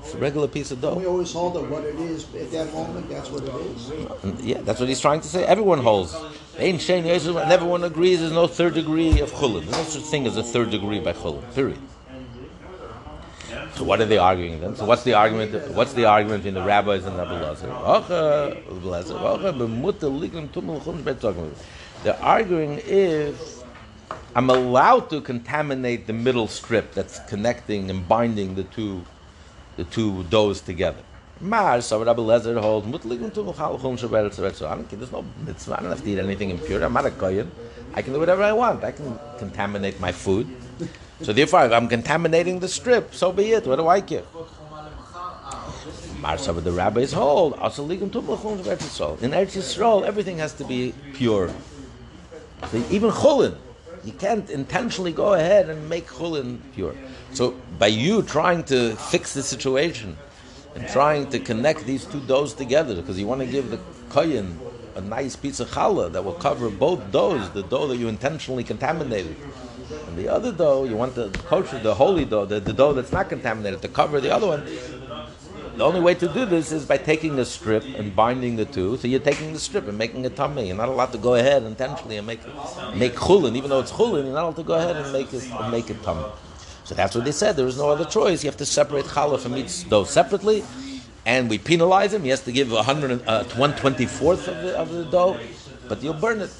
It's 0.00 0.14
a 0.14 0.18
regular 0.18 0.48
piece 0.48 0.70
of 0.70 0.80
dough. 0.80 0.94
We 0.94 1.06
always 1.06 1.32
hold 1.32 1.54
that 1.54 1.68
what 1.70 1.84
it 1.84 1.94
is 1.96 2.24
at 2.34 2.50
that 2.50 2.72
moment, 2.72 3.08
that's 3.08 3.30
what 3.30 3.44
it 3.44 3.54
is. 3.54 3.90
And 4.22 4.40
yeah, 4.40 4.60
that's 4.62 4.80
what 4.80 4.88
he's 4.88 5.00
trying 5.00 5.20
to 5.20 5.28
say. 5.28 5.44
Everyone 5.44 5.78
holds. 5.78 6.16
Ain't 6.58 6.80
Shein 6.80 7.06
Yosef, 7.06 7.36
and 7.36 7.52
everyone 7.52 7.84
agrees 7.84 8.18
there's 8.20 8.32
no 8.32 8.48
third 8.48 8.74
degree 8.74 9.20
of 9.20 9.30
chulin. 9.32 9.64
There's 9.64 9.76
no 9.76 9.84
such 9.84 10.02
thing 10.02 10.26
as 10.26 10.36
a 10.36 10.42
third 10.42 10.70
degree 10.70 10.98
by 10.98 11.12
chulin. 11.12 11.42
Period. 11.54 11.78
So 13.74 13.84
what 13.84 14.00
are 14.00 14.06
they 14.06 14.18
arguing 14.18 14.60
then? 14.60 14.74
So 14.74 14.84
what's 14.84 15.04
the 15.04 15.14
argument? 15.14 15.70
What's 15.72 15.92
the 15.92 16.06
argument 16.06 16.46
in 16.46 16.54
the 16.54 16.62
rabbis 16.64 17.04
and 17.04 17.16
the 17.16 17.24
Lazar? 17.24 17.68
They're 22.02 22.22
arguing 22.22 22.80
if 22.84 23.57
I'm 24.34 24.50
allowed 24.50 25.10
to 25.10 25.20
contaminate 25.20 26.06
the 26.06 26.12
middle 26.12 26.48
strip 26.48 26.92
that's 26.92 27.18
connecting 27.28 27.90
and 27.90 28.06
binding 28.06 28.54
the 28.54 28.64
two, 28.64 29.02
the 29.76 29.84
two 29.84 30.24
doughs 30.24 30.60
together. 30.60 31.02
Mar, 31.40 31.80
so 31.80 32.04
Rabbi 32.04 32.20
Lezer 32.20 32.60
holds, 32.60 32.86
"Mutligim 32.86 33.32
tu 33.32 33.42
l'chal 33.42 33.80
chum 33.80 33.96
sheberetz 33.96 34.38
eretz." 34.38 34.60
I 34.66 34.74
don't 34.74 34.88
care. 34.88 34.98
There's 34.98 35.12
no 35.12 35.24
mitzvah. 35.46 35.78
I 35.78 35.82
don't 35.82 35.90
have 35.90 36.02
to 36.02 36.10
eat 36.10 36.18
anything 36.18 36.50
impure. 36.50 36.82
I'm 36.82 36.92
not 36.92 37.06
a 37.06 37.10
kohen. 37.10 37.50
I 37.94 38.02
can 38.02 38.12
do 38.12 38.18
whatever 38.18 38.42
I 38.42 38.52
want. 38.52 38.84
I 38.84 38.92
can 38.92 39.18
contaminate 39.38 39.98
my 40.00 40.12
food. 40.12 40.46
So 41.22 41.32
therefore, 41.32 41.64
if 41.66 41.72
I'm 41.72 41.88
contaminating 41.88 42.58
the 42.58 42.68
strip, 42.68 43.14
so 43.14 43.32
be 43.32 43.52
it. 43.52 43.66
What 43.66 43.76
do 43.76 43.88
I 43.88 44.00
care? 44.00 44.24
Mar, 46.20 46.36
so 46.38 46.52
the 46.52 46.72
rabbis 46.72 47.12
hold, 47.12 47.54
"Also 47.54 47.86
ligim 47.86 48.10
tu 48.12 48.18
l'chum 48.18 48.58
sheberetz 48.58 48.82
Yisrael." 48.82 49.22
In 49.22 49.30
Eretz 49.30 49.56
Yisrael, 49.56 50.04
everything 50.04 50.38
has 50.38 50.52
to 50.54 50.64
be 50.64 50.92
pure. 51.14 51.50
Even 52.90 53.10
chulin, 53.10 53.54
you 54.08 54.14
can't 54.14 54.48
intentionally 54.48 55.12
go 55.12 55.34
ahead 55.34 55.68
and 55.68 55.86
make 55.86 56.06
chulin 56.06 56.58
pure. 56.74 56.94
So 57.32 57.54
by 57.78 57.88
you 57.88 58.22
trying 58.22 58.64
to 58.64 58.96
fix 58.96 59.34
the 59.34 59.42
situation 59.42 60.16
and 60.74 60.88
trying 60.88 61.28
to 61.28 61.38
connect 61.38 61.84
these 61.84 62.06
two 62.06 62.20
doughs 62.20 62.54
together, 62.54 62.94
because 62.96 63.20
you 63.20 63.26
want 63.26 63.42
to 63.42 63.46
give 63.46 63.70
the 63.70 63.78
kohen 64.08 64.58
a 64.94 65.02
nice 65.02 65.36
piece 65.36 65.60
of 65.60 65.68
challah 65.68 66.10
that 66.12 66.24
will 66.24 66.40
cover 66.48 66.70
both 66.70 67.12
doughs, 67.12 67.50
the 67.50 67.62
dough 67.62 67.86
that 67.88 67.98
you 67.98 68.08
intentionally 68.08 68.64
contaminated, 68.64 69.36
and 70.06 70.16
the 70.16 70.26
other 70.26 70.52
dough 70.52 70.84
you 70.84 70.96
want 70.96 71.14
the 71.14 71.28
kosher, 71.44 71.78
the 71.80 71.94
holy 71.94 72.24
dough, 72.24 72.46
the, 72.46 72.60
the 72.60 72.72
dough 72.72 72.94
that's 72.94 73.12
not 73.12 73.28
contaminated, 73.28 73.82
to 73.82 73.88
cover 73.88 74.22
the 74.22 74.34
other 74.34 74.46
one. 74.46 74.66
The 75.78 75.84
only 75.84 76.00
way 76.00 76.14
to 76.14 76.26
do 76.26 76.44
this 76.44 76.72
is 76.72 76.84
by 76.84 76.96
taking 76.96 77.36
the 77.36 77.44
strip 77.44 77.84
and 77.84 78.14
binding 78.14 78.56
the 78.56 78.64
two. 78.64 78.96
So 78.96 79.06
you're 79.06 79.20
taking 79.20 79.52
the 79.52 79.60
strip 79.60 79.86
and 79.86 79.96
making 79.96 80.26
a 80.26 80.28
tummy. 80.28 80.66
You're 80.66 80.76
not 80.76 80.88
allowed 80.88 81.12
to 81.12 81.18
go 81.18 81.36
ahead 81.36 81.62
intentionally 81.62 82.16
and 82.16 82.26
make 82.26 82.40
make 82.96 83.14
chulin, 83.14 83.54
even 83.54 83.70
though 83.70 83.78
it's 83.78 83.92
chulin. 83.92 84.24
You're 84.24 84.34
not 84.34 84.42
allowed 84.42 84.56
to 84.56 84.64
go 84.64 84.74
ahead 84.74 84.96
and 84.96 85.12
make 85.12 85.32
and 85.32 85.70
make 85.70 85.88
it 85.88 86.02
tummy. 86.02 86.24
So 86.82 86.96
that's 86.96 87.14
what 87.14 87.24
they 87.24 87.30
said. 87.30 87.54
There 87.54 87.68
is 87.68 87.78
no 87.78 87.90
other 87.90 88.04
choice. 88.04 88.42
You 88.42 88.50
have 88.50 88.56
to 88.56 88.66
separate 88.66 89.04
challah 89.04 89.38
from 89.38 89.56
each 89.56 89.88
dough 89.88 90.02
separately, 90.02 90.64
and 91.24 91.48
we 91.48 91.58
penalize 91.58 92.12
him. 92.12 92.24
He 92.24 92.30
has 92.30 92.42
to 92.42 92.50
give 92.50 92.72
100, 92.72 93.22
uh, 93.28 93.44
124th 93.44 94.48
of 94.48 94.62
the, 94.64 94.76
of 94.76 94.90
the 94.90 95.04
dough, 95.04 95.38
but 95.88 96.02
you'll 96.02 96.14
burn 96.14 96.40
it. 96.40 96.50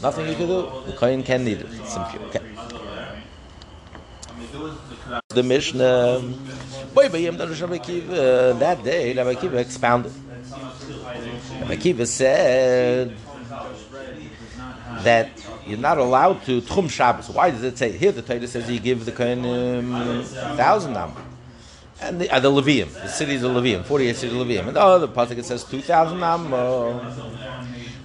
Nothing 0.00 0.28
you 0.28 0.36
can 0.36 0.46
do. 0.46 0.70
The 0.86 0.92
kohen 0.92 1.24
can 1.24 1.48
eat 1.48 1.58
it. 1.58 1.66
It's 1.72 1.96
impure. 1.96 2.22
Okay. 2.28 2.42
The 5.28 5.42
Mishnah. 5.42 6.22
Akiva, 6.94 8.10
uh, 8.10 8.52
that 8.58 8.82
day, 8.82 9.14
Rabbi 9.14 9.34
Akiva 9.34 9.58
expounded. 9.58 10.12
Rabbi 11.60 11.76
Akiva 11.76 12.06
said 12.06 13.14
that 15.04 15.30
you're 15.66 15.78
not 15.78 15.98
allowed 15.98 16.44
to 16.44 16.60
Tchum 16.62 16.90
Shabbos. 16.90 17.28
Why 17.28 17.50
does 17.50 17.62
it 17.62 17.76
say 17.78 17.92
here? 17.92 18.10
The 18.10 18.22
Torah 18.22 18.46
says 18.46 18.70
you 18.70 18.80
give 18.80 19.04
the 19.04 19.12
Kohen 19.12 19.44
um, 19.44 20.24
thousand 20.56 20.96
am, 20.96 21.12
and 22.00 22.20
the, 22.22 22.30
uh, 22.30 22.40
the 22.40 22.50
Levium, 22.50 22.92
the 22.92 23.08
cities 23.08 23.42
of 23.42 23.52
Levium, 23.52 23.84
forty-eight 23.84 24.16
cities 24.16 24.34
of 24.34 24.46
Levium, 24.46 24.68
and 24.68 24.76
the 24.76 25.08
pasuk 25.08 25.38
it 25.38 25.44
says 25.44 25.64
two 25.64 25.82
thousand 25.82 26.22
am. 26.22 26.50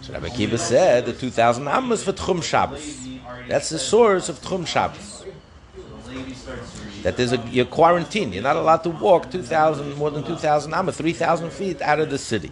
So 0.02 0.14
Rabbi 0.14 0.28
Akiva 0.28 0.60
said 0.60 1.06
the 1.06 1.14
two 1.14 1.30
thousand 1.30 1.68
am 1.68 1.92
is 1.94 2.04
for 2.04 2.12
Tchum 2.12 2.44
Shabbos. 2.44 3.08
That's 3.48 3.70
the 3.70 3.80
source 3.80 4.30
of 4.30 4.40
Tchum 4.42 4.68
Shabbos. 4.68 5.24
lady 6.14 6.24
starts 6.24 6.24
to 6.24 6.24
read. 6.24 6.33
That 7.04 7.18
there's 7.18 7.34
a 7.34 7.38
you're 7.50 7.66
quarantined. 7.66 8.34
You're 8.34 8.44
not 8.44 8.56
allowed 8.56 8.84
to 8.84 8.90
walk 8.90 9.32
2,000, 9.32 9.96
more 9.96 10.12
than 10.12 10.24
2,000 10.24 10.74
amma, 10.74 10.92
3,000 10.92 11.50
feet 11.52 11.82
out 11.82 12.00
of 12.00 12.10
the 12.10 12.18
city. 12.18 12.52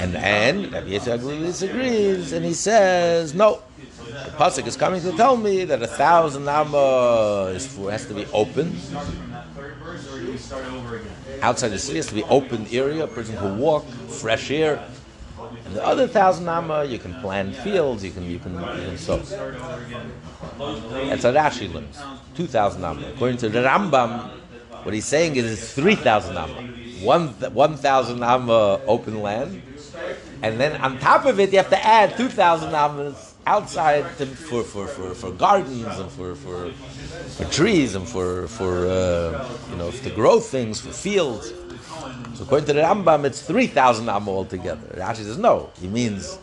And 0.00 0.16
and 0.16 0.72
Rabbi 0.72 0.88
Yitzchak 0.88 1.20
disagrees, 1.40 2.32
and 2.32 2.44
he 2.44 2.52
says, 2.52 3.34
no. 3.34 3.62
The 4.06 4.30
pasuk 4.32 4.66
is 4.66 4.76
coming 4.76 5.00
to 5.02 5.12
tell 5.12 5.36
me 5.36 5.64
that 5.64 5.82
a 5.82 5.86
thousand 5.86 6.48
amma 6.48 7.52
has 7.52 8.06
to 8.06 8.14
be 8.14 8.26
open 8.32 8.76
outside 11.42 11.68
the 11.68 11.78
city. 11.78 11.96
Has 11.96 12.06
to 12.08 12.14
be 12.14 12.22
open 12.24 12.66
area. 12.70 13.04
A 13.04 13.08
person 13.08 13.36
can 13.36 13.58
walk, 13.58 13.84
fresh 14.08 14.50
air. 14.50 14.82
And 15.66 15.74
the 15.74 15.84
other 15.84 16.06
thousand 16.06 16.48
amma, 16.48 16.84
you 16.84 16.98
can 16.98 17.14
plant 17.20 17.56
fields. 17.56 18.04
You 18.04 18.12
can 18.12 18.30
you 18.30 18.38
can 18.38 18.54
you 18.54 18.60
can 18.60 18.98
sow. 18.98 19.18
That's 19.18 21.24
what 21.24 21.34
Rashi 21.34 21.72
learns. 21.72 21.98
Two 22.36 22.46
thousand 22.46 22.84
amma. 22.84 23.08
According 23.08 23.38
to 23.38 23.48
the 23.48 23.60
Rambam, 23.60 24.30
what 24.84 24.94
he's 24.94 25.06
saying 25.06 25.36
is 25.36 25.52
it's 25.52 25.74
three 25.74 25.96
thousand 25.96 26.38
amma. 26.38 26.62
One 27.02 27.28
one 27.52 27.76
thousand 27.76 28.22
amma 28.22 28.80
open 28.86 29.22
land, 29.22 29.60
and 30.42 30.60
then 30.60 30.80
on 30.80 30.98
top 30.98 31.26
of 31.26 31.40
it 31.40 31.50
you 31.50 31.58
have 31.58 31.70
to 31.70 31.84
add 31.84 32.16
two 32.16 32.28
thousand 32.28 32.72
ammas 32.72 33.34
outside 33.46 34.04
to, 34.18 34.26
for, 34.26 34.64
for, 34.64 34.88
for, 34.88 35.14
for 35.14 35.30
gardens 35.30 35.98
and 35.98 36.10
for, 36.10 36.34
for, 36.34 36.72
for 36.72 37.44
trees 37.52 37.94
and 37.94 38.08
for 38.08 38.48
for 38.48 38.86
uh, 38.86 39.48
you 39.70 39.76
know 39.76 39.90
to 39.90 40.10
grow 40.10 40.40
things 40.40 40.80
for 40.80 40.90
fields. 40.90 41.52
So 42.34 42.44
according 42.44 42.66
to 42.66 42.72
the 42.74 42.80
Rambam, 42.82 43.24
it's 43.24 43.42
three 43.42 43.66
thousand 43.66 44.08
amma 44.08 44.30
altogether. 44.30 44.86
Rashi 44.96 45.24
says 45.24 45.38
no. 45.38 45.70
He 45.80 45.88
means 45.88 46.38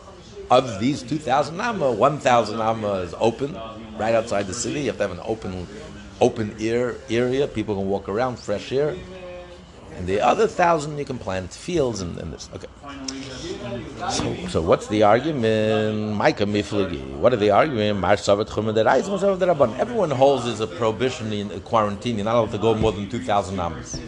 of 0.50 0.80
these 0.80 1.02
two 1.02 1.18
thousand 1.18 1.60
amma, 1.60 1.92
one 1.92 2.18
thousand 2.18 2.60
amma 2.60 2.94
is 3.06 3.14
open 3.18 3.54
right 3.98 4.14
outside 4.14 4.46
the 4.46 4.54
city. 4.54 4.80
You 4.80 4.86
have 4.86 4.96
to 4.96 5.08
have 5.08 5.12
an 5.12 5.24
open 5.24 5.66
open 6.20 6.56
air 6.60 6.96
area. 7.10 7.46
People 7.46 7.76
can 7.76 7.88
walk 7.88 8.08
around, 8.08 8.38
fresh 8.38 8.72
air. 8.72 8.96
And 9.96 10.08
the 10.08 10.20
other 10.20 10.48
thousand 10.48 10.98
you 10.98 11.04
can 11.04 11.18
plant 11.18 11.52
fields 11.52 12.00
and, 12.00 12.18
and 12.18 12.32
this. 12.32 12.50
Okay. 12.54 12.66
So, 14.10 14.34
so 14.48 14.60
what's 14.60 14.88
the 14.88 15.04
argument? 15.04 16.16
Micah 16.16 16.46
Miflagi. 16.46 17.16
What 17.16 17.32
are 17.32 17.36
the 17.36 17.46
Rabban. 19.46 19.78
Everyone 19.78 20.10
holds 20.10 20.44
there's 20.44 20.60
a 20.60 20.66
prohibition 20.66 21.32
in 21.32 21.50
a 21.52 21.60
quarantine. 21.60 22.16
You're 22.16 22.24
not 22.24 22.34
allowed 22.34 22.52
to 22.52 22.58
go 22.58 22.74
more 22.74 22.92
than 22.92 23.08
2,000 23.08 23.58
amas. 23.60 24.00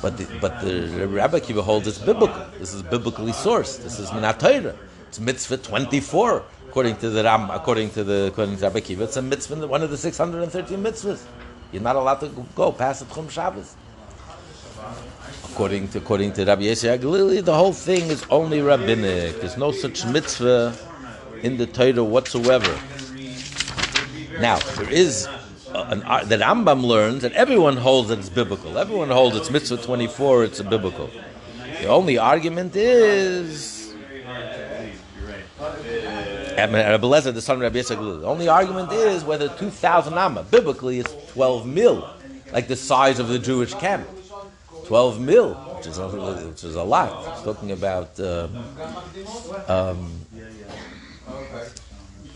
But 0.00 0.16
the, 0.16 0.26
but 0.40 0.60
the 0.60 1.08
Rabbi 1.08 1.40
Kiva 1.40 1.62
holds 1.62 1.88
it's 1.88 1.98
biblical. 1.98 2.46
This 2.58 2.72
is 2.72 2.82
biblically 2.82 3.32
sourced. 3.32 3.82
This 3.82 3.98
is 3.98 4.10
Minat 4.10 4.38
Torah. 4.38 4.76
It's 5.08 5.18
mitzvah 5.18 5.56
24 5.56 6.44
according 6.68 6.96
to 6.98 7.10
the 7.10 7.24
Ram, 7.24 7.50
according 7.50 7.90
to 7.90 8.04
the 8.04 8.26
according 8.26 8.56
to 8.56 8.62
Rabbi 8.62 8.80
Kiva. 8.80 9.04
It's 9.04 9.16
a 9.16 9.22
mitzvah, 9.22 9.66
one 9.66 9.82
of 9.82 9.90
the 9.90 9.96
613 9.96 10.82
mitzvahs. 10.82 11.24
You're 11.72 11.82
not 11.82 11.96
allowed 11.96 12.20
to 12.20 12.46
go 12.54 12.70
past 12.70 13.00
the 13.06 13.12
Chum 13.12 13.28
Shabbos. 13.28 13.74
According 15.50 15.88
to 15.88 15.98
according 15.98 16.32
to 16.34 16.44
Rabbi 16.44 16.62
Yeshua 16.62 16.98
Galili, 16.98 17.44
the 17.44 17.54
whole 17.54 17.72
thing 17.72 18.02
is 18.08 18.24
only 18.30 18.60
rabbinic. 18.60 19.40
There's 19.40 19.56
no 19.56 19.72
such 19.72 20.06
mitzvah 20.06 20.76
in 21.42 21.56
the 21.56 21.66
Torah 21.66 22.04
whatsoever. 22.04 22.78
Now 24.40 24.58
there 24.76 24.90
is 24.92 25.26
an 25.74 26.00
that 26.00 26.40
Rambam 26.40 26.84
learns, 26.84 27.24
and 27.24 27.34
everyone 27.34 27.76
holds 27.76 28.08
that 28.08 28.18
it's 28.18 28.28
biblical. 28.28 28.78
Everyone 28.78 29.08
holds 29.08 29.36
it's 29.36 29.50
mitzvah 29.50 29.78
24. 29.78 30.44
It's 30.44 30.60
a 30.60 30.64
biblical. 30.64 31.10
The 31.80 31.86
only 31.86 32.18
argument 32.18 32.74
is. 32.76 33.94
Rabbi 36.58 37.06
Lezer, 37.06 37.32
the 37.32 37.40
son 37.40 37.56
of 37.56 37.62
Rabbi 37.62 37.78
Yisrael. 37.78 38.20
The 38.20 38.26
only 38.26 38.48
argument 38.48 38.92
is 38.92 39.24
whether 39.24 39.48
2,000 39.48 40.14
amma, 40.14 40.42
biblically, 40.42 40.98
is 40.98 41.06
12 41.28 41.66
mil, 41.66 42.08
like 42.52 42.66
the 42.66 42.74
size 42.74 43.20
of 43.20 43.28
the 43.28 43.38
Jewish 43.38 43.74
camp. 43.74 44.08
12 44.86 45.20
mil, 45.20 45.54
which 45.54 45.86
is 45.86 45.98
a, 45.98 46.08
which 46.08 46.64
is 46.64 46.74
a 46.74 46.82
lot. 46.82 47.32
It's 47.32 47.42
talking 47.42 47.72
about 47.72 48.18
uh, 48.18 48.48
um, 49.68 50.10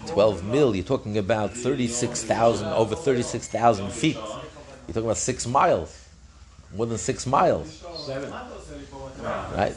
12 0.06 0.44
mil. 0.44 0.74
You're 0.74 0.84
talking 0.84 1.18
about 1.18 1.52
36,000, 1.52 2.68
over 2.68 2.94
36,000 2.94 3.90
feet. 3.90 4.16
You're 4.16 4.94
talking 4.94 5.04
about 5.04 5.16
six 5.16 5.46
miles, 5.46 6.08
more 6.74 6.86
than 6.86 6.98
six 6.98 7.26
miles. 7.26 7.84
Right? 9.54 9.74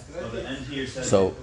So 0.86 1.36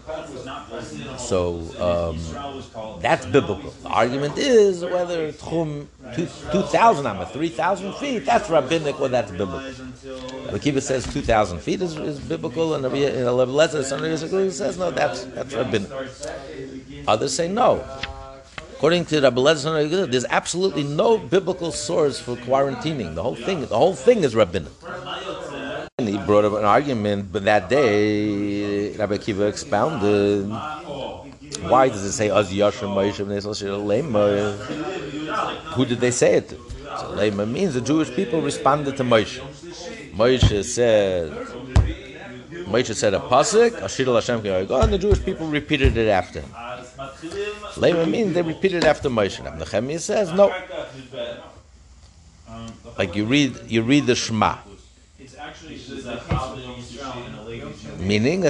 So, 1.19 1.61
um, 1.79 3.01
that's 3.01 3.27
biblical. 3.27 3.71
The 3.83 3.89
argument 3.89 4.39
is 4.39 4.85
whether 4.85 5.33
Tchum 5.33 5.87
2,000 6.15 7.07
amma, 7.07 7.27
3,000 7.27 7.95
feet, 7.95 8.25
that's 8.25 8.51
rabbinic 8.51 9.01
or 9.01 9.09
that's 9.09 9.31
biblical. 9.31 9.73
The 10.51 10.59
Kiva 10.59 10.81
says 10.81 11.11
2,000 11.13 11.61
feet 11.61 11.83
is, 11.83 11.97
is 11.97 12.19
biblical, 12.19 12.75
and 12.75 12.85
Rabbi 12.85 12.99
Lezer, 12.99 13.85
son 13.85 14.05
of 14.05 14.53
says 14.53 14.79
no, 14.79 14.91
that's, 14.91 15.25
that's 15.27 15.55
rabbinic. 15.55 15.91
Others 17.07 17.35
say 17.35 17.49
no. 17.49 17.85
According 18.83 19.05
to 19.05 19.21
Rabbi 19.21 19.41
Lezer, 19.41 20.11
there's 20.11 20.25
absolutely 20.25 20.83
no 20.83 21.17
biblical 21.17 21.71
source 21.71 22.19
for 22.19 22.35
quarantining. 22.35 23.15
The 23.15 23.23
whole 23.23 23.37
thing, 23.37 23.61
the 23.61 23.79
whole 23.79 23.95
thing 23.95 24.25
is 24.25 24.35
rabbinic. 24.35 24.73
And 25.99 26.09
he 26.09 26.19
brought 26.19 26.45
up 26.45 26.55
an 26.55 26.65
argument, 26.65 27.31
but 27.33 27.45
that 27.45 27.69
day, 27.69 28.97
Rabbi 28.97 29.19
Kiva 29.19 29.47
expounded. 29.47 30.49
Why 31.71 31.91
does 31.91 32.03
it 32.03 32.11
say 32.11 32.31
Az 32.31 32.51
Yashir 32.53 32.91
Who 35.75 35.85
did 35.85 36.01
they 36.01 36.11
say 36.11 36.39
it 36.39 36.49
to? 36.49 36.57
So 36.57 37.15
Lema 37.15 37.49
means 37.49 37.75
the 37.75 37.81
Jewish 37.81 38.11
people 38.11 38.43
responded 38.43 38.97
to 38.97 39.05
Moshe. 39.05 39.39
Moshe 40.13 40.65
said, 40.65 41.31
Moshe 42.67 42.97
said 42.97 43.15
a 43.15 43.21
pasuk, 43.21 43.81
Ashir 43.81 44.07
Hashem 44.07 44.45
and 44.45 44.93
the 44.93 44.99
Jewish 44.99 45.23
people 45.25 45.47
repeated 45.47 45.97
it 45.97 46.09
after 46.09 46.41
him. 46.41 46.51
Lema 47.77 48.09
means 48.09 48.35
they 48.35 48.43
repeated 48.43 48.85
it 48.85 48.85
after 48.85 49.09
Moshe. 49.09 49.41
Nehemiah 49.59 49.99
says 49.99 50.33
no. 50.33 50.53
Like 52.99 53.15
you 53.17 53.25
read, 53.25 53.59
you 53.67 53.83
read 53.83 54.07
the 54.07 54.15
Shema, 54.15 54.59
it's 55.19 55.37
actually 55.37 55.77
just 55.77 56.05
that 56.05 56.23
Israel 56.79 57.13
and 57.27 57.39
a 57.39 57.43
lady. 57.43 57.65
meaning 57.99 58.43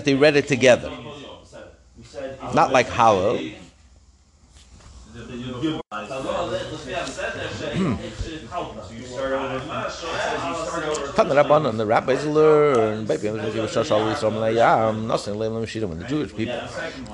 Hmm. 5.12 5.80
like 5.90 6.08
Hallel. 8.48 9.90
So 9.90 10.06
you 11.68 11.76
the 11.76 11.84
rabbis 11.86 12.24
learn. 12.24 13.00
I'm. 13.00 13.06
When 15.08 15.98
the 15.98 16.04
Jewish 16.08 16.34
people 16.34 16.58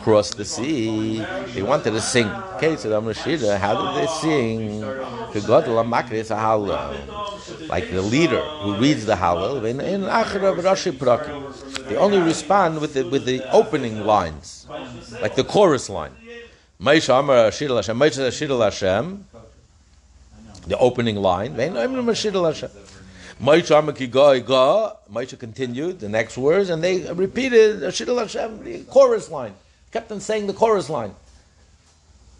crossed 0.02 0.36
the 0.36 0.44
sea, 0.44 1.18
they 1.54 1.62
wanted 1.62 1.90
to 1.90 2.00
sing. 2.00 2.28
Okay, 2.54 2.76
so 2.76 2.88
the 2.88 3.00
Mashira, 3.00 3.58
how 3.58 3.74
did 3.74 4.00
they 4.00 4.06
sing? 4.06 4.82
Amakris 4.82 6.30
hallel. 6.30 7.68
Like 7.68 7.90
the 7.90 8.02
leader 8.02 8.40
who 8.62 8.76
reads 8.76 9.06
the 9.06 9.14
hallel 9.14 9.64
in 9.68 9.78
achra 10.02 10.54
Rashi. 10.56 10.92
They 11.88 11.96
only 11.96 12.20
respond 12.20 12.80
with 12.80 12.94
the 12.94 13.02
with 13.08 13.24
the 13.24 13.42
opening 13.50 14.04
lines, 14.06 14.66
like 15.20 15.34
the 15.34 15.44
chorus 15.44 15.88
line. 15.90 16.12
Moshe 16.80 17.08
Amar 17.08 17.48
Ashir 17.48 17.68
Hashem. 17.74 17.98
Moshe 17.98 18.24
Ashir 18.24 18.48
Hashem. 18.48 19.24
The 20.68 20.78
opening 20.78 21.16
line. 21.16 21.54
Vein 21.54 21.76
Amar 21.76 22.14
Ki 23.92 24.06
Go. 24.06 24.96
Moshe 25.12 25.38
continued 25.38 25.98
the 25.98 26.08
next 26.08 26.38
words, 26.38 26.70
and 26.70 26.82
they 26.82 27.12
repeated 27.12 27.82
Ashir 27.82 28.06
Hashem, 28.06 28.62
the 28.62 28.84
chorus 28.84 29.28
line. 29.28 29.54
Kept 29.92 30.12
on 30.12 30.20
saying 30.20 30.46
the 30.46 30.52
chorus 30.52 30.88
line. 30.88 31.14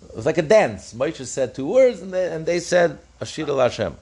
It 0.08 0.14
was 0.14 0.26
like 0.26 0.38
a 0.38 0.42
dance. 0.42 0.94
Moshe 0.94 1.24
said 1.26 1.54
two 1.54 1.66
words, 1.66 2.00
and 2.00 2.12
they, 2.12 2.32
and 2.32 2.46
they 2.46 2.60
said 2.60 2.98
Ashir 3.20 3.46
Hashem. 3.46 3.96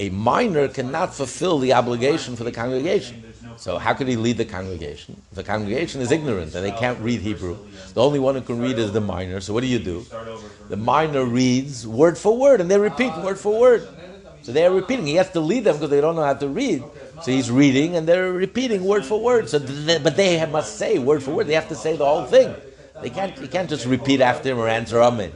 A 0.00 0.10
minor 0.10 0.68
cannot 0.68 1.14
fulfill 1.14 1.58
the 1.58 1.72
obligation 1.72 2.36
for 2.36 2.44
the 2.44 2.52
congregation. 2.52 3.34
So 3.58 3.76
how 3.76 3.92
could 3.92 4.06
he 4.06 4.16
lead 4.16 4.38
the 4.38 4.44
congregation? 4.44 5.20
The 5.32 5.42
congregation 5.42 6.00
is 6.00 6.12
ignorant 6.12 6.54
and 6.54 6.64
they 6.64 6.70
can't 6.72 6.98
read 7.00 7.20
Hebrew. 7.20 7.58
The 7.92 8.02
only 8.02 8.20
one 8.20 8.36
who 8.36 8.40
can 8.40 8.60
read 8.60 8.78
is 8.78 8.92
the 8.92 9.00
minor. 9.00 9.40
So 9.40 9.52
what 9.52 9.60
do 9.60 9.66
you 9.66 9.80
do? 9.80 10.06
The 10.68 10.76
minor 10.76 11.24
reads 11.24 11.86
word 11.86 12.16
for 12.16 12.36
word 12.36 12.60
and 12.60 12.70
they 12.70 12.78
repeat 12.78 13.12
word 13.16 13.38
for 13.38 13.58
word. 13.58 13.88
So 14.42 14.52
they 14.52 14.64
are 14.64 14.72
repeating. 14.72 15.06
He 15.06 15.16
has 15.16 15.30
to 15.32 15.40
lead 15.40 15.64
them 15.64 15.76
because 15.76 15.90
they 15.90 16.00
don't 16.00 16.14
know 16.16 16.22
how 16.22 16.34
to 16.34 16.48
read. 16.48 16.84
So 17.22 17.32
he's 17.32 17.50
reading 17.50 17.96
and 17.96 18.06
they're 18.06 18.32
repeating 18.32 18.84
word 18.84 19.04
for 19.04 19.20
word. 19.20 19.48
So 19.48 19.58
th- 19.58 20.02
but 20.02 20.16
they 20.16 20.44
must 20.46 20.76
say 20.76 20.98
word 20.98 21.22
for 21.22 21.32
word. 21.32 21.48
They 21.48 21.54
have 21.54 21.68
to 21.68 21.74
say 21.74 21.96
the 21.96 22.06
whole 22.06 22.24
thing. 22.24 22.54
They 23.02 23.10
can't. 23.10 23.36
You 23.40 23.48
can't 23.48 23.68
just 23.68 23.86
repeat 23.86 24.20
after 24.20 24.50
him 24.50 24.58
or 24.58 24.68
answer 24.68 25.02
amen 25.02 25.32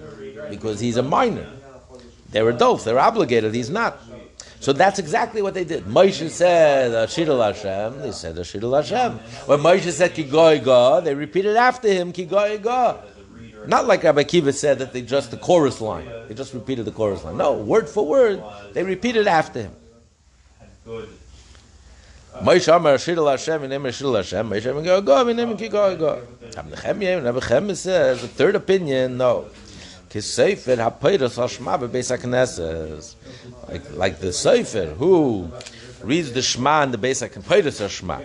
because 0.48 0.80
he's 0.80 0.96
a 0.96 1.02
minor. 1.02 1.46
They're 2.30 2.48
adults. 2.48 2.84
They're 2.84 2.98
obligated. 2.98 3.54
He's 3.54 3.70
not. 3.70 3.98
So 4.62 4.72
that's 4.72 5.00
exactly 5.00 5.42
what 5.42 5.54
they 5.54 5.64
did. 5.64 5.86
Moshe 5.86 6.30
said 6.30 6.92
Ashidul 6.92 7.44
Hashem. 7.44 8.00
They 8.00 8.12
said 8.12 8.36
Ashidul 8.36 8.76
Hashem. 8.76 9.18
When 9.46 9.58
Moshe 9.58 9.90
said 9.90 10.14
Ki 10.14 10.22
goy 10.22 10.60
go, 10.60 11.00
they 11.00 11.16
repeated 11.16 11.56
after 11.56 11.88
him 11.88 12.12
Ki 12.12 12.26
goy 12.26 12.58
go. 12.58 13.00
Not 13.66 13.88
like 13.88 14.04
Rabbi 14.04 14.22
Kiva 14.22 14.52
said 14.52 14.78
that 14.78 14.92
they 14.92 15.02
just 15.02 15.32
the 15.32 15.36
chorus 15.36 15.80
line. 15.80 16.08
They 16.28 16.34
just 16.34 16.54
repeated 16.54 16.84
the 16.84 16.92
chorus 16.92 17.24
line. 17.24 17.36
No, 17.36 17.54
word 17.54 17.88
for 17.88 18.06
word, 18.06 18.40
they 18.72 18.84
repeated 18.84 19.26
after 19.26 19.62
him. 19.62 19.72
Moshe 22.40 22.72
Amar 22.72 22.94
Ashidul 22.94 23.28
Hashem 23.28 23.64
Emir 23.64 23.90
Ashidul 23.90 24.14
Hashem. 24.14 24.48
Moshe 24.48 24.70
Amar 24.70 24.84
go 24.84 25.00
go 25.00 25.26
and 25.26 25.40
Emir 25.40 25.56
Ki 25.56 25.70
goy 25.70 25.96
go. 25.96 26.22
Rabbi 26.54 26.70
Nechemia, 26.70 27.24
Rabbi 27.24 27.40
Nechemia 27.40 27.74
says 27.74 28.22
the 28.22 28.28
third 28.28 28.54
opinion. 28.54 29.16
No. 29.16 29.48
Kisefer 30.12 30.76
haPeiros 30.76 31.38
Hashma 31.38 31.78
beBeis 31.80 32.14
HaKnesses. 32.14 33.14
Like, 33.66 33.96
like 33.96 34.18
the 34.20 34.30
Sefer 34.30 34.92
who 34.94 35.50
reads 36.02 36.32
the 36.32 36.42
Shema 36.42 36.82
in 36.82 36.90
the 36.90 36.98
Beis 36.98 37.26
HaKnesses 37.26 37.80
Hashma 37.80 38.22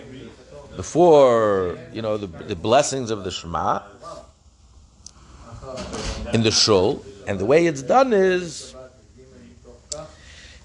before 0.76 1.78
you 1.92 2.02
know 2.02 2.18
the, 2.18 2.26
the 2.26 2.54
blessings 2.54 3.10
of 3.10 3.24
the 3.24 3.30
Shema 3.30 3.80
in 6.34 6.42
the 6.42 6.50
shul, 6.50 7.02
and 7.26 7.38
the 7.38 7.46
way 7.46 7.66
it's 7.66 7.82
done 7.82 8.12
is 8.12 8.74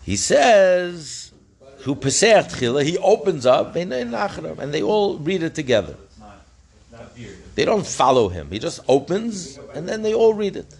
he 0.03 0.17
says 0.17 1.31
who 1.79 1.95
he 1.95 2.97
opens 2.97 3.45
up 3.45 3.75
and 3.77 3.91
they 3.93 4.81
all 4.83 5.17
read 5.19 5.43
it 5.43 5.55
together. 5.55 5.95
They 7.55 7.65
don't 7.65 7.85
follow 7.85 8.27
him. 8.27 8.49
He 8.51 8.59
just 8.59 8.81
opens 8.89 9.57
and 9.73 9.87
then 9.87 10.01
they 10.01 10.13
all 10.13 10.33
read 10.33 10.57
it. 10.57 10.73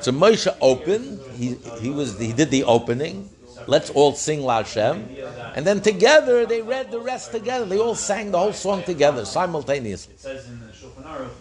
So 0.00 0.12
Moshe 0.12 0.48
opened. 0.60 1.20
He 1.36 1.56
he 1.80 1.90
was 1.90 2.18
he 2.18 2.32
did 2.32 2.50
the 2.50 2.64
opening. 2.64 3.28
Let's 3.66 3.90
all 3.90 4.14
sing 4.14 4.40
La 4.42 4.62
Hashem, 4.62 4.96
and 5.54 5.66
then 5.66 5.82
together 5.82 6.46
they 6.46 6.62
read 6.62 6.90
the 6.90 7.00
rest 7.00 7.32
together. 7.32 7.66
They 7.66 7.78
all 7.78 7.94
sang 7.94 8.30
the 8.30 8.38
whole 8.38 8.54
song 8.54 8.82
together 8.82 9.26
simultaneously. 9.26 10.14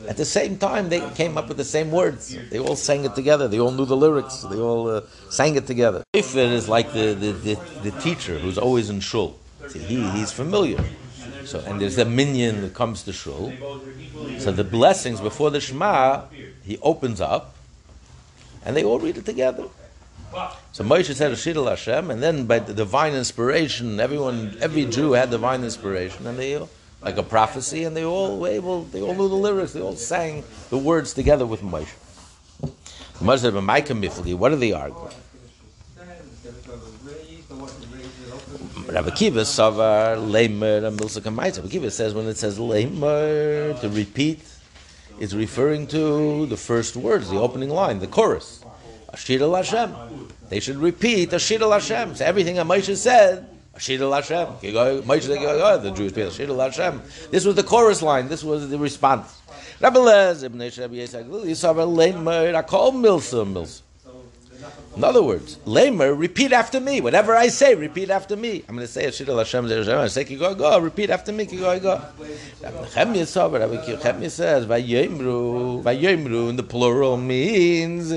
At 0.09 0.17
the 0.17 0.25
same 0.25 0.57
time, 0.57 0.89
they 0.89 0.99
came 1.11 1.37
up 1.37 1.47
with 1.47 1.55
the 1.55 1.63
same 1.63 1.89
words. 1.89 2.35
They 2.49 2.59
all 2.59 2.75
sang 2.75 3.05
it 3.05 3.15
together. 3.15 3.47
They 3.47 3.59
all 3.59 3.71
knew 3.71 3.85
the 3.85 3.95
lyrics. 3.95 4.41
They 4.41 4.57
all 4.57 4.89
uh, 4.89 5.01
sang 5.29 5.55
it 5.55 5.67
together. 5.67 6.03
If 6.11 6.35
it 6.35 6.51
is 6.51 6.67
like 6.67 6.91
the, 6.91 7.13
the, 7.13 7.31
the, 7.31 7.55
the 7.83 7.91
teacher 8.01 8.37
who's 8.39 8.57
always 8.57 8.89
in 8.89 8.99
shul, 8.99 9.37
See, 9.69 9.79
he 9.79 10.09
he's 10.11 10.31
familiar. 10.31 10.83
So 11.45 11.59
and 11.65 11.81
there's 11.81 11.97
a 11.97 12.05
minyan 12.05 12.61
that 12.61 12.73
comes 12.73 13.03
to 13.03 13.13
shul. 13.13 13.51
So 14.39 14.51
the 14.51 14.63
blessings 14.63 15.19
before 15.19 15.51
the 15.51 15.59
Shema, 15.59 16.23
he 16.63 16.77
opens 16.81 17.19
up, 17.19 17.55
and 18.67 18.75
they 18.75 18.83
all 18.83 18.99
read 18.99 19.17
it 19.17 19.25
together. 19.25 19.63
So 20.73 20.83
Moshe 20.83 21.15
said 21.15 21.31
Ashidul 21.31 21.69
Hashem, 21.69 22.11
and 22.11 22.21
then 22.21 22.45
by 22.45 22.59
the 22.59 22.73
divine 22.73 23.13
inspiration, 23.13 24.01
everyone, 24.01 24.57
every 24.59 24.83
Jew 24.83 25.13
had 25.13 25.31
divine 25.31 25.63
inspiration, 25.63 26.27
and 26.27 26.37
they 26.37 26.61
like 27.01 27.15
a 27.15 27.23
prophecy, 27.23 27.85
and 27.85 27.95
they 27.95 28.03
all 28.03 28.37
were 28.37 28.49
able, 28.49 28.83
they 28.83 29.01
all 29.01 29.15
knew 29.15 29.29
the 29.29 29.35
lyrics, 29.35 29.71
they 29.71 29.79
all 29.79 29.95
sang 29.95 30.43
the 30.69 30.77
words 30.77 31.13
together 31.13 31.45
with 31.45 31.61
Moshe. 31.61 31.95
Moshe 33.19 33.39
said, 33.39 33.53
"B'maika 33.53 33.95
mifli, 33.97 34.35
what 34.35 34.51
are 34.51 34.57
they 34.57 34.73
arguing?" 34.73 35.13
Rabbi 38.87 39.11
Kiva 39.11 39.41
Savar 39.41 40.17
Leimer 40.17 40.85
and 40.85 40.99
Milsa. 40.99 41.23
Rabbi 41.23 41.69
Kiva 41.69 41.91
says 41.91 42.13
when 42.13 42.25
it 42.27 42.37
says 42.37 42.57
Leimer 42.59 43.79
to 43.79 43.89
repeat, 43.89 44.41
it's 45.19 45.33
referring 45.33 45.87
to 45.87 46.45
the 46.45 46.57
first 46.57 46.95
words, 46.95 47.29
the 47.29 47.37
opening 47.37 47.69
line, 47.69 47.99
the 47.99 48.07
chorus. 48.07 48.63
Ashir 49.09 49.41
al 49.41 49.55
Hashem. 49.55 49.95
They 50.49 50.59
should 50.59 50.77
repeat 50.77 51.33
Ashir 51.33 51.61
al 51.61 51.71
Hashem. 51.71 52.15
So 52.15 52.25
everything 52.25 52.55
that 52.55 52.65
Moshe 52.65 52.95
said, 52.95 53.47
Ashir 53.73 54.01
al 54.01 54.13
Hashem. 54.13 54.47
Moshe 54.47 55.23
said, 55.23 55.37
"Oh, 55.39 55.77
the 55.77 55.91
Jewish 55.91 56.13
people, 56.13 56.29
Ashir 56.29 56.49
al 56.49 56.59
Hashem. 56.59 57.01
This 57.31 57.45
was 57.45 57.55
the 57.55 57.63
chorus 57.63 58.01
line. 58.01 58.27
This 58.27 58.43
was 58.43 58.69
the 58.69 58.77
response. 58.77 59.41
Rabbi 59.79 59.99
Lez, 59.99 60.43
Ibn. 60.43 60.59
In 64.97 65.03
other 65.03 65.21
words, 65.21 65.59
Lamer, 65.65 66.15
repeat 66.15 66.51
after 66.51 66.79
me. 66.79 67.01
Whatever 67.01 67.35
I 67.35 67.49
say, 67.49 67.75
repeat 67.75 68.09
after 68.09 68.35
me. 68.35 68.63
I'm 68.67 68.73
going 68.73 68.87
to 68.87 68.91
say 68.91 69.05
Ashir 69.05 69.29
al 69.29 69.37
Hashem. 69.37 69.65
I 69.65 70.07
say 70.07 70.25
Kigo 70.25 70.57
go, 70.57 70.79
repeat 70.79 71.11
after 71.11 71.31
me, 71.31 71.45
Kigo 71.45 71.79
go. 71.79 72.01
But 75.83 76.03
in 76.03 76.55
the 76.55 76.63
plural 76.63 77.17
means, 77.17 78.11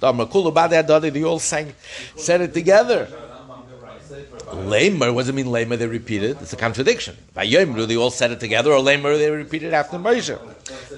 Adadi, 0.00 1.12
they 1.12 1.22
all 1.22 1.38
sang, 1.38 1.74
said 2.16 2.40
it 2.40 2.54
together. 2.54 3.08
Lamer, 4.54 5.12
what 5.12 5.22
does 5.22 5.28
it 5.28 5.34
mean 5.34 5.50
lamer? 5.50 5.76
They 5.76 5.86
repeated. 5.86 6.38
It's 6.40 6.52
a 6.52 6.56
contradiction. 6.56 7.16
Vayemru, 7.36 7.86
they 7.86 7.96
all 7.96 8.10
said 8.10 8.30
it 8.30 8.40
together, 8.40 8.72
or 8.72 8.80
lamer, 8.80 9.16
they 9.16 9.30
repeated 9.30 9.72
after 9.72 9.98
Moshe. 9.98 10.38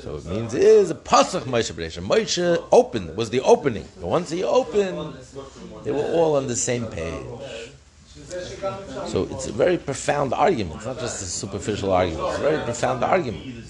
So 0.02 0.16
it 0.16 0.24
means 0.26 0.54
it 0.54 0.62
is 0.62 0.90
a 0.90 0.94
pasach 0.94 1.42
Moshe 1.42 1.72
B'Resha. 1.72 2.06
Moshe 2.06 2.64
opened 2.72 3.16
was 3.16 3.30
the 3.30 3.40
opening. 3.40 3.86
But 4.00 4.08
once 4.08 4.30
he 4.30 4.42
opened, 4.44 5.14
they 5.84 5.92
were 5.92 6.04
all 6.04 6.36
on 6.36 6.46
the 6.46 6.56
same 6.56 6.86
page. 6.86 7.24
So 9.06 9.28
it's 9.30 9.46
a 9.46 9.52
very 9.52 9.78
profound 9.78 10.32
argument. 10.32 10.76
It's 10.76 10.86
not 10.86 10.98
just 10.98 11.22
a 11.22 11.26
superficial 11.26 11.92
argument. 11.92 12.28
It's 12.28 12.38
a 12.38 12.42
very 12.42 12.64
profound 12.64 13.04
argument. 13.04 13.63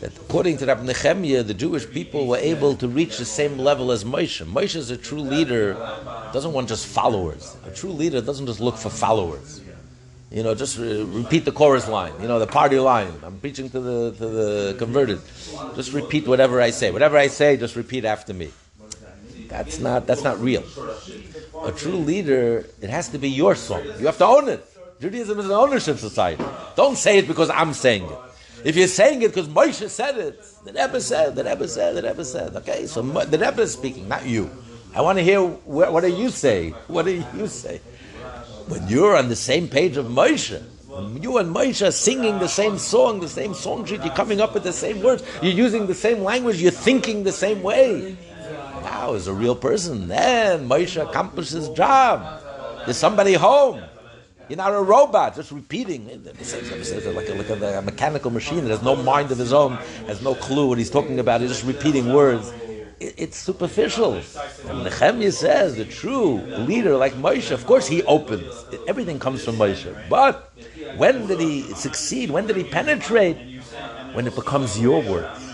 That 0.00 0.16
according 0.16 0.58
to 0.58 0.66
Rabbi 0.66 0.84
Nehemiah, 0.84 1.42
the 1.42 1.54
Jewish 1.54 1.90
people 1.90 2.26
were 2.26 2.36
able 2.36 2.76
to 2.76 2.86
reach 2.86 3.18
the 3.18 3.24
same 3.24 3.58
level 3.58 3.90
as 3.90 4.04
Moshe. 4.04 4.44
Moshe 4.46 4.76
is 4.76 4.90
a 4.90 4.96
true 4.96 5.20
leader, 5.20 5.74
doesn't 6.32 6.52
want 6.52 6.68
just 6.68 6.86
followers. 6.86 7.56
A 7.66 7.70
true 7.70 7.90
leader 7.90 8.20
doesn't 8.20 8.46
just 8.46 8.60
look 8.60 8.76
for 8.76 8.90
followers. 8.90 9.60
You 10.30 10.42
know, 10.42 10.54
just 10.54 10.78
re- 10.78 11.02
repeat 11.02 11.44
the 11.46 11.52
chorus 11.52 11.88
line. 11.88 12.12
You 12.20 12.28
know, 12.28 12.38
the 12.38 12.46
party 12.46 12.78
line. 12.78 13.12
I'm 13.24 13.40
preaching 13.40 13.70
to 13.70 13.80
the 13.80 14.12
to 14.12 14.26
the 14.28 14.76
converted. 14.78 15.20
Just 15.74 15.92
repeat 15.92 16.28
whatever 16.28 16.60
I 16.60 16.70
say. 16.70 16.90
Whatever 16.90 17.16
I 17.16 17.28
say, 17.28 17.56
just 17.56 17.76
repeat 17.76 18.04
after 18.04 18.34
me. 18.34 18.50
That's 19.48 19.80
not 19.80 20.06
that's 20.06 20.22
not 20.22 20.38
real. 20.38 20.62
A 21.64 21.72
true 21.72 21.96
leader, 21.96 22.66
it 22.80 22.90
has 22.90 23.08
to 23.08 23.18
be 23.18 23.30
your 23.30 23.54
song. 23.54 23.82
You 23.98 24.06
have 24.06 24.18
to 24.18 24.26
own 24.26 24.48
it. 24.48 24.64
Judaism 25.00 25.38
is 25.38 25.46
an 25.46 25.52
ownership 25.52 25.96
society. 25.98 26.44
Don't 26.76 26.98
say 26.98 27.18
it 27.18 27.26
because 27.26 27.48
I'm 27.50 27.72
saying 27.72 28.04
it. 28.04 28.18
If 28.64 28.76
you're 28.76 28.88
saying 28.88 29.22
it 29.22 29.28
because 29.28 29.48
Moshe 29.48 29.88
said 29.88 30.18
it, 30.18 30.42
the 30.64 30.72
Rebbe 30.72 31.00
said, 31.00 31.36
the 31.36 31.44
Rebbe 31.44 31.68
said, 31.68 31.94
the 31.94 32.02
Rebbe 32.02 32.24
said. 32.24 32.56
Okay, 32.56 32.86
so 32.86 33.02
the 33.02 33.38
Rebbe 33.38 33.62
is 33.62 33.72
speaking, 33.72 34.08
not 34.08 34.26
you. 34.26 34.50
I 34.94 35.00
want 35.00 35.18
to 35.18 35.24
hear 35.24 35.40
wh- 35.40 35.92
what 35.92 36.00
do 36.02 36.08
you 36.08 36.30
say? 36.30 36.70
What 36.88 37.04
do 37.04 37.24
you 37.36 37.46
say? 37.46 37.80
When 38.66 38.86
you're 38.88 39.16
on 39.16 39.28
the 39.28 39.36
same 39.36 39.68
page 39.68 39.96
of 39.96 40.06
Moshe, 40.06 40.60
you 41.22 41.38
and 41.38 41.54
Moshe 41.54 41.86
are 41.86 41.92
singing 41.92 42.38
the 42.38 42.48
same 42.48 42.78
song, 42.78 43.20
the 43.20 43.28
same 43.28 43.54
song 43.54 43.84
sheet, 43.84 44.02
you're 44.02 44.14
coming 44.14 44.40
up 44.40 44.54
with 44.54 44.64
the 44.64 44.72
same 44.72 45.02
words, 45.02 45.22
you're 45.40 45.52
using 45.52 45.86
the 45.86 45.94
same 45.94 46.22
language, 46.22 46.60
you're 46.60 46.70
thinking 46.72 47.22
the 47.22 47.32
same 47.32 47.62
way. 47.62 48.16
Now, 48.82 49.14
as 49.14 49.26
a 49.28 49.32
real 49.32 49.54
person, 49.54 50.08
then 50.08 50.68
Moshe 50.68 51.00
accomplished 51.00 51.52
his 51.52 51.68
job. 51.70 52.42
There's 52.84 52.96
somebody 52.96 53.34
home. 53.34 53.82
You're 54.48 54.56
not 54.56 54.72
a 54.74 54.80
robot, 54.80 55.36
just 55.36 55.52
repeating. 55.52 56.06
Like 56.06 57.28
a, 57.28 57.34
like 57.34 57.50
a, 57.50 57.78
a 57.78 57.82
mechanical 57.82 58.30
machine 58.30 58.64
that 58.64 58.70
has 58.70 58.82
no 58.82 58.96
mind 58.96 59.30
of 59.30 59.38
his 59.38 59.52
own, 59.52 59.76
has 60.06 60.22
no 60.22 60.34
clue 60.34 60.68
what 60.68 60.78
he's 60.78 60.90
talking 60.90 61.18
about, 61.20 61.40
he's 61.42 61.50
just 61.50 61.64
repeating 61.64 62.12
words. 62.12 62.50
It- 62.98 63.14
it's 63.16 63.36
superficial. 63.36 64.14
And 64.68 64.84
Nehemiah 64.84 65.32
says 65.32 65.76
the 65.76 65.84
true 65.84 66.48
leader, 66.56 66.96
like 66.96 67.14
Moshe, 67.14 67.50
of 67.50 67.66
course 67.66 67.86
he 67.86 68.02
opens. 68.04 68.64
Everything 68.86 69.18
comes 69.18 69.44
from 69.44 69.56
Moshe. 69.56 69.94
But 70.08 70.50
when 70.96 71.26
did 71.26 71.40
he 71.40 71.62
succeed? 71.74 72.30
When 72.30 72.46
did 72.46 72.56
he 72.56 72.64
penetrate? 72.64 73.36
When 74.14 74.26
it 74.26 74.34
becomes 74.34 74.80
your 74.80 75.02
words. 75.02 75.47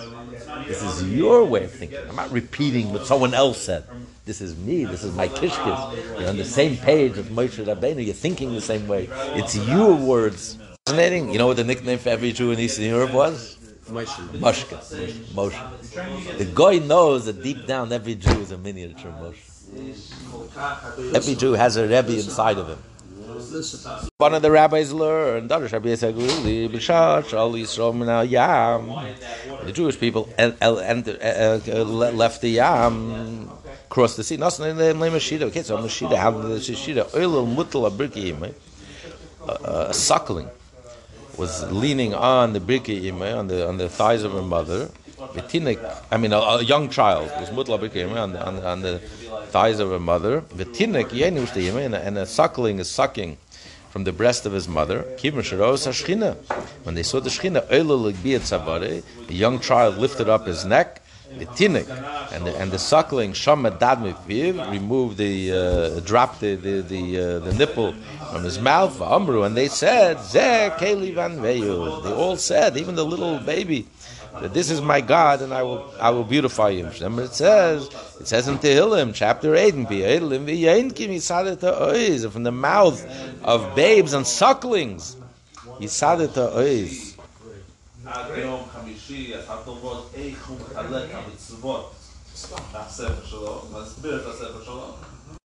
This 0.66 0.82
is 0.82 1.12
your 1.12 1.44
way 1.44 1.64
of 1.64 1.70
thinking. 1.70 1.98
I'm 2.08 2.16
not 2.16 2.30
repeating 2.30 2.92
what 2.92 3.06
someone 3.06 3.34
else 3.34 3.60
said. 3.60 3.84
This 4.24 4.40
is 4.40 4.56
me. 4.56 4.84
This 4.84 5.04
is 5.04 5.14
my 5.14 5.28
kishkis. 5.28 6.18
You're 6.18 6.30
on 6.30 6.36
the 6.36 6.44
same 6.44 6.76
page 6.76 7.16
with 7.16 7.30
Moshe 7.30 7.64
Rabbeinu. 7.64 8.04
You're 8.04 8.14
thinking 8.14 8.54
the 8.54 8.60
same 8.60 8.88
way. 8.88 9.08
It's 9.34 9.56
your 9.56 9.94
words. 9.94 10.58
Fascinating. 10.86 11.30
You 11.30 11.38
know 11.38 11.46
what 11.46 11.56
the 11.56 11.64
nickname 11.64 11.98
for 11.98 12.08
every 12.08 12.32
Jew 12.32 12.52
in 12.52 12.58
Eastern 12.58 12.86
Europe 12.86 13.12
was? 13.12 13.56
Moshe. 13.90 14.64
Moshe. 15.34 16.38
The 16.38 16.50
guy 16.54 16.78
knows 16.78 17.26
that 17.26 17.42
deep 17.42 17.66
down 17.66 17.92
every 17.92 18.14
Jew 18.14 18.40
is 18.40 18.50
a 18.50 18.58
miniature 18.58 19.12
Moshe. 19.12 21.14
Every 21.14 21.34
Jew 21.34 21.52
has 21.52 21.76
a 21.76 21.82
Rebbe 21.82 22.14
inside 22.14 22.58
of 22.58 22.68
him. 22.68 22.78
One 24.18 24.34
of 24.34 24.42
the 24.42 24.50
rabbis 24.50 24.92
learned. 24.92 25.48
The 25.48 25.68
Jewish 29.72 29.98
people 30.00 30.28
uh, 30.38 30.50
left 32.12 32.40
the 32.40 32.48
Yam, 32.50 33.50
crossed 33.88 34.16
the 34.16 34.24
sea. 34.24 34.36
The 34.36 34.44
Abirki 37.90 38.54
a 39.46 39.92
suckling 39.92 40.48
was 41.36 41.70
leaning 41.70 42.14
on 42.14 42.52
the 42.52 42.60
Birki 42.60 43.02
Imeh, 43.02 43.36
on 43.36 43.48
the 43.48 43.66
on 43.68 43.76
the 43.76 43.88
thighs 43.88 44.22
of 44.22 44.32
her 44.32 44.42
mother. 44.42 44.90
Vitinik, 45.32 45.78
I 46.10 46.16
mean, 46.16 46.32
a, 46.32 46.38
a 46.38 46.62
young 46.62 46.88
child 46.90 47.30
was 47.40 47.50
mutla 47.50 47.78
Imeh 47.78 48.20
on 48.20 48.32
the, 48.32 48.46
on, 48.46 48.58
on 48.64 48.82
the 48.82 48.98
thighs 49.50 49.78
of 49.78 49.90
her 49.90 50.00
mother. 50.00 50.42
Vitinik 50.42 51.12
and 51.84 51.94
a- 51.94 52.00
and 52.00 52.18
a 52.18 52.26
suckling 52.26 52.78
is 52.78 52.90
sucking 52.90 53.36
from 53.90 54.04
the 54.04 54.12
breast 54.12 54.44
of 54.44 54.52
his 54.52 54.68
mother. 54.68 55.02
When 55.22 56.94
they 56.94 57.02
saw 57.02 57.20
the 57.20 57.30
shchina, 57.30 57.68
the 59.26 59.34
young 59.34 59.60
child 59.60 59.98
lifted 59.98 60.28
up 60.28 60.46
his 60.46 60.64
neck, 60.64 61.00
the 61.36 61.46
and 62.32 62.46
the, 62.46 62.56
and 62.56 62.70
the 62.70 62.78
suckling 62.78 63.32
shama 63.32 63.70
dad 63.70 63.98
mipiv 63.98 64.70
removed 64.70 65.16
the 65.18 65.52
uh, 65.52 66.00
dropped 66.00 66.40
the 66.40 66.54
the 66.54 66.80
the, 66.80 67.18
uh, 67.18 67.38
the 67.40 67.52
nipple 67.54 67.92
from 68.30 68.44
his 68.44 68.58
mouth. 68.60 69.00
Amru, 69.00 69.42
and 69.42 69.56
they 69.56 69.68
said, 69.68 70.18
Zeh 70.18 70.76
keli 70.76 71.12
van. 71.12 71.40
They 71.42 71.66
all 71.68 72.36
said, 72.36 72.76
even 72.76 72.94
the 72.94 73.04
little 73.04 73.38
baby 73.38 73.86
that 74.40 74.52
this 74.52 74.70
is 74.70 74.80
my 74.80 75.00
God 75.00 75.42
and 75.42 75.52
I 75.54 75.62
will 75.62 75.92
I 76.00 76.10
will 76.10 76.24
beautify 76.24 76.72
him. 76.72 76.90
Remember 76.90 77.22
it 77.22 77.34
says 77.34 77.88
it 78.20 78.26
says 78.26 78.48
in 78.48 78.58
Tehillim 78.58 79.14
chapter 79.14 79.54
eight 79.54 79.74
and 79.74 79.86
from 82.32 82.42
the 82.42 82.52
mouth 82.52 83.04
of 83.42 83.74
babes 83.74 84.12
and 84.12 84.26
sucklings. 84.26 85.16
Yisadeta 85.80 86.54
oiz. 86.54 87.14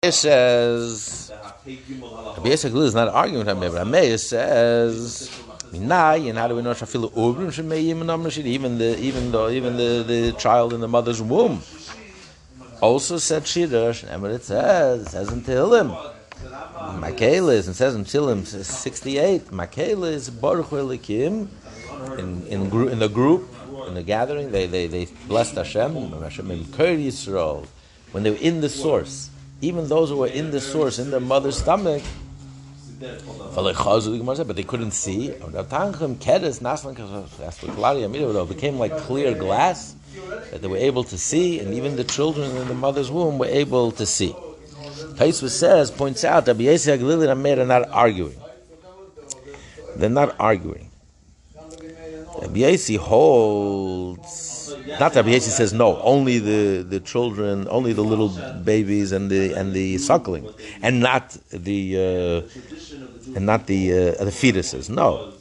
Rabbi 0.01 0.11
says, 0.11 1.31
Rabbi 1.31 2.49
Yisrael 2.49 2.83
is 2.83 2.95
not 2.95 3.07
arguing 3.09 3.45
with 3.45 3.47
Rabbi 3.47 3.67
Rabbi 3.67 4.15
says, 4.17 5.29
Minai, 5.71 6.29
and 6.29 6.37
how 6.37 6.47
do 6.47 6.55
we 6.55 6.61
know 6.61 6.71
Shafilu 6.71 7.11
Ubrim 7.11 7.47
Shemeyim 7.47 8.09
Amr 8.09 8.29
even 8.29 8.77
the 8.77 8.99
even 8.99 9.31
the 9.31 9.49
even 9.49 9.77
the, 9.77 10.03
the 10.05 10.31
child 10.33 10.73
in 10.73 10.81
the 10.81 10.87
mother's 10.87 11.21
womb 11.21 11.61
also 12.81 13.17
said 13.17 13.43
Shiddush, 13.43 14.09
and 14.09 14.21
what 14.21 14.31
it 14.31 14.43
says, 14.43 15.07
it 15.07 15.09
says 15.09 15.31
in 15.31 15.41
Tehillim. 15.41 16.13
Makela 16.99 17.53
is, 17.53 17.67
and 17.67 17.75
says 17.75 17.95
in 17.95 18.05
Tehillim 18.05 18.45
68, 18.45 19.47
Makela 19.47 20.11
is 20.11 20.29
Baruch 20.29 20.67
Elikim, 20.67 21.47
in, 22.17 22.47
in, 22.47 22.71
in 22.89 22.99
the 22.99 23.09
group, 23.09 23.49
in 23.87 23.93
the 23.93 24.03
gathering, 24.03 24.51
they, 24.51 24.67
they, 24.67 24.87
they 24.87 25.05
blessed 25.27 25.55
Hashem, 25.55 25.93
Hashem 25.93 26.47
Yisrael, 26.47 27.65
when 28.11 28.23
they 28.23 28.31
were 28.31 28.37
in 28.37 28.61
the 28.61 28.69
source. 28.69 29.29
Even 29.61 29.89
those 29.89 30.09
who 30.09 30.17
were 30.17 30.27
in 30.27 30.51
the 30.51 30.61
source, 30.61 30.99
in 30.99 31.11
their 31.11 31.19
mother's 31.19 31.57
stomach, 31.57 32.01
but 32.99 34.55
they 34.55 34.63
couldn't 34.63 34.91
see. 34.91 35.27
It 35.29 35.41
became 38.49 38.79
like 38.79 38.97
clear 38.97 39.33
glass 39.33 39.95
that 40.51 40.61
they 40.61 40.67
were 40.67 40.77
able 40.77 41.03
to 41.05 41.17
see, 41.17 41.59
and 41.59 41.73
even 41.73 41.95
the 41.95 42.03
children 42.03 42.55
in 42.57 42.67
the 42.67 42.73
mother's 42.73 43.09
womb 43.09 43.37
were 43.37 43.45
able 43.45 43.91
to 43.93 44.05
see. 44.05 44.33
Taisva 45.15 45.49
says, 45.49 45.91
points 45.91 46.23
out 46.23 46.45
that 46.45 46.57
Yosei 46.57 46.97
HaGlili 46.97 47.23
and 47.23 47.31
Amir 47.31 47.59
are 47.61 47.65
not 47.65 47.89
arguing. 47.89 48.39
They're 49.95 50.09
not 50.09 50.35
arguing. 50.39 50.88
Rabbi 52.41 52.95
holds, 52.97 54.73
not 54.99 55.15
Rabbi 55.15 55.39
says 55.39 55.73
no, 55.73 56.01
only 56.01 56.39
the, 56.39 56.83
the 56.83 56.99
children, 56.99 57.67
only 57.69 57.93
the 57.93 58.03
little 58.03 58.29
babies 58.63 59.11
and 59.11 59.29
the 59.29 59.53
and 59.53 59.73
the 59.73 59.97
suckling, 59.97 60.47
and 60.81 60.99
not 60.99 61.37
the 61.51 61.97
uh, 61.97 63.35
and 63.35 63.45
not 63.45 63.67
the 63.67 63.91
uh, 63.91 64.23
the 64.23 64.31
fetuses. 64.31 64.89
No, 64.89 65.33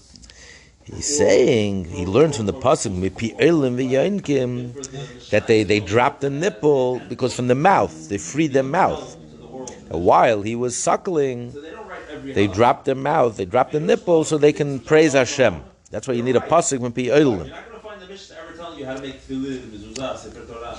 he's 0.84 1.16
saying 1.18 1.84
he 1.84 2.04
learns 2.04 2.36
from 2.36 2.46
the 2.46 2.52
pasuk 2.52 2.94
that 5.30 5.46
they 5.46 5.62
they 5.62 5.80
dropped 5.80 6.20
the 6.22 6.30
nipple 6.30 7.00
because 7.08 7.34
from 7.34 7.48
the 7.48 7.54
mouth 7.54 8.08
they 8.08 8.18
freed 8.18 8.52
their 8.52 8.62
mouth. 8.62 9.16
While 9.90 10.42
he 10.42 10.54
was 10.54 10.76
suckling, 10.76 11.54
they 12.24 12.46
dropped 12.46 12.84
their 12.84 12.94
mouth, 12.94 13.36
they 13.38 13.46
dropped 13.46 13.72
the 13.72 13.80
nipple, 13.80 14.24
so 14.24 14.36
they 14.36 14.52
can 14.52 14.80
praise 14.80 15.14
Hashem. 15.14 15.62
That's 15.90 16.06
why 16.06 16.14
you 16.14 16.22
need 16.22 16.36
a 16.36 16.40
pasuk 16.40 16.80
when 16.80 16.92
Pi 16.92 17.02
You're 17.02 17.18
not 17.18 17.46
going 17.46 17.46
to 17.72 17.78
find 17.80 18.02
ever 18.02 18.56
telling 18.56 18.78
you 18.78 18.84
how 18.84 18.94
to 18.94 19.02
make 19.02 19.26
tefillin, 19.26 19.70
mezuzah, 19.70 20.18
sefer 20.18 20.44
Torah. 20.44 20.78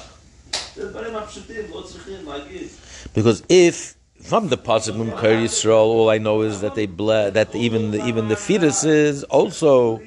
Because 3.13 3.43
if 3.49 3.95
from 4.21 4.49
the 4.49 4.57
pasuk 4.57 4.97
when 4.97 5.11
Kol 5.11 5.31
Yisrael, 5.31 5.71
all 5.71 6.09
I 6.09 6.17
know 6.17 6.41
is 6.41 6.61
that 6.61 6.75
they 6.75 6.85
ble- 6.85 7.31
that 7.31 7.55
even 7.55 7.91
the, 7.91 8.05
even 8.05 8.27
the 8.27 8.35
fetus 8.35 8.83
is 8.83 9.23
also 9.25 10.01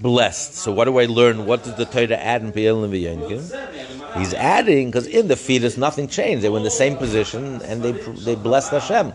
blessed. 0.00 0.54
So 0.54 0.72
what 0.72 0.86
do 0.86 0.98
I 0.98 1.06
learn? 1.06 1.46
What 1.46 1.64
does 1.64 1.76
the 1.76 1.84
Torah 1.84 2.16
add 2.16 2.42
in 2.42 2.52
Piyel 2.52 2.84
and 2.84 4.18
He's 4.18 4.34
adding 4.34 4.88
because 4.88 5.06
in 5.06 5.28
the 5.28 5.36
fetus 5.36 5.76
nothing 5.76 6.08
changed. 6.08 6.44
They 6.44 6.48
were 6.48 6.58
in 6.58 6.64
the 6.64 6.70
same 6.70 6.96
position 6.96 7.62
and 7.62 7.82
they 7.82 7.92
they 7.92 8.34
blessed 8.34 8.70
Hashem. 8.70 9.12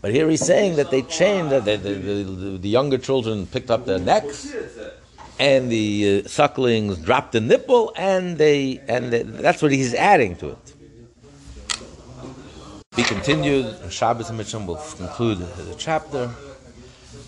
But 0.00 0.12
here 0.12 0.28
he's 0.28 0.44
saying 0.44 0.76
that 0.76 0.90
they 0.90 1.02
chained, 1.02 1.50
That 1.50 1.64
the, 1.64 1.76
the, 1.76 1.94
the, 1.94 2.58
the 2.58 2.68
younger 2.68 2.98
children 2.98 3.46
picked 3.46 3.70
up 3.70 3.86
their 3.86 3.98
necks. 3.98 4.54
And 5.38 5.72
the 5.72 6.22
uh, 6.24 6.28
sucklings 6.28 6.98
dropped 6.98 7.32
the 7.32 7.40
nipple, 7.40 7.94
and 7.96 8.36
they 8.36 8.78
and 8.86 9.10
they, 9.10 9.22
that's 9.22 9.62
what 9.62 9.72
he's 9.72 9.94
adding 9.94 10.36
to 10.36 10.50
it. 10.50 10.74
Be 12.94 13.02
continued. 13.04 13.90
Shabbos 13.90 14.28
and 14.28 14.36
Mitzvah 14.36 14.66
will 14.66 14.76
conclude 14.98 15.38
the 15.38 15.74
chapter. 15.78 16.30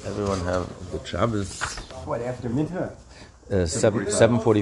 Everyone 0.04 0.40
have 0.40 0.68
a 0.68 0.84
good 0.90 1.06
Shabbos. 1.06 1.62
What, 2.04 2.20
after 2.20 2.50
Mincha? 2.50 2.92
Uh, 3.50 3.64
seven 3.64 4.10
seven 4.10 4.40
forty 4.40 4.60